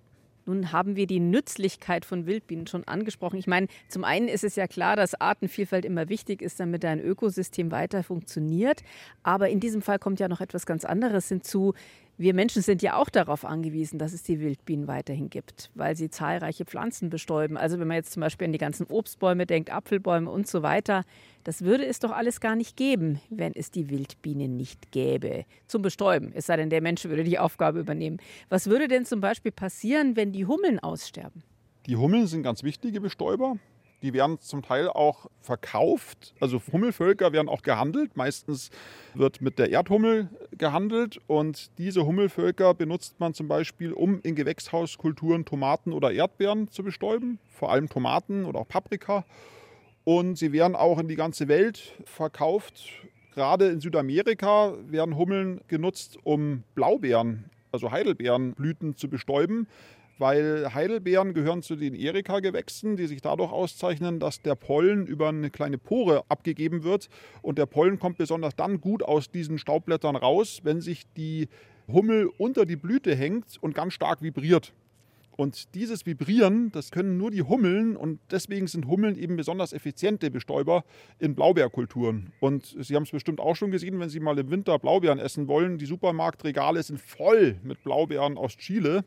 Nun 0.46 0.72
haben 0.72 0.96
wir 0.96 1.08
die 1.08 1.20
Nützlichkeit 1.20 2.06
von 2.06 2.26
Wildbienen 2.26 2.68
schon 2.68 2.84
angesprochen. 2.88 3.38
Ich 3.38 3.48
meine, 3.48 3.68
zum 3.88 4.04
einen 4.04 4.28
ist 4.28 4.44
es 4.44 4.56
ja 4.56 4.68
klar, 4.68 4.96
dass 4.96 5.20
Artenvielfalt 5.20 5.86
immer 5.86 6.10
wichtig 6.10 6.42
ist, 6.42 6.60
damit 6.60 6.86
ein 6.86 7.00
Ökosystem 7.00 7.72
weiter 7.72 8.04
funktioniert. 8.04 8.84
Aber 9.24 9.50
in 9.50 9.60
diesem 9.60 9.82
Fall 9.82 10.00
kommt 10.00 10.20
ja 10.20 10.28
noch 10.28 10.42
etwas 10.42 10.66
ganz 10.66 10.86
anderes 10.86 11.28
hinzu. 11.28 11.74
Wir 12.18 12.34
Menschen 12.34 12.62
sind 12.62 12.82
ja 12.82 12.96
auch 12.96 13.10
darauf 13.10 13.44
angewiesen, 13.44 14.00
dass 14.00 14.14
es 14.14 14.24
die 14.24 14.40
Wildbienen 14.40 14.88
weiterhin 14.88 15.30
gibt, 15.30 15.70
weil 15.76 15.98
sie 15.98 16.10
zahlreiche 16.10 16.64
Pflanzen 16.64 17.10
bestäuben. 17.10 17.58
Also 17.58 17.78
wenn 17.78 17.90
man 17.90 17.98
jetzt 17.98 18.14
zum 18.14 18.22
Beispiel 18.22 18.46
an 18.46 18.54
die 18.54 18.58
ganzen 18.58 18.86
Obstbäume 18.88 19.46
denkt, 19.46 19.70
Apfelbäume 19.70 20.32
und 20.32 20.48
so 20.48 20.64
weiter, 20.64 21.04
das 21.44 21.64
würde 21.64 21.86
es 21.86 22.00
doch 22.00 22.12
alles 22.12 22.40
gar 22.40 22.56
nicht 22.56 22.78
geben, 22.78 23.20
wenn 23.30 23.54
es 23.54 23.70
die 23.70 23.90
Wildbienen 23.90 24.56
nicht 24.56 24.94
gäbe. 24.94 25.44
Zum 25.68 25.82
Bestäuben, 25.82 26.32
es 26.34 26.46
sei 26.46 26.56
denn, 26.56 26.70
der 26.70 26.82
Mensch 26.82 27.04
würde 27.04 27.26
die 27.26 27.38
Aufgabe 27.38 27.80
übernehmen. 27.80 28.18
Was 28.48 28.68
würde 28.68 28.88
denn 28.88 29.04
zum 29.04 29.20
Beispiel 29.20 29.52
passieren, 29.52 30.16
wenn 30.16 30.32
die 30.32 30.46
Hummeln 30.46 30.80
aussterben? 30.80 31.44
Die 31.86 31.98
Hummeln 31.98 32.28
sind 32.28 32.44
ganz 32.44 32.64
wichtige 32.64 33.02
Bestäuber. 33.02 33.58
Die 34.02 34.14
werden 34.14 34.40
zum 34.40 34.62
Teil 34.62 34.90
auch 34.90 35.28
verkauft. 35.42 36.34
Also 36.40 36.62
Hummelvölker 36.72 37.32
werden 37.32 37.50
auch 37.50 37.62
gehandelt. 37.62 38.16
Meistens 38.16 38.70
wird 39.14 39.42
mit 39.42 39.58
der 39.58 39.72
Erdhummel 39.72 40.30
gehandelt. 40.52 41.20
Und 41.28 41.72
diese 41.78 42.06
Hummelvölker 42.06 42.74
benutzt 42.74 43.20
man 43.20 43.34
zum 43.34 43.48
Beispiel, 43.48 43.94
um 43.94 44.20
in 44.22 44.36
Gewächshauskulturen 44.36 45.46
Tomaten 45.46 45.94
oder 45.94 46.12
Erdbeeren 46.12 46.70
zu 46.70 46.84
bestäuben. 46.84 47.40
Vor 47.50 47.72
allem 47.72 47.90
Tomaten 47.90 48.46
oder 48.46 48.60
auch 48.60 48.68
Paprika. 48.68 49.26
Und 50.04 50.38
sie 50.38 50.52
werden 50.52 50.76
auch 50.76 51.00
in 51.00 51.08
die 51.08 51.16
ganze 51.16 51.48
Welt 51.48 51.94
verkauft. 52.06 52.84
Gerade 53.34 53.70
in 53.70 53.82
Südamerika 53.82 54.74
werden 54.88 55.18
Hummeln 55.18 55.62
genutzt, 55.68 56.18
um 56.24 56.64
Blaubeeren, 56.76 57.46
also 57.72 57.92
Heidelbeerenblüten 57.92 58.96
zu 58.96 59.10
bestäuben 59.10 59.68
weil 60.18 60.74
Heidelbeeren 60.74 61.34
gehören 61.34 61.62
zu 61.62 61.76
den 61.76 61.94
Erika-Gewächsen, 61.94 62.96
die 62.96 63.08
sich 63.08 63.22
dadurch 63.22 63.52
auszeichnen, 63.52 64.20
dass 64.20 64.42
der 64.42 64.56
Pollen 64.56 65.08
über 65.08 65.30
eine 65.30 65.50
kleine 65.50 65.78
Pore 65.78 66.24
abgegeben 66.30 66.84
wird. 66.84 67.10
Und 67.42 67.58
der 67.58 67.66
Pollen 67.66 68.00
kommt 68.00 68.18
besonders 68.18 68.56
dann 68.56 68.82
gut 68.82 69.04
aus 69.04 69.30
diesen 69.30 69.58
Staubblättern 69.58 70.16
raus, 70.16 70.62
wenn 70.64 70.82
sich 70.82 71.04
die 71.18 71.48
Hummel 71.88 72.30
unter 72.38 72.66
die 72.66 72.76
Blüte 72.76 73.16
hängt 73.16 73.58
und 73.62 73.76
ganz 73.76 73.94
stark 73.94 74.22
vibriert. 74.22 74.74
Und 75.38 75.76
dieses 75.76 76.06
Vibrieren, 76.06 76.72
das 76.72 76.92
können 76.92 77.18
nur 77.18 77.30
die 77.30 77.42
Hummeln 77.42 77.98
und 77.98 78.20
deswegen 78.32 78.68
sind 78.68 78.88
Hummeln 78.88 79.18
eben 79.18 79.36
besonders 79.36 79.74
effiziente 79.74 80.32
Bestäuber 80.32 80.86
in 81.20 81.36
Blaubeerkulturen. 81.36 82.32
Und 82.40 82.74
Sie 82.80 82.96
haben 82.96 83.04
es 83.04 83.12
bestimmt 83.12 83.42
auch 83.42 83.56
schon 83.56 83.72
gesehen, 83.72 84.00
wenn 84.00 84.08
Sie 84.08 84.22
mal 84.22 84.40
im 84.40 84.50
Winter 84.50 84.80
Blaubeeren 84.80 85.20
essen 85.20 85.50
wollen. 85.50 85.78
Die 85.78 85.86
Supermarktregale 85.86 86.82
sind 86.84 87.02
voll 87.02 87.58
mit 87.64 87.84
Blaubeeren 87.84 88.38
aus 88.38 88.56
Chile. 88.56 89.04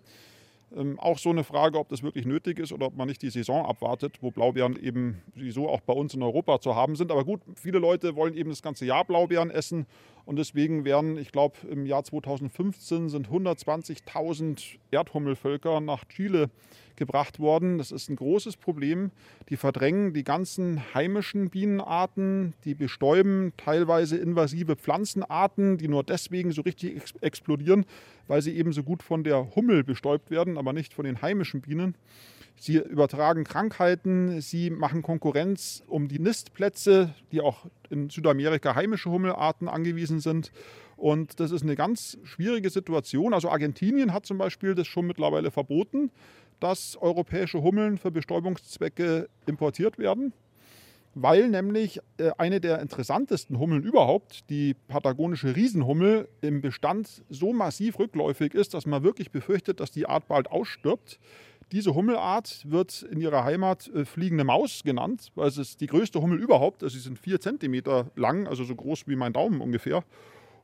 Ähm, 0.76 0.98
auch 1.00 1.18
so 1.18 1.31
eine 1.31 1.44
Frage, 1.44 1.78
ob 1.78 1.88
das 1.88 2.02
wirklich 2.02 2.26
nötig 2.26 2.59
ist 2.59 2.72
oder 2.72 2.87
ob 2.87 2.96
man 2.96 3.09
nicht 3.09 3.22
die 3.22 3.31
Saison 3.31 3.64
abwartet, 3.64 4.18
wo 4.20 4.31
Blaubeeren 4.31 4.76
eben 4.83 5.22
sowieso 5.35 5.68
auch 5.68 5.81
bei 5.81 5.94
uns 5.94 6.14
in 6.14 6.22
Europa 6.22 6.61
zu 6.61 6.74
haben 6.74 6.94
sind. 6.94 7.11
Aber 7.11 7.24
gut, 7.24 7.40
viele 7.54 7.78
Leute 7.78 8.16
wollen 8.16 8.35
eben 8.35 8.50
das 8.50 8.62
ganze 8.62 8.85
Jahr 8.85 9.04
Blaubeeren 9.04 9.50
essen 9.50 9.87
und 10.26 10.37
deswegen 10.37 10.85
werden, 10.85 11.16
ich 11.16 11.33
glaube, 11.33 11.57
im 11.70 11.87
Jahr 11.87 12.04
2015 12.04 13.09
sind 13.09 13.28
120.000 13.28 14.76
Erdhummelvölker 14.90 15.81
nach 15.81 16.04
Chile 16.04 16.50
gebracht 16.98 17.38
worden. 17.38 17.78
Das 17.78 17.90
ist 17.90 18.11
ein 18.11 18.16
großes 18.16 18.56
Problem. 18.56 19.11
Die 19.48 19.56
verdrängen 19.56 20.12
die 20.12 20.24
ganzen 20.24 20.82
heimischen 20.92 21.48
Bienenarten, 21.48 22.52
die 22.64 22.74
bestäuben 22.74 23.52
teilweise 23.56 24.18
invasive 24.18 24.76
Pflanzenarten, 24.76 25.78
die 25.78 25.88
nur 25.88 26.04
deswegen 26.04 26.52
so 26.52 26.62
richtig 26.62 26.96
ex 26.96 27.14
explodieren, 27.20 27.87
weil 28.26 28.42
sie 28.42 28.56
eben 28.56 28.72
so 28.72 28.82
gut 28.82 29.02
von 29.02 29.24
der 29.24 29.54
Hummel 29.56 29.84
bestäubt 29.84 30.30
werden, 30.30 30.58
aber 30.58 30.74
nicht 30.74 30.92
von 30.92 31.06
den 31.06 31.22
heimischen 31.22 31.62
Bienen. 31.62 31.94
Sie 32.61 32.76
übertragen 32.76 33.44
Krankheiten, 33.44 34.40
sie 34.40 34.70
machen 34.70 35.02
Konkurrenz 35.02 35.84
um 35.87 36.08
die 36.08 36.18
Nistplätze, 36.18 37.14
die 37.30 37.40
auch 37.40 37.66
in 37.88 38.11
Südamerika 38.11 38.74
heimische 38.74 39.11
Hummelarten 39.11 39.68
angewiesen 39.68 40.18
sind. 40.18 40.50
Und 40.96 41.38
das 41.38 41.52
ist 41.52 41.62
eine 41.62 41.76
ganz 41.76 42.18
schwierige 42.24 42.70
Situation. 42.70 43.32
Also 43.32 43.48
Argentinien 43.48 44.12
hat 44.12 44.26
zum 44.26 44.37
Beispiel 44.37 44.74
das 44.74 44.88
schon 44.88 45.06
mittlerweile 45.06 45.52
verboten, 45.52 46.11
dass 46.60 46.96
europäische 46.96 47.62
Hummeln 47.62 47.98
für 47.98 48.10
Bestäubungszwecke 48.10 49.28
importiert 49.46 49.98
werden, 49.98 50.32
weil 51.14 51.48
nämlich 51.48 52.00
äh, 52.18 52.30
eine 52.38 52.60
der 52.60 52.80
interessantesten 52.80 53.58
Hummeln 53.58 53.82
überhaupt, 53.82 54.48
die 54.50 54.74
patagonische 54.74 55.56
Riesenhummel, 55.56 56.28
im 56.40 56.60
Bestand 56.60 57.22
so 57.28 57.52
massiv 57.52 57.98
rückläufig 57.98 58.54
ist, 58.54 58.74
dass 58.74 58.86
man 58.86 59.02
wirklich 59.02 59.30
befürchtet, 59.30 59.80
dass 59.80 59.90
die 59.90 60.06
Art 60.06 60.28
bald 60.28 60.50
ausstirbt. 60.50 61.18
Diese 61.72 61.94
Hummelart 61.94 62.64
wird 62.70 63.02
in 63.02 63.20
ihrer 63.20 63.44
Heimat 63.44 63.88
äh, 63.88 64.04
fliegende 64.04 64.44
Maus 64.44 64.82
genannt, 64.84 65.32
weil 65.34 65.48
es 65.48 65.58
ist 65.58 65.80
die 65.80 65.86
größte 65.86 66.20
Hummel 66.20 66.40
überhaupt. 66.40 66.82
Also 66.82 66.94
sie 66.94 67.02
sind 67.02 67.18
vier 67.18 67.40
Zentimeter 67.40 68.10
lang, 68.16 68.46
also 68.46 68.64
so 68.64 68.74
groß 68.74 69.06
wie 69.06 69.16
mein 69.16 69.32
Daumen 69.32 69.60
ungefähr. 69.60 70.04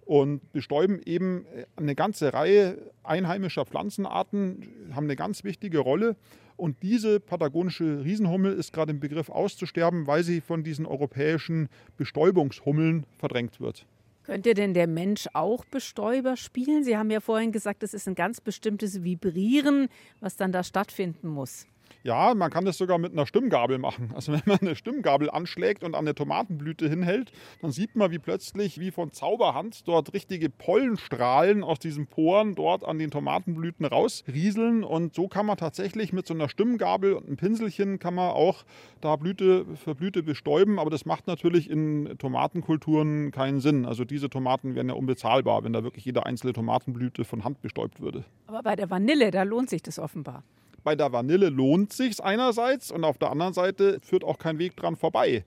Und 0.04 0.52
bestäuben 0.52 1.00
eben 1.04 1.46
äh, 1.46 1.66
eine 1.76 1.94
ganze 1.94 2.32
Reihe 2.32 2.78
einheimischer 3.02 3.64
Pflanzenarten, 3.64 4.66
haben 4.94 5.04
eine 5.04 5.16
ganz 5.16 5.44
wichtige 5.44 5.78
Rolle. 5.78 6.16
Und 6.56 6.82
diese 6.82 7.20
patagonische 7.20 8.04
Riesenhummel 8.04 8.52
ist 8.52 8.72
gerade 8.72 8.92
im 8.92 9.00
Begriff 9.00 9.28
auszusterben, 9.28 10.06
weil 10.06 10.22
sie 10.22 10.40
von 10.40 10.62
diesen 10.62 10.86
europäischen 10.86 11.68
Bestäubungshummeln 11.96 13.06
verdrängt 13.18 13.60
wird. 13.60 13.86
Könnte 14.22 14.54
denn 14.54 14.72
der 14.72 14.86
Mensch 14.86 15.28
auch 15.34 15.64
Bestäuber 15.66 16.36
spielen? 16.36 16.82
Sie 16.82 16.96
haben 16.96 17.10
ja 17.10 17.20
vorhin 17.20 17.52
gesagt, 17.52 17.82
es 17.82 17.92
ist 17.92 18.08
ein 18.08 18.14
ganz 18.14 18.40
bestimmtes 18.40 19.04
Vibrieren, 19.04 19.88
was 20.20 20.36
dann 20.36 20.50
da 20.50 20.62
stattfinden 20.62 21.28
muss. 21.28 21.66
Ja, 22.02 22.34
man 22.34 22.50
kann 22.50 22.64
das 22.64 22.78
sogar 22.78 22.98
mit 22.98 23.12
einer 23.12 23.26
Stimmgabel 23.26 23.78
machen. 23.78 24.10
Also 24.14 24.32
wenn 24.32 24.42
man 24.44 24.58
eine 24.60 24.76
Stimmgabel 24.76 25.30
anschlägt 25.30 25.82
und 25.84 25.94
an 25.94 26.04
eine 26.04 26.14
Tomatenblüte 26.14 26.88
hinhält, 26.88 27.32
dann 27.62 27.72
sieht 27.72 27.96
man, 27.96 28.10
wie 28.10 28.18
plötzlich, 28.18 28.78
wie 28.78 28.90
von 28.90 29.12
Zauberhand, 29.12 29.86
dort 29.88 30.12
richtige 30.12 30.50
Pollenstrahlen 30.50 31.64
aus 31.64 31.78
diesen 31.78 32.06
Poren 32.06 32.54
dort 32.54 32.84
an 32.84 32.98
den 32.98 33.10
Tomatenblüten 33.10 33.86
rausrieseln. 33.86 34.84
Und 34.84 35.14
so 35.14 35.28
kann 35.28 35.46
man 35.46 35.56
tatsächlich 35.56 36.12
mit 36.12 36.26
so 36.26 36.34
einer 36.34 36.48
Stimmgabel 36.48 37.14
und 37.14 37.26
einem 37.26 37.36
Pinselchen 37.36 37.98
kann 37.98 38.14
man 38.14 38.30
auch 38.30 38.64
da 39.00 39.16
Blüte 39.16 39.64
für 39.76 39.94
Blüte 39.94 40.22
bestäuben. 40.22 40.78
Aber 40.78 40.90
das 40.90 41.06
macht 41.06 41.26
natürlich 41.26 41.70
in 41.70 42.16
Tomatenkulturen 42.18 43.30
keinen 43.30 43.60
Sinn. 43.60 43.86
Also 43.86 44.04
diese 44.04 44.28
Tomaten 44.28 44.74
wären 44.74 44.88
ja 44.88 44.94
unbezahlbar, 44.94 45.64
wenn 45.64 45.72
da 45.72 45.82
wirklich 45.82 46.04
jede 46.04 46.26
einzelne 46.26 46.52
Tomatenblüte 46.52 47.24
von 47.24 47.44
Hand 47.44 47.62
bestäubt 47.62 48.00
würde. 48.00 48.24
Aber 48.46 48.62
bei 48.62 48.76
der 48.76 48.90
Vanille, 48.90 49.30
da 49.30 49.42
lohnt 49.42 49.70
sich 49.70 49.82
das 49.82 49.98
offenbar. 49.98 50.42
Bei 50.84 50.94
der 50.94 51.12
Vanille 51.12 51.48
lohnt 51.48 51.92
sich 51.92 52.22
einerseits 52.22 52.90
und 52.90 53.04
auf 53.04 53.16
der 53.16 53.30
anderen 53.30 53.54
Seite 53.54 53.98
führt 54.02 54.22
auch 54.22 54.38
kein 54.38 54.58
Weg 54.58 54.76
dran 54.76 54.96
vorbei, 54.96 55.44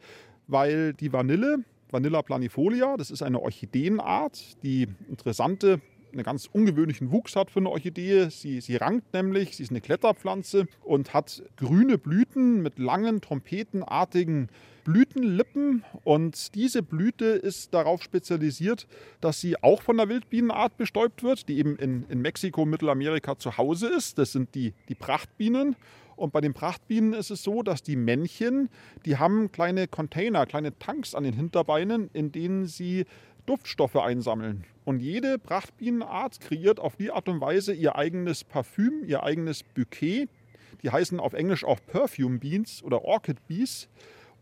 weil 0.48 0.94
die 0.94 1.14
Vanille, 1.14 1.60
Vanilla 1.92 2.24
planifolia, 2.24 2.98
das 2.98 3.12
ist 3.12 3.22
eine 3.22 3.40
Orchideenart, 3.40 4.62
die 4.64 4.88
interessante 5.08 5.80
einen 6.12 6.24
ganz 6.24 6.50
ungewöhnlichen 6.52 7.12
Wuchs 7.12 7.36
hat 7.36 7.52
für 7.52 7.60
eine 7.60 7.70
Orchidee. 7.70 8.30
Sie, 8.30 8.62
sie 8.62 8.76
rankt 8.78 9.14
nämlich, 9.14 9.56
sie 9.56 9.64
ist 9.64 9.70
eine 9.70 9.82
Kletterpflanze 9.82 10.68
und 10.84 11.14
hat 11.14 11.44
grüne 11.58 11.98
Blüten 11.98 12.64
mit 12.64 12.80
langen, 12.80 13.22
trompetenartigen 13.22 14.50
Blütenlippen. 14.88 15.84
Und 16.06 16.56
diese 16.56 16.82
Blüte 16.82 17.26
ist 17.26 17.74
darauf 17.74 18.02
spezialisiert, 18.02 18.88
dass 19.20 19.42
sie 19.42 19.62
auch 19.62 19.82
von 19.82 19.98
der 19.98 20.08
Wildbienenart 20.08 20.78
bestäubt 20.78 21.24
wird, 21.24 21.50
die 21.50 21.58
eben 21.60 21.76
in, 21.76 22.06
in 22.08 22.22
Mexiko, 22.22 22.66
Mittelamerika 22.66 23.38
zu 23.38 23.58
Hause 23.58 23.90
ist. 23.90 24.18
Das 24.18 24.32
sind 24.32 24.56
die, 24.56 24.74
die 24.88 24.96
Prachtbienen. 24.96 25.76
Und 26.16 26.32
bei 26.32 26.40
den 26.40 26.54
Prachtbienen 26.54 27.12
ist 27.12 27.32
es 27.32 27.44
so, 27.44 27.64
dass 27.64 27.84
die 27.84 27.98
Männchen, 27.98 28.70
die 29.06 29.18
haben 29.18 29.52
kleine 29.52 29.90
Container, 29.90 30.46
kleine 30.46 30.80
Tanks 30.80 31.14
an 31.16 31.26
den 31.26 31.34
Hinterbeinen, 31.34 32.10
in 32.14 32.32
denen 32.32 32.66
sie 32.66 33.06
Duftstoffe 33.46 33.98
einsammeln. 33.98 34.64
Und 34.86 35.02
jede 35.02 35.38
Prachtbienenart 35.38 36.40
kreiert 36.40 36.80
auf 36.80 36.96
die 36.96 37.12
Art 37.12 37.28
und 37.28 37.42
Weise 37.42 37.74
ihr 37.74 37.98
eigenes 37.98 38.46
Parfüm, 38.46 39.04
ihr 39.06 39.24
eigenes 39.24 39.64
Bouquet. 39.64 40.30
Die 40.82 40.92
heißen 40.92 41.20
auf 41.20 41.34
Englisch 41.34 41.66
auch 41.66 41.80
Perfume 41.86 42.38
Beans 42.38 42.82
oder 42.84 43.04
Orchid 43.04 43.46
Bees. 43.48 43.90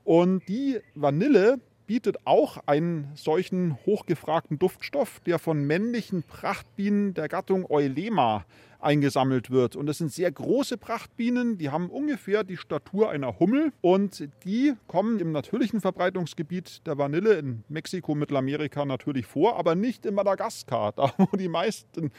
Und 0.05 0.47
die 0.47 0.79
Vanille 0.93 1.59
bietet 1.87 2.17
auch 2.25 2.57
einen 2.67 3.11
solchen 3.15 3.77
hochgefragten 3.85 4.57
Duftstoff, 4.57 5.19
der 5.25 5.39
von 5.39 5.65
männlichen 5.65 6.23
Prachtbienen 6.23 7.13
der 7.13 7.27
Gattung 7.27 7.69
Eulema 7.69 8.45
eingesammelt 8.79 9.49
wird. 9.49 9.75
Und 9.75 9.87
das 9.87 9.97
sind 9.97 10.11
sehr 10.11 10.31
große 10.31 10.77
Prachtbienen, 10.77 11.57
die 11.57 11.69
haben 11.69 11.89
ungefähr 11.89 12.43
die 12.43 12.57
Statur 12.57 13.09
einer 13.09 13.39
Hummel 13.39 13.71
und 13.81 14.29
die 14.43 14.73
kommen 14.87 15.19
im 15.19 15.31
natürlichen 15.31 15.81
Verbreitungsgebiet 15.81 16.85
der 16.85 16.97
Vanille 16.97 17.33
in 17.33 17.63
Mexiko, 17.67 18.13
Mittelamerika 18.13 18.85
natürlich 18.85 19.25
vor, 19.25 19.57
aber 19.57 19.73
nicht 19.73 20.05
in 20.05 20.13
Madagaskar, 20.13 20.91
da 20.91 21.11
wo 21.17 21.35
die 21.35 21.47
meisten 21.47 22.11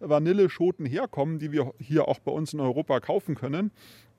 Vanilleschoten 0.00 0.86
herkommen, 0.86 1.38
die 1.38 1.52
wir 1.52 1.74
hier 1.78 2.08
auch 2.08 2.20
bei 2.20 2.32
uns 2.32 2.54
in 2.54 2.60
Europa 2.60 3.00
kaufen 3.00 3.34
können. 3.34 3.70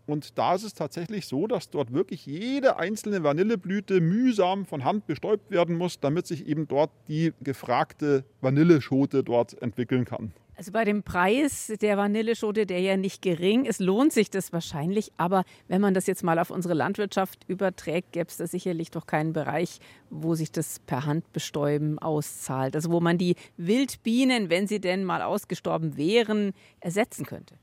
Und 0.05 0.37
da 0.37 0.55
ist 0.55 0.63
es 0.63 0.73
tatsächlich 0.73 1.27
so, 1.27 1.47
dass 1.47 1.69
dort 1.69 1.93
wirklich 1.93 2.25
jede 2.25 2.77
einzelne 2.77 3.23
Vanilleblüte 3.23 4.01
mühsam 4.01 4.65
von 4.65 4.83
Hand 4.83 5.07
bestäubt 5.07 5.51
werden 5.51 5.75
muss, 5.77 5.99
damit 5.99 6.27
sich 6.27 6.47
eben 6.47 6.67
dort 6.67 6.91
die 7.07 7.33
gefragte 7.41 8.23
Vanilleschote 8.41 9.23
dort 9.23 9.61
entwickeln 9.61 10.05
kann. 10.05 10.33
Also 10.57 10.71
bei 10.71 10.85
dem 10.85 11.03
Preis 11.03 11.73
der 11.81 11.97
Vanilleschote, 11.97 12.65
der 12.65 12.79
ja 12.79 12.95
nicht 12.95 13.21
gering 13.21 13.65
ist, 13.65 13.81
lohnt 13.81 14.13
sich 14.13 14.29
das 14.29 14.53
wahrscheinlich. 14.53 15.11
Aber 15.17 15.43
wenn 15.67 15.81
man 15.81 15.93
das 15.93 16.07
jetzt 16.07 16.23
mal 16.23 16.39
auf 16.39 16.49
unsere 16.49 16.73
Landwirtschaft 16.73 17.43
überträgt, 17.47 18.13
gäbe 18.13 18.27
es 18.29 18.37
da 18.37 18.47
sicherlich 18.47 18.89
doch 18.89 19.05
keinen 19.05 19.33
Bereich, 19.33 19.79
wo 20.09 20.33
sich 20.33 20.51
das 20.51 20.79
per 20.79 21.05
Hand 21.05 21.33
bestäuben 21.33 21.99
auszahlt. 21.99 22.75
Also 22.75 22.89
wo 22.91 23.01
man 23.01 23.17
die 23.17 23.35
Wildbienen, 23.57 24.49
wenn 24.49 24.65
sie 24.65 24.79
denn 24.79 25.03
mal 25.03 25.21
ausgestorben 25.21 25.97
wären, 25.97 26.53
ersetzen 26.79 27.25
könnte. 27.25 27.55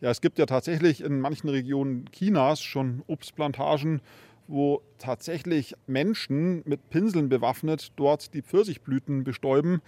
Ja, 0.00 0.10
es 0.10 0.20
gibt 0.20 0.38
ja 0.38 0.46
tatsächlich 0.46 1.02
in 1.02 1.20
manchen 1.20 1.48
Regionen 1.48 2.06
Chinas 2.12 2.62
schon 2.62 3.02
Obstplantagen, 3.06 4.00
wo 4.46 4.82
tatsächlich 4.98 5.74
Menschen 5.86 6.62
mit 6.64 6.90
Pinseln 6.90 7.28
bewaffnet 7.28 7.92
dort 7.96 8.34
die 8.34 8.42
Pfirsichblüten 8.42 9.24
bestäuben. 9.24 9.80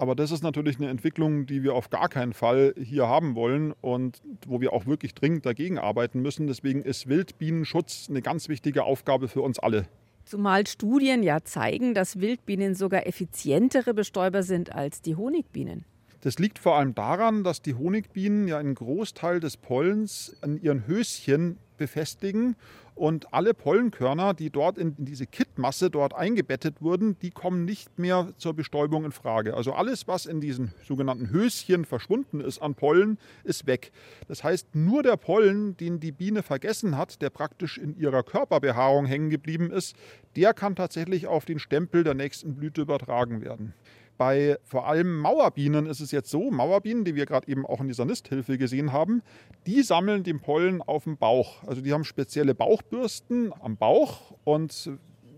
Aber 0.00 0.14
das 0.14 0.30
ist 0.30 0.42
natürlich 0.42 0.78
eine 0.78 0.88
Entwicklung, 0.88 1.44
die 1.44 1.62
wir 1.62 1.74
auf 1.74 1.90
gar 1.90 2.08
keinen 2.08 2.32
Fall 2.32 2.74
hier 2.82 3.06
haben 3.06 3.34
wollen 3.34 3.74
und 3.82 4.22
wo 4.46 4.60
wir 4.60 4.72
auch 4.72 4.86
wirklich 4.86 5.14
dringend 5.14 5.44
dagegen 5.44 5.78
arbeiten 5.78 6.22
müssen. 6.22 6.46
Deswegen 6.46 6.82
ist 6.82 7.06
Wildbienenschutz 7.06 8.06
eine 8.08 8.22
ganz 8.22 8.48
wichtige 8.48 8.84
Aufgabe 8.84 9.28
für 9.28 9.42
uns 9.42 9.58
alle. 9.58 9.86
Zumal 10.24 10.66
Studien 10.66 11.22
ja 11.22 11.42
zeigen, 11.42 11.92
dass 11.92 12.20
Wildbienen 12.20 12.74
sogar 12.74 13.06
effizientere 13.06 13.92
Bestäuber 13.92 14.42
sind 14.42 14.74
als 14.74 15.02
die 15.02 15.16
Honigbienen. 15.16 15.84
Das 16.22 16.38
liegt 16.38 16.58
vor 16.58 16.76
allem 16.76 16.94
daran, 16.94 17.44
dass 17.44 17.62
die 17.62 17.74
Honigbienen 17.74 18.46
ja 18.46 18.58
einen 18.58 18.74
Großteil 18.74 19.40
des 19.40 19.56
Pollens 19.56 20.36
an 20.42 20.60
ihren 20.60 20.86
Höschen 20.86 21.58
befestigen 21.78 22.56
und 22.94 23.32
alle 23.32 23.54
Pollenkörner, 23.54 24.34
die 24.34 24.50
dort 24.50 24.76
in 24.76 24.94
diese 24.98 25.26
Kittmasse 25.26 25.88
dort 25.88 26.14
eingebettet 26.14 26.82
wurden, 26.82 27.18
die 27.20 27.30
kommen 27.30 27.64
nicht 27.64 27.98
mehr 27.98 28.28
zur 28.36 28.52
Bestäubung 28.52 29.06
in 29.06 29.12
Frage. 29.12 29.54
Also 29.54 29.72
alles, 29.72 30.06
was 30.06 30.26
in 30.26 30.42
diesen 30.42 30.74
sogenannten 30.86 31.30
Höschen 31.30 31.86
verschwunden 31.86 32.40
ist 32.40 32.60
an 32.60 32.74
Pollen, 32.74 33.18
ist 33.42 33.66
weg. 33.66 33.90
Das 34.28 34.44
heißt, 34.44 34.74
nur 34.74 35.02
der 35.02 35.16
Pollen, 35.16 35.78
den 35.78 35.98
die 35.98 36.12
Biene 36.12 36.42
vergessen 36.42 36.98
hat, 36.98 37.22
der 37.22 37.30
praktisch 37.30 37.78
in 37.78 37.96
ihrer 37.96 38.22
Körperbehaarung 38.22 39.06
hängen 39.06 39.30
geblieben 39.30 39.70
ist, 39.70 39.96
der 40.36 40.52
kann 40.52 40.76
tatsächlich 40.76 41.26
auf 41.26 41.46
den 41.46 41.58
Stempel 41.58 42.04
der 42.04 42.14
nächsten 42.14 42.54
Blüte 42.54 42.82
übertragen 42.82 43.40
werden. 43.40 43.72
Bei 44.20 44.58
vor 44.64 44.86
allem 44.86 45.16
Mauerbienen 45.16 45.86
ist 45.86 46.00
es 46.00 46.10
jetzt 46.10 46.28
so, 46.28 46.50
Mauerbienen, 46.50 47.06
die 47.06 47.14
wir 47.14 47.24
gerade 47.24 47.48
eben 47.48 47.64
auch 47.64 47.80
in 47.80 47.88
dieser 47.88 48.04
Nisthilfe 48.04 48.58
gesehen 48.58 48.92
haben, 48.92 49.22
die 49.66 49.80
sammeln 49.80 50.24
den 50.24 50.40
Pollen 50.40 50.82
auf 50.82 51.04
dem 51.04 51.16
Bauch. 51.16 51.62
Also 51.66 51.80
die 51.80 51.90
haben 51.94 52.04
spezielle 52.04 52.54
Bauchbürsten 52.54 53.50
am 53.62 53.78
Bauch 53.78 54.34
und 54.44 54.90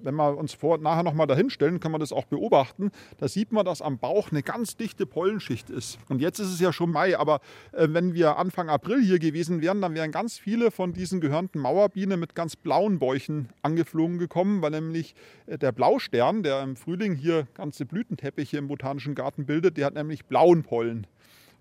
wenn 0.04 0.14
wir 0.14 0.36
uns 0.36 0.52
vor 0.52 0.74
und 0.74 0.82
nachher 0.82 1.02
nochmal 1.02 1.26
dahinstellen, 1.26 1.80
kann 1.80 1.92
man 1.92 2.00
das 2.00 2.12
auch 2.12 2.26
beobachten. 2.26 2.90
Da 3.18 3.28
sieht 3.28 3.52
man, 3.52 3.64
dass 3.64 3.82
am 3.82 3.98
Bauch 3.98 4.30
eine 4.30 4.42
ganz 4.42 4.76
dichte 4.76 5.06
Pollenschicht 5.06 5.70
ist. 5.70 5.98
Und 6.08 6.20
jetzt 6.20 6.38
ist 6.38 6.48
es 6.48 6.60
ja 6.60 6.72
schon 6.72 6.90
Mai, 6.90 7.18
aber 7.18 7.40
äh, 7.72 7.88
wenn 7.90 8.14
wir 8.14 8.36
Anfang 8.36 8.68
April 8.68 9.02
hier 9.02 9.18
gewesen 9.18 9.60
wären, 9.60 9.80
dann 9.80 9.94
wären 9.94 10.12
ganz 10.12 10.38
viele 10.38 10.70
von 10.70 10.92
diesen 10.92 11.20
gehörnten 11.20 11.60
Mauerbienen 11.60 12.18
mit 12.20 12.34
ganz 12.34 12.56
blauen 12.56 12.98
Bäuchen 12.98 13.48
angeflogen 13.62 14.18
gekommen, 14.18 14.62
weil 14.62 14.70
nämlich 14.70 15.14
äh, 15.46 15.58
der 15.58 15.72
Blaustern, 15.72 16.42
der 16.42 16.62
im 16.62 16.76
Frühling 16.76 17.14
hier 17.14 17.46
ganze 17.54 17.86
Blütenteppiche 17.86 18.58
im 18.58 18.68
Botanischen 18.68 19.14
Garten 19.14 19.46
bildet, 19.46 19.76
der 19.76 19.86
hat 19.86 19.94
nämlich 19.94 20.26
blauen 20.26 20.62
Pollen. 20.62 21.06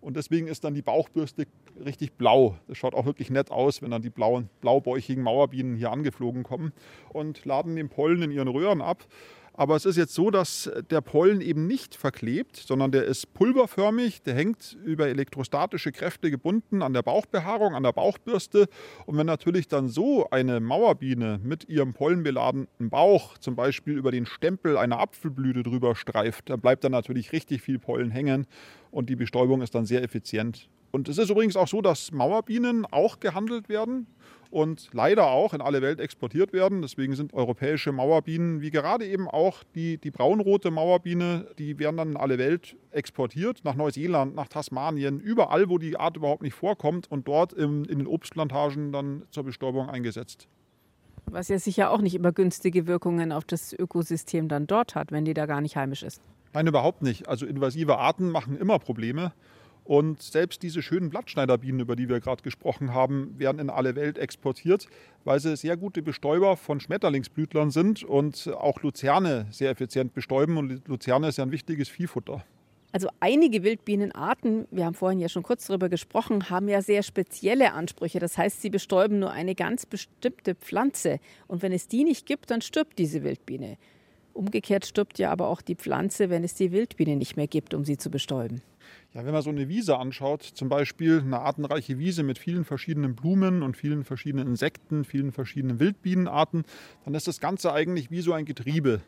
Und 0.02 0.18
deswegen 0.18 0.48
ist 0.48 0.64
dann 0.64 0.74
die 0.74 0.82
Bauchbürste 0.82 1.46
richtig 1.86 2.14
blau. 2.14 2.58
Das 2.68 2.78
schaut 2.78 2.96
auch 2.96 3.06
wirklich 3.06 3.30
nett 3.30 3.52
aus, 3.52 3.82
wenn 3.82 3.92
dann 3.92 4.02
die 4.02 4.10
blauen, 4.10 4.50
blaubäuchigen 4.60 5.24
Mauerbienen 5.24 5.76
hier 5.76 5.92
angeflogen 5.92 6.44
kommen 6.44 6.74
und 7.10 7.46
laden 7.46 7.76
den 7.76 7.88
Pollen 7.88 8.24
in 8.24 8.32
ihren 8.32 8.48
Röhren 8.48 8.82
ab. 8.82 9.06
Aber 9.62 9.76
es 9.76 9.86
ist 9.86 9.96
jetzt 9.96 10.16
so, 10.16 10.32
dass 10.32 10.72
der 10.90 11.02
Pollen 11.02 11.40
eben 11.40 11.68
nicht 11.68 11.94
verklebt, 11.94 12.56
sondern 12.56 12.92
der 12.92 13.04
ist 13.04 13.32
pulverförmig, 13.36 14.24
der 14.24 14.34
hängt 14.34 14.76
über 14.84 15.08
elektrostatische 15.08 15.92
Kräfte 15.92 16.32
gebunden 16.32 16.82
an 16.82 16.94
der 16.94 17.04
Bauchbehaarung, 17.04 17.76
an 17.76 17.84
der 17.84 17.92
Bauchbürste. 17.92 18.68
Und 19.06 19.20
wenn 19.20 19.28
natürlich 19.28 19.68
dann 19.68 19.88
so 19.88 20.28
eine 20.32 20.62
Mauerbiene 20.62 21.40
mit 21.44 21.70
ihrem 21.70 21.94
pollenbeladenen 21.94 22.90
Bauch 22.90 23.38
zum 23.38 23.56
Beispiel 23.56 23.96
über 23.96 24.10
den 24.10 24.26
Stempel 24.26 24.78
einer 24.78 25.00
Apfelblüte 25.00 25.62
drüber 25.62 25.94
streift, 25.94 26.50
dann 26.50 26.60
bleibt 26.60 26.84
da 26.84 26.90
natürlich 26.90 27.32
richtig 27.32 27.62
viel 27.62 27.78
Pollen 27.78 28.10
hängen 28.10 28.48
und 28.90 29.12
die 29.12 29.16
Bestäubung 29.16 29.62
ist 29.62 29.76
dann 29.76 29.86
sehr 29.86 30.02
effizient. 30.02 30.70
Und 30.90 31.08
es 31.08 31.20
ist 31.20 31.30
übrigens 31.30 31.56
auch 31.56 31.68
so, 31.68 31.84
dass 31.84 32.12
Mauerbienen 32.12 32.88
auch 32.88 33.20
gehandelt 33.20 33.70
werden 33.70 34.08
und 34.52 34.90
leider 34.94 35.28
auch 35.28 35.54
in 35.54 35.62
alle 35.62 35.82
Welt 35.82 36.00
exportiert 36.00 36.54
werden. 36.54 36.82
Deswegen 36.82 37.16
sind 37.16 37.34
europäische 37.34 37.92
Mauerbienen, 37.92 38.62
wie 38.62 38.70
gerade 38.70 39.08
eben 39.08 39.28
auch 39.28 39.64
die, 39.76 39.98
die 39.98 40.12
braunrote 40.12 40.70
Mauerbiene, 40.70 41.48
die 41.58 41.80
werden 41.80 41.98
dann 41.98 42.12
in 42.12 42.18
alle 42.18 42.38
Welt 42.38 42.76
exportiert, 42.92 43.62
nach 43.64 43.76
Neuseeland, 43.76 44.36
nach 44.36 44.50
Tasmanien, 44.50 45.20
überall, 45.20 45.70
wo 45.70 45.78
die 45.78 45.98
Art 45.98 46.18
überhaupt 46.18 46.44
nicht 46.44 46.54
vorkommt 46.54 47.10
und 47.10 47.28
dort 47.28 47.54
im, 47.54 47.86
in 47.86 48.00
den 48.00 48.08
Obstplantagen 48.08 48.92
dann 48.92 49.24
zur 49.32 49.44
Bestäubung 49.44 49.90
eingesetzt. 49.90 50.48
Was 51.26 51.48
ja 51.48 51.60
sicher 51.60 51.92
auch 51.92 52.02
nicht 52.02 52.16
immer 52.16 52.34
günstige 52.34 52.88
Wirkungen 52.88 53.32
auf 53.32 53.46
das 53.46 53.74
Ökosystem 53.74 54.50
dann 54.50 54.68
dort 54.68 54.96
hat, 54.96 55.12
wenn 55.12 55.24
die 55.24 55.34
da 55.34 55.46
gar 55.46 55.62
nicht 55.62 55.78
heimisch 55.78 56.04
ist. 56.04 56.22
Nein, 56.54 56.68
überhaupt 56.68 57.02
nicht. 57.02 57.30
Also 57.30 57.46
invasive 57.46 57.98
Arten 57.98 58.30
machen 58.30 58.58
immer 58.58 58.80
Probleme. 58.80 59.32
Und 59.84 60.22
selbst 60.22 60.62
diese 60.64 60.82
schönen 60.82 61.10
Blattschneiderbienen, 61.10 61.82
über 61.82 61.96
die 61.96 62.08
wir 62.08 62.20
gerade 62.20 62.44
gesprochen 62.44 62.94
haben, 62.94 63.34
werden 63.38 63.60
in 63.60 63.70
alle 63.70 63.96
Welt 63.96 64.18
exportiert, 64.18 64.88
weil 65.24 65.40
sie 65.40 65.56
sehr 65.56 65.76
gute 65.76 66.02
Bestäuber 66.02 66.56
von 66.56 66.80
Schmetterlingsblütlern 66.80 67.72
sind 67.72 68.04
und 68.04 68.48
auch 68.54 68.82
Luzerne 68.82 69.48
sehr 69.52 69.72
effizient 69.72 70.14
bestäuben. 70.14 70.58
Und 70.58 70.88
Luzerne 70.88 71.30
ist 71.30 71.38
ja 71.38 71.46
ein 71.46 71.52
wichtiges 71.52 71.90
Viehfutter. 71.90 72.44
Also 72.94 73.08
einige 73.22 73.64
Wildbienenarten, 73.64 74.68
wir 74.70 74.86
haben 74.86 74.94
vorhin 74.94 75.20
ja 75.20 75.30
schon 75.30 75.44
kurz 75.44 75.68
darüber 75.68 75.88
gesprochen, 75.88 76.50
haben 76.50 76.68
ja 76.68 76.82
sehr 76.82 77.04
spezielle 77.04 77.72
Ansprüche. 77.72 78.20
Das 78.20 78.38
heißt, 78.38 78.62
sie 78.62 78.70
bestäuben 78.70 79.20
nur 79.20 79.32
eine 79.32 79.56
ganz 79.56 79.86
bestimmte 79.86 80.56
Pflanze. 80.56 81.20
Und 81.48 81.62
wenn 81.62 81.72
es 81.72 81.88
die 81.88 82.04
nicht 82.04 82.26
gibt, 82.26 82.52
dann 82.52 82.62
stirbt 82.62 83.00
diese 83.00 83.24
Wildbiene. 83.24 83.78
Umgekehrt 84.34 84.86
stirbt 84.86 85.20
ja 85.20 85.32
aber 85.32 85.48
auch 85.48 85.62
die 85.62 85.76
Pflanze, 85.76 86.30
wenn 86.30 86.44
es 86.44 86.54
die 86.54 86.72
Wildbiene 86.72 87.16
nicht 87.16 87.36
mehr 87.36 87.48
gibt, 87.48 87.74
um 87.74 87.86
sie 87.86 87.98
zu 87.98 88.10
bestäuben. 88.10 88.62
Ja, 89.14 89.26
wenn 89.26 89.34
man 89.34 89.42
so 89.42 89.50
eine 89.50 89.68
Wiese 89.68 89.98
anschaut, 89.98 90.42
zum 90.42 90.70
Beispiel 90.70 91.20
eine 91.20 91.40
artenreiche 91.40 92.00
Wiese 92.00 92.24
mit 92.24 92.38
vielen 92.38 92.64
verschiedenen 92.64 93.16
Blumen 93.16 93.62
und 93.62 93.76
vielen 93.76 94.06
verschiedenen 94.06 94.48
Insekten, 94.48 95.04
vielen 95.04 95.32
verschiedenen 95.34 95.80
Wildbienenarten, 95.80 96.64
dann 97.04 97.14
ist 97.14 97.28
das 97.28 97.40
Ganze 97.40 97.74
eigentlich 97.74 98.10
wie 98.10 98.22
so 98.22 98.32
ein 98.32 98.46
Getriebe. 98.46 99.02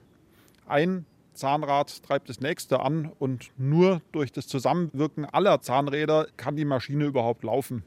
Ein 0.67 1.05
Zahnrad 1.33 2.03
treibt 2.03 2.29
das 2.29 2.41
nächste 2.41 2.81
an 2.81 3.12
und 3.17 3.51
nur 3.57 4.01
durch 4.12 4.31
das 4.31 4.47
Zusammenwirken 4.47 5.25
aller 5.25 5.62
Zahnräder 5.62 6.27
kann 6.38 6.55
die 6.55 6.65
Maschine 6.65 7.05
überhaupt 7.05 7.43
laufen. 7.43 7.83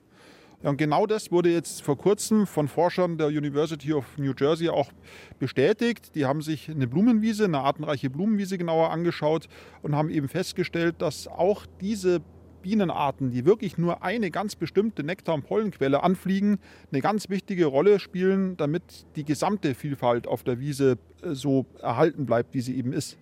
Und 0.63 0.79
genau 0.79 1.07
das 1.07 1.31
wurde 1.31 1.53
jetzt 1.53 1.83
vor 1.83 1.99
kurzem 1.99 2.47
von 2.47 2.67
Forschern 2.67 3.19
der 3.19 3.29
University 3.29 3.93
of 3.93 4.17
New 4.17 4.33
Jersey 4.39 4.69
auch 4.69 4.91
bestätigt. 5.39 6.15
Die 6.15 6.25
haben 6.25 6.43
sich 6.43 6.71
eine 6.71 6.87
Blumenwiese, 6.87 7.45
eine 7.45 7.61
artenreiche 7.61 8.11
Blumenwiese 8.11 8.57
genauer 8.59 8.91
angeschaut 8.91 9.49
und 9.83 9.95
haben 9.95 10.11
eben 10.11 10.29
festgestellt, 10.29 10.97
dass 10.99 11.29
auch 11.29 11.67
diese 11.81 12.21
Bienenarten, 12.63 13.31
die 13.31 13.45
wirklich 13.45 13.79
nur 13.79 14.03
eine 14.03 14.33
ganz 14.33 14.57
bestimmte 14.57 15.05
Nektar- 15.05 15.35
und 15.35 15.47
Pollenquelle 15.47 16.03
anfliegen, 16.03 16.59
eine 16.91 17.01
ganz 17.01 17.29
wichtige 17.29 17.67
Rolle 17.67 18.01
spielen, 18.01 18.57
damit 18.57 19.07
die 19.15 19.25
gesamte 19.25 19.75
Vielfalt 19.75 20.27
auf 20.27 20.43
der 20.43 20.59
Wiese 20.59 20.99
äh, 21.23 21.35
so 21.35 21.67
erhalten 21.81 22.27
bleibt, 22.27 22.55
wie 22.55 22.61
sie 22.61 22.77
eben 22.77 22.93
ist. 22.93 23.19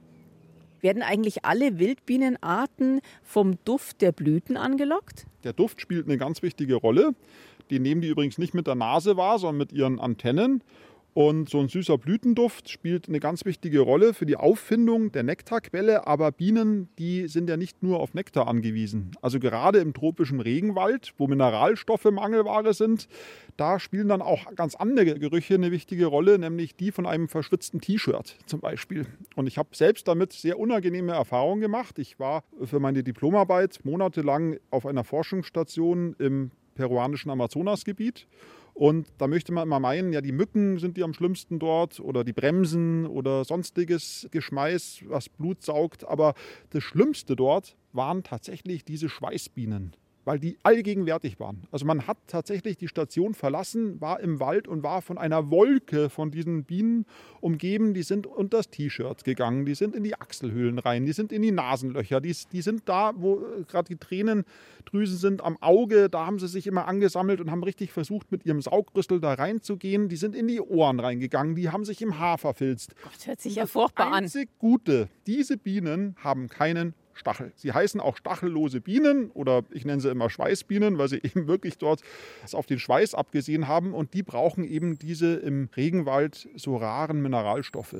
Werden 0.84 1.02
eigentlich 1.02 1.46
alle 1.46 1.78
Wildbienenarten 1.78 3.00
vom 3.22 3.56
Duft 3.64 4.02
der 4.02 4.12
Blüten 4.12 4.58
angelockt? 4.58 5.24
Der 5.42 5.54
Duft 5.54 5.80
spielt 5.80 6.06
eine 6.06 6.18
ganz 6.18 6.42
wichtige 6.42 6.74
Rolle. 6.74 7.14
Die 7.70 7.78
nehmen 7.78 8.02
die 8.02 8.08
übrigens 8.08 8.36
nicht 8.36 8.52
mit 8.52 8.66
der 8.66 8.74
Nase 8.74 9.16
wahr, 9.16 9.38
sondern 9.38 9.56
mit 9.56 9.72
ihren 9.72 9.98
Antennen. 9.98 10.62
Und 11.14 11.48
so 11.48 11.60
ein 11.60 11.68
süßer 11.68 11.96
Blütenduft 11.96 12.68
spielt 12.68 13.08
eine 13.08 13.20
ganz 13.20 13.44
wichtige 13.44 13.78
Rolle 13.78 14.14
für 14.14 14.26
die 14.26 14.36
Auffindung 14.36 15.12
der 15.12 15.22
Nektarquelle. 15.22 16.08
Aber 16.08 16.32
Bienen, 16.32 16.88
die 16.98 17.28
sind 17.28 17.48
ja 17.48 17.56
nicht 17.56 17.84
nur 17.84 18.00
auf 18.00 18.14
Nektar 18.14 18.48
angewiesen. 18.48 19.12
Also 19.22 19.38
gerade 19.38 19.78
im 19.78 19.94
tropischen 19.94 20.40
Regenwald, 20.40 21.14
wo 21.16 21.28
Mineralstoffe 21.28 22.06
Mangelware 22.06 22.74
sind, 22.74 23.08
da 23.56 23.78
spielen 23.78 24.08
dann 24.08 24.22
auch 24.22 24.52
ganz 24.56 24.74
andere 24.74 25.16
Gerüche 25.16 25.54
eine 25.54 25.70
wichtige 25.70 26.06
Rolle, 26.06 26.36
nämlich 26.36 26.74
die 26.74 26.90
von 26.90 27.06
einem 27.06 27.28
verschwitzten 27.28 27.80
T-Shirt 27.80 28.36
zum 28.46 28.58
Beispiel. 28.58 29.06
Und 29.36 29.46
ich 29.46 29.56
habe 29.56 29.68
selbst 29.72 30.08
damit 30.08 30.32
sehr 30.32 30.58
unangenehme 30.58 31.12
Erfahrungen 31.12 31.60
gemacht. 31.60 32.00
Ich 32.00 32.18
war 32.18 32.42
für 32.64 32.80
meine 32.80 33.04
Diplomarbeit 33.04 33.78
monatelang 33.84 34.58
auf 34.70 34.84
einer 34.84 35.04
Forschungsstation 35.04 36.16
im 36.18 36.50
peruanischen 36.74 37.30
Amazonasgebiet 37.30 38.26
und 38.74 39.06
da 39.18 39.28
möchte 39.28 39.52
man 39.52 39.68
immer 39.68 39.78
meinen, 39.78 40.12
ja, 40.12 40.20
die 40.20 40.32
Mücken 40.32 40.78
sind 40.80 40.96
die 40.96 41.04
am 41.04 41.14
schlimmsten 41.14 41.60
dort 41.60 42.00
oder 42.00 42.24
die 42.24 42.32
Bremsen 42.32 43.06
oder 43.06 43.44
sonstiges 43.44 44.28
Geschmeiß, 44.32 45.04
was 45.06 45.28
Blut 45.28 45.62
saugt. 45.62 46.04
Aber 46.04 46.34
das 46.70 46.82
Schlimmste 46.82 47.36
dort 47.36 47.76
waren 47.92 48.24
tatsächlich 48.24 48.84
diese 48.84 49.08
Schweißbienen 49.08 49.94
weil 50.24 50.38
die 50.38 50.58
allgegenwärtig 50.62 51.38
waren. 51.38 51.62
Also 51.70 51.84
man 51.86 52.06
hat 52.06 52.18
tatsächlich 52.26 52.76
die 52.76 52.88
Station 52.88 53.34
verlassen, 53.34 54.00
war 54.00 54.20
im 54.20 54.40
Wald 54.40 54.68
und 54.68 54.82
war 54.82 55.02
von 55.02 55.18
einer 55.18 55.50
Wolke 55.50 56.10
von 56.10 56.30
diesen 56.30 56.64
Bienen 56.64 57.06
umgeben. 57.40 57.94
Die 57.94 58.02
sind 58.02 58.26
unter 58.26 58.58
das 58.58 58.70
T-Shirt 58.70 59.24
gegangen, 59.24 59.66
die 59.66 59.74
sind 59.74 59.94
in 59.94 60.04
die 60.04 60.14
Achselhöhlen 60.14 60.78
rein, 60.78 61.06
die 61.06 61.12
sind 61.12 61.32
in 61.32 61.42
die 61.42 61.50
Nasenlöcher, 61.50 62.20
die, 62.20 62.34
die 62.52 62.62
sind 62.62 62.88
da, 62.88 63.12
wo 63.16 63.40
äh, 63.40 63.64
gerade 63.66 63.88
die 63.88 63.96
Tränendrüsen 63.96 65.16
sind, 65.18 65.42
am 65.42 65.56
Auge, 65.60 66.08
da 66.08 66.26
haben 66.26 66.38
sie 66.38 66.48
sich 66.48 66.66
immer 66.66 66.86
angesammelt 66.86 67.40
und 67.40 67.50
haben 67.50 67.62
richtig 67.62 67.92
versucht, 67.92 68.30
mit 68.30 68.46
ihrem 68.46 68.62
Saugrüssel 68.62 69.20
da 69.20 69.34
reinzugehen. 69.34 70.08
Die 70.08 70.16
sind 70.16 70.34
in 70.34 70.46
die 70.46 70.60
Ohren 70.60 71.00
reingegangen, 71.00 71.54
die 71.54 71.70
haben 71.70 71.84
sich 71.84 72.00
im 72.02 72.18
Haar 72.18 72.38
verfilzt. 72.38 72.94
Gott, 73.02 73.26
hört 73.26 73.40
sich 73.40 73.56
ja 73.56 73.66
furchtbar 73.66 74.12
an. 74.12 74.24
Das 74.24 74.36
Gute, 74.58 75.08
diese 75.26 75.56
Bienen 75.56 76.16
haben 76.22 76.48
keinen 76.48 76.94
Stachel. 77.14 77.52
Sie 77.56 77.72
heißen 77.72 78.00
auch 78.00 78.16
stachellose 78.16 78.80
Bienen 78.80 79.30
oder 79.30 79.62
ich 79.70 79.84
nenne 79.84 80.00
sie 80.00 80.10
immer 80.10 80.30
Schweißbienen, 80.30 80.98
weil 80.98 81.08
sie 81.08 81.16
eben 81.22 81.46
wirklich 81.46 81.78
dort 81.78 82.02
auf 82.52 82.66
den 82.66 82.78
Schweiß 82.78 83.14
abgesehen 83.14 83.68
haben 83.68 83.94
und 83.94 84.14
die 84.14 84.22
brauchen 84.22 84.64
eben 84.64 84.98
diese 84.98 85.34
im 85.34 85.68
Regenwald 85.76 86.48
so 86.56 86.76
raren 86.76 87.22
Mineralstoffe. 87.22 87.96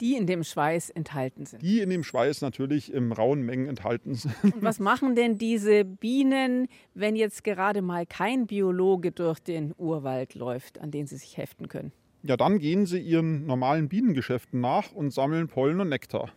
Die 0.00 0.14
in 0.14 0.26
dem 0.26 0.44
Schweiß 0.44 0.88
enthalten 0.90 1.44
sind. 1.44 1.60
Die 1.60 1.80
in 1.80 1.90
dem 1.90 2.04
Schweiß 2.04 2.40
natürlich 2.40 2.90
in 2.92 3.12
rauen 3.12 3.42
Mengen 3.42 3.68
enthalten 3.68 4.14
sind. 4.14 4.34
Und 4.42 4.62
was 4.62 4.80
machen 4.80 5.14
denn 5.14 5.36
diese 5.36 5.84
Bienen, 5.84 6.68
wenn 6.94 7.16
jetzt 7.16 7.44
gerade 7.44 7.82
mal 7.82 8.06
kein 8.06 8.46
Biologe 8.46 9.12
durch 9.12 9.40
den 9.40 9.74
Urwald 9.76 10.34
läuft, 10.34 10.78
an 10.80 10.90
den 10.90 11.06
sie 11.06 11.16
sich 11.16 11.36
heften 11.36 11.68
können? 11.68 11.92
Ja, 12.22 12.36
dann 12.36 12.58
gehen 12.58 12.86
sie 12.86 12.98
ihren 12.98 13.46
normalen 13.46 13.88
Bienengeschäften 13.88 14.60
nach 14.60 14.92
und 14.92 15.10
sammeln 15.10 15.48
Pollen 15.48 15.80
und 15.80 15.88
Nektar. 15.90 16.30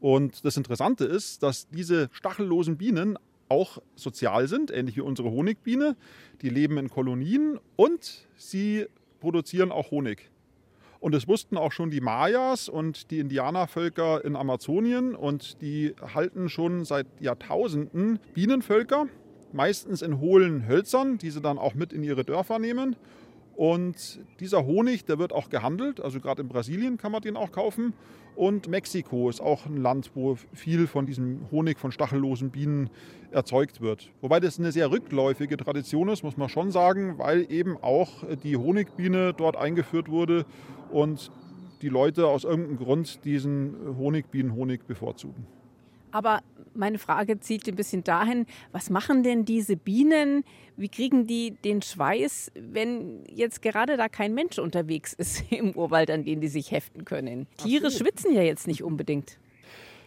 Und 0.00 0.44
das 0.44 0.56
Interessante 0.56 1.04
ist, 1.04 1.42
dass 1.42 1.68
diese 1.68 2.08
stachellosen 2.12 2.76
Bienen 2.76 3.18
auch 3.48 3.78
sozial 3.94 4.48
sind, 4.48 4.70
ähnlich 4.70 4.96
wie 4.96 5.02
unsere 5.02 5.30
Honigbiene. 5.30 5.96
Die 6.42 6.48
leben 6.48 6.78
in 6.78 6.90
Kolonien 6.90 7.58
und 7.76 8.26
sie 8.36 8.86
produzieren 9.20 9.72
auch 9.72 9.90
Honig. 9.90 10.30
Und 11.00 11.12
das 11.12 11.28
wussten 11.28 11.56
auch 11.56 11.72
schon 11.72 11.90
die 11.90 12.00
Mayas 12.00 12.68
und 12.68 13.10
die 13.10 13.20
Indianervölker 13.20 14.24
in 14.24 14.34
Amazonien. 14.34 15.14
Und 15.14 15.60
die 15.60 15.94
halten 16.14 16.48
schon 16.48 16.84
seit 16.84 17.06
Jahrtausenden 17.20 18.18
Bienenvölker, 18.34 19.06
meistens 19.52 20.02
in 20.02 20.20
hohlen 20.20 20.66
Hölzern, 20.66 21.18
die 21.18 21.30
sie 21.30 21.40
dann 21.40 21.58
auch 21.58 21.74
mit 21.74 21.92
in 21.92 22.02
ihre 22.02 22.24
Dörfer 22.24 22.58
nehmen. 22.58 22.96
Und 23.56 24.20
dieser 24.38 24.66
Honig, 24.66 25.06
der 25.06 25.18
wird 25.18 25.32
auch 25.32 25.48
gehandelt. 25.48 26.00
Also 26.00 26.20
gerade 26.20 26.42
in 26.42 26.48
Brasilien 26.48 26.98
kann 26.98 27.10
man 27.10 27.22
den 27.22 27.36
auch 27.36 27.50
kaufen. 27.52 27.94
Und 28.36 28.68
Mexiko 28.68 29.30
ist 29.30 29.40
auch 29.40 29.64
ein 29.64 29.78
Land, 29.78 30.10
wo 30.14 30.36
viel 30.52 30.86
von 30.86 31.06
diesem 31.06 31.50
Honig 31.50 31.78
von 31.78 31.90
stachellosen 31.90 32.50
Bienen 32.50 32.90
erzeugt 33.30 33.80
wird. 33.80 34.10
Wobei 34.20 34.40
das 34.40 34.58
eine 34.58 34.72
sehr 34.72 34.90
rückläufige 34.90 35.56
Tradition 35.56 36.10
ist, 36.10 36.22
muss 36.22 36.36
man 36.36 36.50
schon 36.50 36.70
sagen, 36.70 37.16
weil 37.16 37.50
eben 37.50 37.78
auch 37.80 38.24
die 38.42 38.58
Honigbiene 38.58 39.32
dort 39.32 39.56
eingeführt 39.56 40.10
wurde 40.10 40.44
und 40.90 41.30
die 41.80 41.88
Leute 41.88 42.26
aus 42.26 42.44
irgendeinem 42.44 42.76
Grund 42.76 43.24
diesen 43.24 43.96
Honigbienenhonig 43.98 44.82
bevorzugen. 44.82 45.46
Aber 46.16 46.40
meine 46.72 46.98
Frage 46.98 47.40
zielt 47.40 47.68
ein 47.68 47.76
bisschen 47.76 48.02
dahin, 48.02 48.46
was 48.72 48.88
machen 48.88 49.22
denn 49.22 49.44
diese 49.44 49.76
Bienen? 49.76 50.44
Wie 50.74 50.88
kriegen 50.88 51.26
die 51.26 51.50
den 51.50 51.82
Schweiß, 51.82 52.52
wenn 52.54 53.22
jetzt 53.28 53.60
gerade 53.60 53.98
da 53.98 54.08
kein 54.08 54.32
Mensch 54.32 54.58
unterwegs 54.58 55.12
ist 55.18 55.44
im 55.52 55.72
Urwald, 55.76 56.10
an 56.10 56.24
den 56.24 56.40
die 56.40 56.48
sich 56.48 56.70
heften 56.70 57.04
können? 57.04 57.46
Tiere 57.58 57.90
schwitzen 57.90 58.32
ja 58.32 58.40
jetzt 58.40 58.66
nicht 58.66 58.82
unbedingt. 58.82 59.38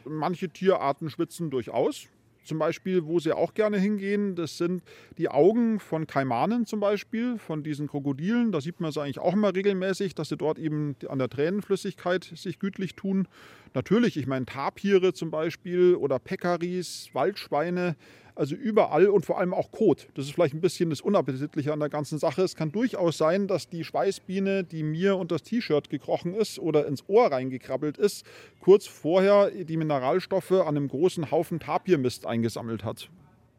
Manche 0.04 0.50
Tierarten 0.50 1.12
schwitzen 1.12 1.52
durchaus. 1.52 2.08
Zum 2.50 2.58
Beispiel, 2.58 3.06
wo 3.06 3.20
sie 3.20 3.32
auch 3.32 3.54
gerne 3.54 3.78
hingehen, 3.78 4.34
das 4.34 4.58
sind 4.58 4.82
die 5.20 5.30
Augen 5.30 5.80
von 5.80 6.08
Kaimanen 6.08 6.66
zum 6.66 6.80
Beispiel, 6.80 7.38
von 7.38 7.62
diesen 7.62 7.86
Krokodilen. 7.86 8.52
Da 8.52 8.60
sieht 8.60 8.80
man 8.80 8.90
es 8.90 8.98
eigentlich 8.98 9.20
auch 9.20 9.34
immer 9.34 9.54
regelmäßig, 9.54 10.16
dass 10.16 10.30
sie 10.30 10.38
dort 10.38 10.58
eben 10.58 10.96
an 11.08 11.20
der 11.20 11.30
Tränenflüssigkeit 11.30 12.24
sich 12.24 12.58
gütlich 12.58 12.96
tun. 12.96 13.28
Natürlich, 13.76 14.18
ich 14.18 14.26
meine 14.26 14.48
Tapire 14.48 15.14
zum 15.14 15.30
Beispiel 15.30 15.94
oder 15.94 16.18
Pekaris, 16.18 17.12
Waldschweine, 17.14 17.96
also 18.40 18.56
überall 18.56 19.08
und 19.08 19.26
vor 19.26 19.38
allem 19.38 19.54
auch 19.54 19.72
Kot. 19.72 20.08
Das 20.14 20.26
ist 20.26 20.32
vielleicht 20.32 20.54
ein 20.54 20.62
bisschen 20.62 20.90
das 20.90 21.02
Unappetitliche 21.02 21.74
an 21.74 21.80
der 21.80 21.90
ganzen 21.90 22.18
Sache. 22.20 22.42
Es 22.42 22.56
kann 22.56 22.72
durchaus 22.72 23.18
sein, 23.18 23.48
dass 23.48 23.70
die 23.70 23.84
Schweißbiene, 23.84 24.64
die 24.64 24.82
mir 24.82 25.18
unter 25.18 25.36
das 25.36 25.44
T-Shirt 25.44 25.90
gekrochen 25.90 26.34
ist 26.34 26.58
oder 26.58 26.88
ins 26.88 27.04
Ohr 27.10 27.32
reingekrabbelt 27.32 27.98
ist, 27.98 28.26
kurz 28.62 28.88
vorher 28.88 29.52
die 29.52 29.76
Mineralstoffe 29.76 30.52
an 30.52 30.78
einem 30.78 30.88
großen 30.88 31.32
Haufen 31.32 31.60
Tapirmist 31.60 32.26
eingesammelt 32.26 32.86
hat. 32.86 33.10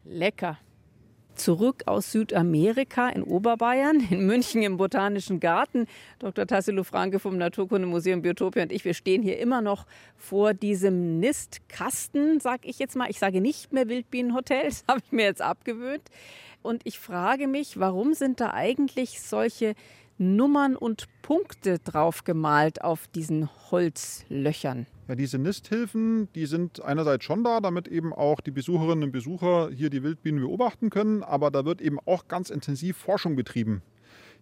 Lecker 0.05 0.59
zurück 1.35 1.85
aus 1.87 2.13
Südamerika 2.13 3.09
in 3.09 3.23
Oberbayern, 3.23 4.01
in 4.11 4.27
München 4.27 4.63
im 4.63 4.77
Botanischen 4.77 5.41
Garten. 5.41 5.87
Dr. 6.19 6.47
Tassilo 6.47 6.85
Franke 6.85 7.19
vom 7.19 7.37
Naturkundemuseum 7.37 8.23
Biotopia 8.23 8.63
und 8.63 8.73
ich, 8.73 8.85
wir 8.85 8.95
stehen 8.95 9.23
hier 9.23 9.39
immer 9.39 9.63
noch 9.63 9.87
vor 10.17 10.55
diesem 10.55 11.19
Nistkasten, 11.21 12.41
sage 12.41 12.69
ich 12.69 12.79
jetzt 12.79 12.97
mal. 12.97 13.11
Ich 13.11 13.19
sage 13.19 13.41
nicht 13.41 13.73
mehr 13.73 13.89
Wildbienenhotel, 13.89 14.65
das 14.65 14.85
habe 14.89 15.01
ich 15.05 15.13
mir 15.13 15.25
jetzt 15.25 15.43
abgewöhnt. 15.43 16.03
Und 16.63 16.83
ich 16.85 16.99
frage 16.99 17.49
mich, 17.49 17.81
warum 17.81 18.13
sind 18.13 18.41
da 18.41 18.53
eigentlich 18.53 19.23
solche 19.23 19.75
Nummern 20.21 20.77
und 20.77 21.07
Punkte 21.23 21.79
drauf 21.79 22.25
gemalt 22.25 22.85
auf 22.85 23.09
diesen 23.09 23.49
Holzlöchern? 23.71 24.87
Ja, 25.09 25.15
diese 25.15 25.39
Nisthilfen, 25.39 26.29
die 26.35 26.45
sind 26.45 26.83
einerseits 26.85 27.25
schon 27.25 27.43
da, 27.43 27.61
damit 27.61 27.89
eben 27.89 28.13
auch 28.13 28.43
die 28.43 28.51
Besucherinnen 28.51 29.05
und 29.05 29.13
Besucher 29.13 29.71
hier 29.71 29.89
die 29.89 30.03
Wildbienen 30.03 30.43
beobachten 30.43 30.91
können, 30.91 31.23
aber 31.23 31.51
da 31.51 31.65
wird 31.65 31.81
eben 31.81 31.99
auch 32.05 32.29
ganz 32.29 32.51
intensiv 32.51 32.99
Forschung 32.99 33.35
betrieben. 33.35 33.81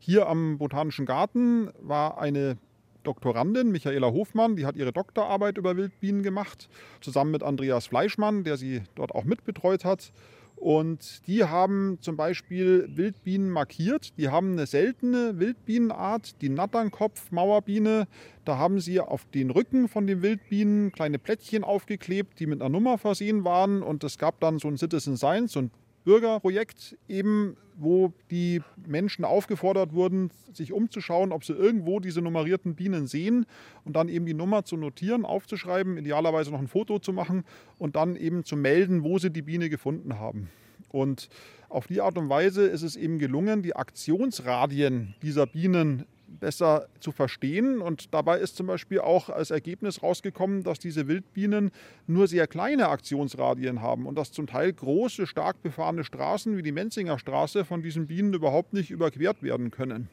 Hier 0.00 0.26
am 0.26 0.58
Botanischen 0.58 1.06
Garten 1.06 1.70
war 1.80 2.20
eine 2.20 2.58
Doktorandin, 3.04 3.70
Michaela 3.70 4.08
Hofmann, 4.08 4.56
die 4.56 4.66
hat 4.66 4.74
ihre 4.74 4.92
Doktorarbeit 4.92 5.58
über 5.58 5.76
Wildbienen 5.76 6.24
gemacht, 6.24 6.68
zusammen 7.00 7.30
mit 7.30 7.44
Andreas 7.44 7.86
Fleischmann, 7.86 8.42
der 8.42 8.56
sie 8.56 8.82
dort 8.96 9.14
auch 9.14 9.24
mitbetreut 9.24 9.84
hat. 9.84 10.12
Und 10.60 11.26
die 11.26 11.44
haben 11.44 11.98
zum 12.00 12.16
Beispiel 12.16 12.88
Wildbienen 12.94 13.50
markiert. 13.50 14.18
Die 14.18 14.28
haben 14.28 14.52
eine 14.52 14.66
seltene 14.66 15.38
Wildbienenart, 15.38 16.42
die 16.42 16.48
Natternkopf-Mauerbiene. 16.48 18.08
Da 18.44 18.58
haben 18.58 18.80
sie 18.80 19.00
auf 19.00 19.24
den 19.26 19.50
Rücken 19.50 19.88
von 19.88 20.06
den 20.06 20.22
Wildbienen 20.22 20.90
kleine 20.90 21.18
Plättchen 21.18 21.62
aufgeklebt, 21.64 22.40
die 22.40 22.46
mit 22.46 22.60
einer 22.60 22.70
Nummer 22.70 22.98
versehen 22.98 23.44
waren. 23.44 23.82
Und 23.82 24.02
es 24.04 24.18
gab 24.18 24.40
dann 24.40 24.58
so 24.58 24.68
ein 24.68 24.76
Citizen 24.76 25.16
Science, 25.16 25.52
so 25.52 25.60
ein 25.60 25.70
Bürgerprojekt 26.08 26.96
eben, 27.06 27.58
wo 27.76 28.14
die 28.30 28.62
Menschen 28.86 29.26
aufgefordert 29.26 29.92
wurden, 29.92 30.30
sich 30.54 30.72
umzuschauen, 30.72 31.32
ob 31.32 31.44
sie 31.44 31.52
irgendwo 31.52 32.00
diese 32.00 32.22
nummerierten 32.22 32.74
Bienen 32.74 33.06
sehen 33.06 33.44
und 33.84 33.94
dann 33.94 34.08
eben 34.08 34.24
die 34.24 34.32
Nummer 34.32 34.64
zu 34.64 34.78
notieren, 34.78 35.26
aufzuschreiben, 35.26 35.98
idealerweise 35.98 36.50
noch 36.50 36.60
ein 36.60 36.66
Foto 36.66 36.98
zu 36.98 37.12
machen 37.12 37.44
und 37.76 37.94
dann 37.94 38.16
eben 38.16 38.42
zu 38.42 38.56
melden, 38.56 39.04
wo 39.04 39.18
sie 39.18 39.30
die 39.30 39.42
Biene 39.42 39.68
gefunden 39.68 40.18
haben. 40.18 40.48
Und 40.88 41.28
auf 41.68 41.86
die 41.86 42.00
Art 42.00 42.16
und 42.16 42.30
Weise 42.30 42.66
ist 42.66 42.80
es 42.80 42.96
eben 42.96 43.18
gelungen, 43.18 43.60
die 43.60 43.76
Aktionsradien 43.76 45.14
dieser 45.20 45.46
Bienen 45.46 46.06
besser 46.28 46.88
zu 47.00 47.12
verstehen. 47.12 47.80
Und 47.80 48.14
dabei 48.14 48.38
ist 48.38 48.56
zum 48.56 48.66
Beispiel 48.66 49.00
auch 49.00 49.28
als 49.28 49.50
Ergebnis 49.50 50.02
rausgekommen, 50.02 50.62
dass 50.62 50.78
diese 50.78 51.08
Wildbienen 51.08 51.70
nur 52.06 52.26
sehr 52.26 52.46
kleine 52.46 52.88
Aktionsradien 52.88 53.82
haben 53.82 54.06
und 54.06 54.16
dass 54.16 54.32
zum 54.32 54.46
Teil 54.46 54.72
große, 54.72 55.26
stark 55.26 55.62
befahrene 55.62 56.04
Straßen 56.04 56.56
wie 56.56 56.62
die 56.62 56.72
Menzinger 56.72 57.18
Straße 57.18 57.64
von 57.64 57.82
diesen 57.82 58.06
Bienen 58.06 58.32
überhaupt 58.32 58.72
nicht 58.72 58.90
überquert 58.90 59.42
werden 59.42 59.70
können. 59.70 60.08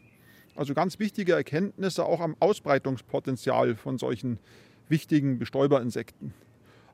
Also 0.55 0.73
ganz 0.73 0.99
wichtige 0.99 1.33
Erkenntnisse 1.33 2.05
auch 2.05 2.21
am 2.21 2.35
Ausbreitungspotenzial 2.39 3.75
von 3.75 3.97
solchen 3.97 4.39
wichtigen 4.87 5.37
Bestäuberinsekten. 5.37 6.33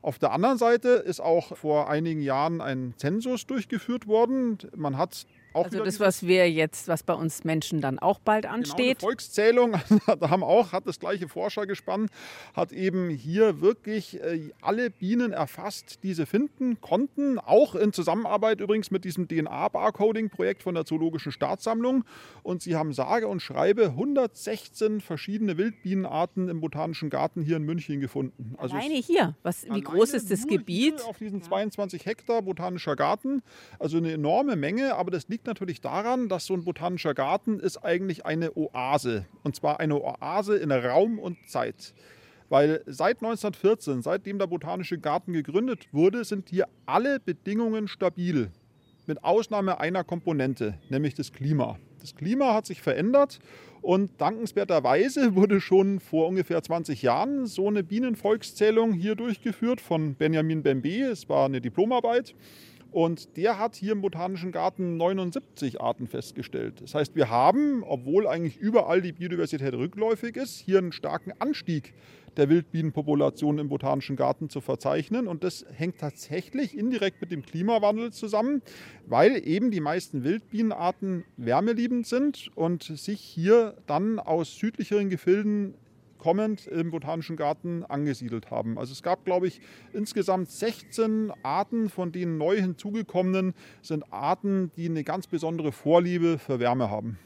Auf 0.02 0.18
der 0.18 0.32
anderen 0.32 0.58
Seite 0.58 0.88
ist 0.88 1.20
auch 1.20 1.56
vor 1.56 1.88
einigen 1.88 2.22
Jahren 2.22 2.60
ein 2.60 2.94
Zensus 2.96 3.46
durchgeführt 3.46 4.08
worden. 4.08 4.58
Man 4.74 4.98
hat 4.98 5.26
auch 5.54 5.64
also 5.64 5.84
das, 5.84 6.00
was 6.00 6.26
wir 6.26 6.50
jetzt, 6.50 6.88
was 6.88 7.02
bei 7.02 7.14
uns 7.14 7.44
Menschen 7.44 7.80
dann 7.80 7.98
auch 7.98 8.18
bald 8.18 8.44
genau, 8.44 8.54
ansteht. 8.54 8.98
Genau, 8.98 9.08
Volkszählung, 9.08 9.76
da 10.20 10.30
haben 10.30 10.42
auch, 10.42 10.72
hat 10.72 10.86
das 10.86 10.98
gleiche 10.98 11.28
Forschergespann, 11.28 12.08
hat 12.54 12.72
eben 12.72 13.10
hier 13.10 13.60
wirklich 13.60 14.20
äh, 14.22 14.50
alle 14.60 14.90
Bienen 14.90 15.32
erfasst, 15.32 16.02
die 16.02 16.14
sie 16.14 16.26
finden 16.26 16.80
konnten, 16.80 17.38
auch 17.38 17.74
in 17.74 17.92
Zusammenarbeit 17.92 18.60
übrigens 18.60 18.90
mit 18.90 19.04
diesem 19.04 19.28
DNA-Barcoding-Projekt 19.28 20.62
von 20.62 20.74
der 20.74 20.84
Zoologischen 20.84 21.32
Staatssammlung. 21.32 22.04
Und 22.42 22.62
sie 22.62 22.76
haben 22.76 22.92
sage 22.92 23.28
und 23.28 23.40
schreibe 23.40 23.86
116 23.86 25.00
verschiedene 25.00 25.58
Wildbienenarten 25.58 26.48
im 26.48 26.60
Botanischen 26.60 27.10
Garten 27.10 27.42
hier 27.42 27.56
in 27.56 27.64
München 27.64 28.00
gefunden. 28.00 28.54
Also 28.58 28.74
alleine 28.74 28.94
hier? 28.94 29.36
Was, 29.42 29.66
wie 29.68 29.80
groß 29.80 30.14
ist 30.14 30.30
das 30.30 30.46
Gebiet? 30.46 31.02
auf 31.02 31.18
diesen 31.18 31.42
22 31.42 32.06
Hektar 32.06 32.42
Botanischer 32.42 32.96
Garten. 32.96 33.42
Also 33.78 33.98
eine 33.98 34.12
enorme 34.12 34.56
Menge, 34.56 34.94
aber 34.96 35.10
das 35.10 35.28
liegt 35.28 35.41
liegt 35.42 35.48
natürlich 35.48 35.80
daran, 35.80 36.28
dass 36.28 36.46
so 36.46 36.54
ein 36.54 36.62
botanischer 36.62 37.14
Garten 37.14 37.58
ist 37.58 37.78
eigentlich 37.78 38.24
eine 38.24 38.56
Oase. 38.56 39.26
Und 39.42 39.56
zwar 39.56 39.80
eine 39.80 40.00
Oase 40.00 40.56
in 40.56 40.70
Raum 40.70 41.18
und 41.18 41.36
Zeit. 41.48 41.94
Weil 42.48 42.84
seit 42.86 43.16
1914, 43.16 44.02
seitdem 44.02 44.38
der 44.38 44.46
Botanische 44.46 44.98
Garten 44.98 45.32
gegründet 45.32 45.88
wurde, 45.90 46.24
sind 46.24 46.50
hier 46.50 46.68
alle 46.86 47.18
Bedingungen 47.18 47.88
stabil. 47.88 48.52
Mit 49.08 49.24
Ausnahme 49.24 49.80
einer 49.80 50.04
Komponente, 50.04 50.78
nämlich 50.90 51.14
das 51.14 51.32
Klima. 51.32 51.76
Das 51.98 52.14
Klima 52.14 52.54
hat 52.54 52.66
sich 52.66 52.80
verändert 52.80 53.40
und 53.80 54.12
dankenswerterweise 54.20 55.34
wurde 55.34 55.60
schon 55.60 55.98
vor 55.98 56.28
ungefähr 56.28 56.62
20 56.62 57.02
Jahren 57.02 57.46
so 57.46 57.66
eine 57.66 57.82
Bienenvolkszählung 57.82 58.92
hier 58.92 59.16
durchgeführt 59.16 59.80
von 59.80 60.14
Benjamin 60.14 60.62
Bembe. 60.62 61.00
Es 61.00 61.28
war 61.28 61.46
eine 61.46 61.60
Diplomarbeit. 61.60 62.36
Und 62.92 63.38
der 63.38 63.58
hat 63.58 63.74
hier 63.74 63.92
im 63.92 64.02
Botanischen 64.02 64.52
Garten 64.52 64.98
79 64.98 65.80
Arten 65.80 66.06
festgestellt. 66.06 66.82
Das 66.82 66.94
heißt, 66.94 67.16
wir 67.16 67.30
haben, 67.30 67.82
obwohl 67.82 68.26
eigentlich 68.26 68.58
überall 68.58 69.00
die 69.00 69.12
Biodiversität 69.12 69.72
rückläufig 69.72 70.36
ist, 70.36 70.58
hier 70.58 70.78
einen 70.78 70.92
starken 70.92 71.32
Anstieg 71.38 71.94
der 72.36 72.48
Wildbienenpopulation 72.50 73.58
im 73.58 73.68
Botanischen 73.68 74.16
Garten 74.16 74.50
zu 74.50 74.60
verzeichnen. 74.60 75.26
Und 75.26 75.42
das 75.42 75.64
hängt 75.72 75.98
tatsächlich 75.98 76.76
indirekt 76.76 77.20
mit 77.20 77.30
dem 77.30 77.42
Klimawandel 77.42 78.12
zusammen, 78.12 78.62
weil 79.06 79.46
eben 79.46 79.70
die 79.70 79.80
meisten 79.80 80.22
Wildbienenarten 80.22 81.24
wärmeliebend 81.38 82.06
sind 82.06 82.50
und 82.54 82.82
sich 82.82 83.20
hier 83.20 83.74
dann 83.86 84.18
aus 84.18 84.56
südlicheren 84.56 85.08
Gefilden 85.08 85.74
kommend 86.22 86.68
im 86.68 86.92
Botanischen 86.92 87.34
Garten 87.34 87.82
angesiedelt 87.82 88.52
haben. 88.52 88.78
Also 88.78 88.92
es 88.92 89.02
gab, 89.02 89.24
glaube 89.24 89.48
ich, 89.48 89.60
insgesamt 89.92 90.48
16 90.48 91.32
Arten, 91.42 91.88
von 91.88 92.12
denen 92.12 92.38
neu 92.38 92.60
hinzugekommenen 92.60 93.54
sind 93.82 94.04
Arten, 94.12 94.70
die 94.76 94.86
eine 94.86 95.02
ganz 95.02 95.26
besondere 95.26 95.72
Vorliebe 95.72 96.38
für 96.38 96.60
Wärme 96.60 96.90
haben. 96.90 97.18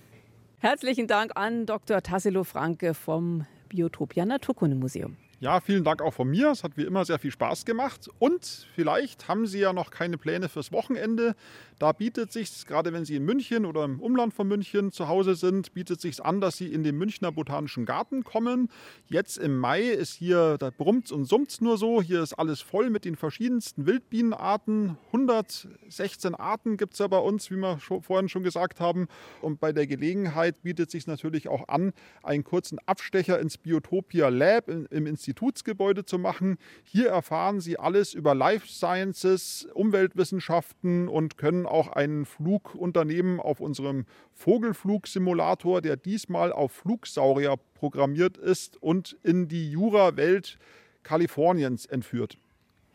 Herzlichen 0.60 1.08
Dank 1.08 1.32
an 1.34 1.66
Dr. 1.66 2.02
Tassilo 2.02 2.42
Franke 2.42 2.94
vom 2.94 3.44
Biotopia 3.68 4.24
Naturkundemuseum. 4.24 5.18
Ja, 5.40 5.60
vielen 5.60 5.84
Dank 5.84 6.00
auch 6.00 6.14
von 6.14 6.30
mir. 6.30 6.50
Es 6.50 6.64
hat 6.64 6.78
wie 6.78 6.84
immer 6.84 7.04
sehr 7.04 7.18
viel 7.18 7.30
Spaß 7.30 7.66
gemacht. 7.66 8.08
Und 8.18 8.66
vielleicht 8.74 9.28
haben 9.28 9.46
Sie 9.46 9.58
ja 9.58 9.74
noch 9.74 9.90
keine 9.90 10.16
Pläne 10.16 10.48
fürs 10.48 10.72
Wochenende. 10.72 11.36
Da 11.78 11.92
bietet 11.92 12.32
sich 12.32 12.66
gerade 12.66 12.92
wenn 12.92 13.04
Sie 13.04 13.16
in 13.16 13.24
München 13.24 13.66
oder 13.66 13.84
im 13.84 14.00
Umland 14.00 14.34
von 14.34 14.48
München 14.48 14.92
zu 14.92 15.08
Hause 15.08 15.34
sind, 15.34 15.74
bietet 15.74 16.00
sich 16.00 16.24
an, 16.24 16.40
dass 16.40 16.56
Sie 16.56 16.72
in 16.72 16.84
den 16.84 16.96
Münchner 16.96 17.32
Botanischen 17.32 17.86
Garten 17.86 18.24
kommen. 18.24 18.68
Jetzt 19.08 19.38
im 19.38 19.58
Mai 19.58 19.82
ist 19.82 20.14
hier, 20.14 20.56
da 20.58 20.70
brummt 20.70 21.12
und 21.12 21.24
summt 21.24 21.60
nur 21.60 21.78
so. 21.78 22.02
Hier 22.02 22.22
ist 22.22 22.34
alles 22.34 22.60
voll 22.60 22.90
mit 22.90 23.04
den 23.04 23.16
verschiedensten 23.16 23.86
Wildbienenarten. 23.86 24.98
116 25.06 26.34
Arten 26.34 26.76
gibt 26.76 26.94
es 26.94 26.98
ja 26.98 27.08
bei 27.08 27.18
uns, 27.18 27.50
wie 27.50 27.56
wir 27.56 27.78
vorhin 27.78 28.28
schon 28.28 28.42
gesagt 28.42 28.80
haben. 28.80 29.08
Und 29.42 29.60
bei 29.60 29.72
der 29.72 29.86
Gelegenheit 29.86 30.62
bietet 30.62 30.90
sich 30.90 31.06
natürlich 31.06 31.48
auch 31.48 31.68
an, 31.68 31.92
einen 32.22 32.44
kurzen 32.44 32.78
Abstecher 32.86 33.38
ins 33.40 33.58
Biotopia 33.58 34.28
Lab 34.28 34.68
im 34.68 35.06
Institut 35.06 35.36
Institutsgebäude 35.36 36.04
zu 36.04 36.18
machen. 36.18 36.58
Hier 36.84 37.08
erfahren 37.08 37.60
Sie 37.60 37.78
alles 37.78 38.14
über 38.14 38.34
Life 38.34 38.66
Sciences, 38.68 39.68
Umweltwissenschaften 39.74 41.08
und 41.08 41.38
können 41.38 41.65
auch 41.66 41.88
einen 41.88 42.24
Flug 42.24 42.74
unternehmen 42.74 43.40
auf 43.40 43.60
unserem 43.60 44.06
Vogelflugsimulator, 44.32 45.80
der 45.80 45.96
diesmal 45.96 46.52
auf 46.52 46.72
Flugsaurier 46.72 47.56
programmiert 47.74 48.36
ist 48.38 48.82
und 48.82 49.16
in 49.22 49.48
die 49.48 49.70
Jura-Welt 49.70 50.58
Kaliforniens 51.02 51.86
entführt. 51.86 52.38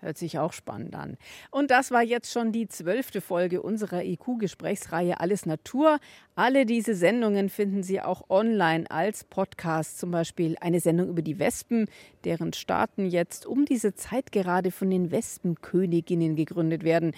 Hört 0.02 0.18
sich 0.18 0.40
auch 0.40 0.52
spannend 0.52 0.96
an. 0.96 1.16
Und 1.52 1.70
das 1.70 1.92
war 1.92 2.02
jetzt 2.02 2.32
schon 2.32 2.52
die 2.52 2.68
zwölfte 2.68 3.22
Folge 3.22 3.62
unserer 3.62 4.04
IQ-Gesprächsreihe 4.04 5.20
Alles 5.20 5.46
Natur. 5.46 6.00
Alle 6.34 6.66
diese 6.66 6.96
Sendungen 6.96 7.50
finden 7.50 7.84
Sie 7.84 8.02
auch 8.02 8.28
online 8.28 8.90
als 8.90 9.24
Podcast. 9.24 10.00
Zum 10.00 10.10
Beispiel 10.10 10.56
eine 10.60 10.80
Sendung 10.80 11.10
über 11.10 11.22
die 11.22 11.38
Wespen, 11.38 11.88
deren 12.24 12.52
Staaten 12.54 13.06
jetzt 13.06 13.46
um 13.46 13.66
diese 13.66 13.94
Zeit 13.94 14.32
gerade 14.32 14.72
von 14.72 14.90
den 14.90 15.12
Wespenköniginnen 15.12 16.36
gegründet 16.36 16.84
werden, 16.84 17.14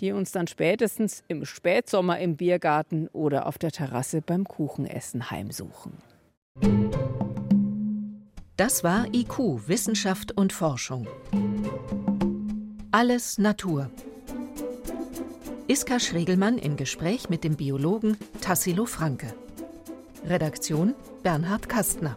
die 0.00 0.12
uns 0.12 0.32
dann 0.32 0.46
spätestens 0.46 1.22
im 1.28 1.44
Spätsommer 1.44 2.18
im 2.18 2.36
Biergarten 2.36 3.08
oder 3.08 3.46
auf 3.46 3.58
der 3.58 3.72
Terrasse 3.72 4.22
beim 4.22 4.44
Kuchenessen 4.44 5.30
heimsuchen. 5.30 5.92
Das 8.56 8.82
war 8.84 9.06
IQ, 9.12 9.68
Wissenschaft 9.68 10.32
und 10.32 10.52
Forschung. 10.52 11.06
Alles 12.90 13.36
Natur. 13.36 13.90
Iska 15.68 16.00
Schregelmann 16.00 16.58
im 16.58 16.76
Gespräch 16.76 17.28
mit 17.28 17.44
dem 17.44 17.56
Biologen 17.56 18.16
Tassilo 18.40 18.86
Franke. 18.86 19.34
Redaktion 20.24 20.94
Bernhard 21.22 21.68
Kastner. 21.68 22.16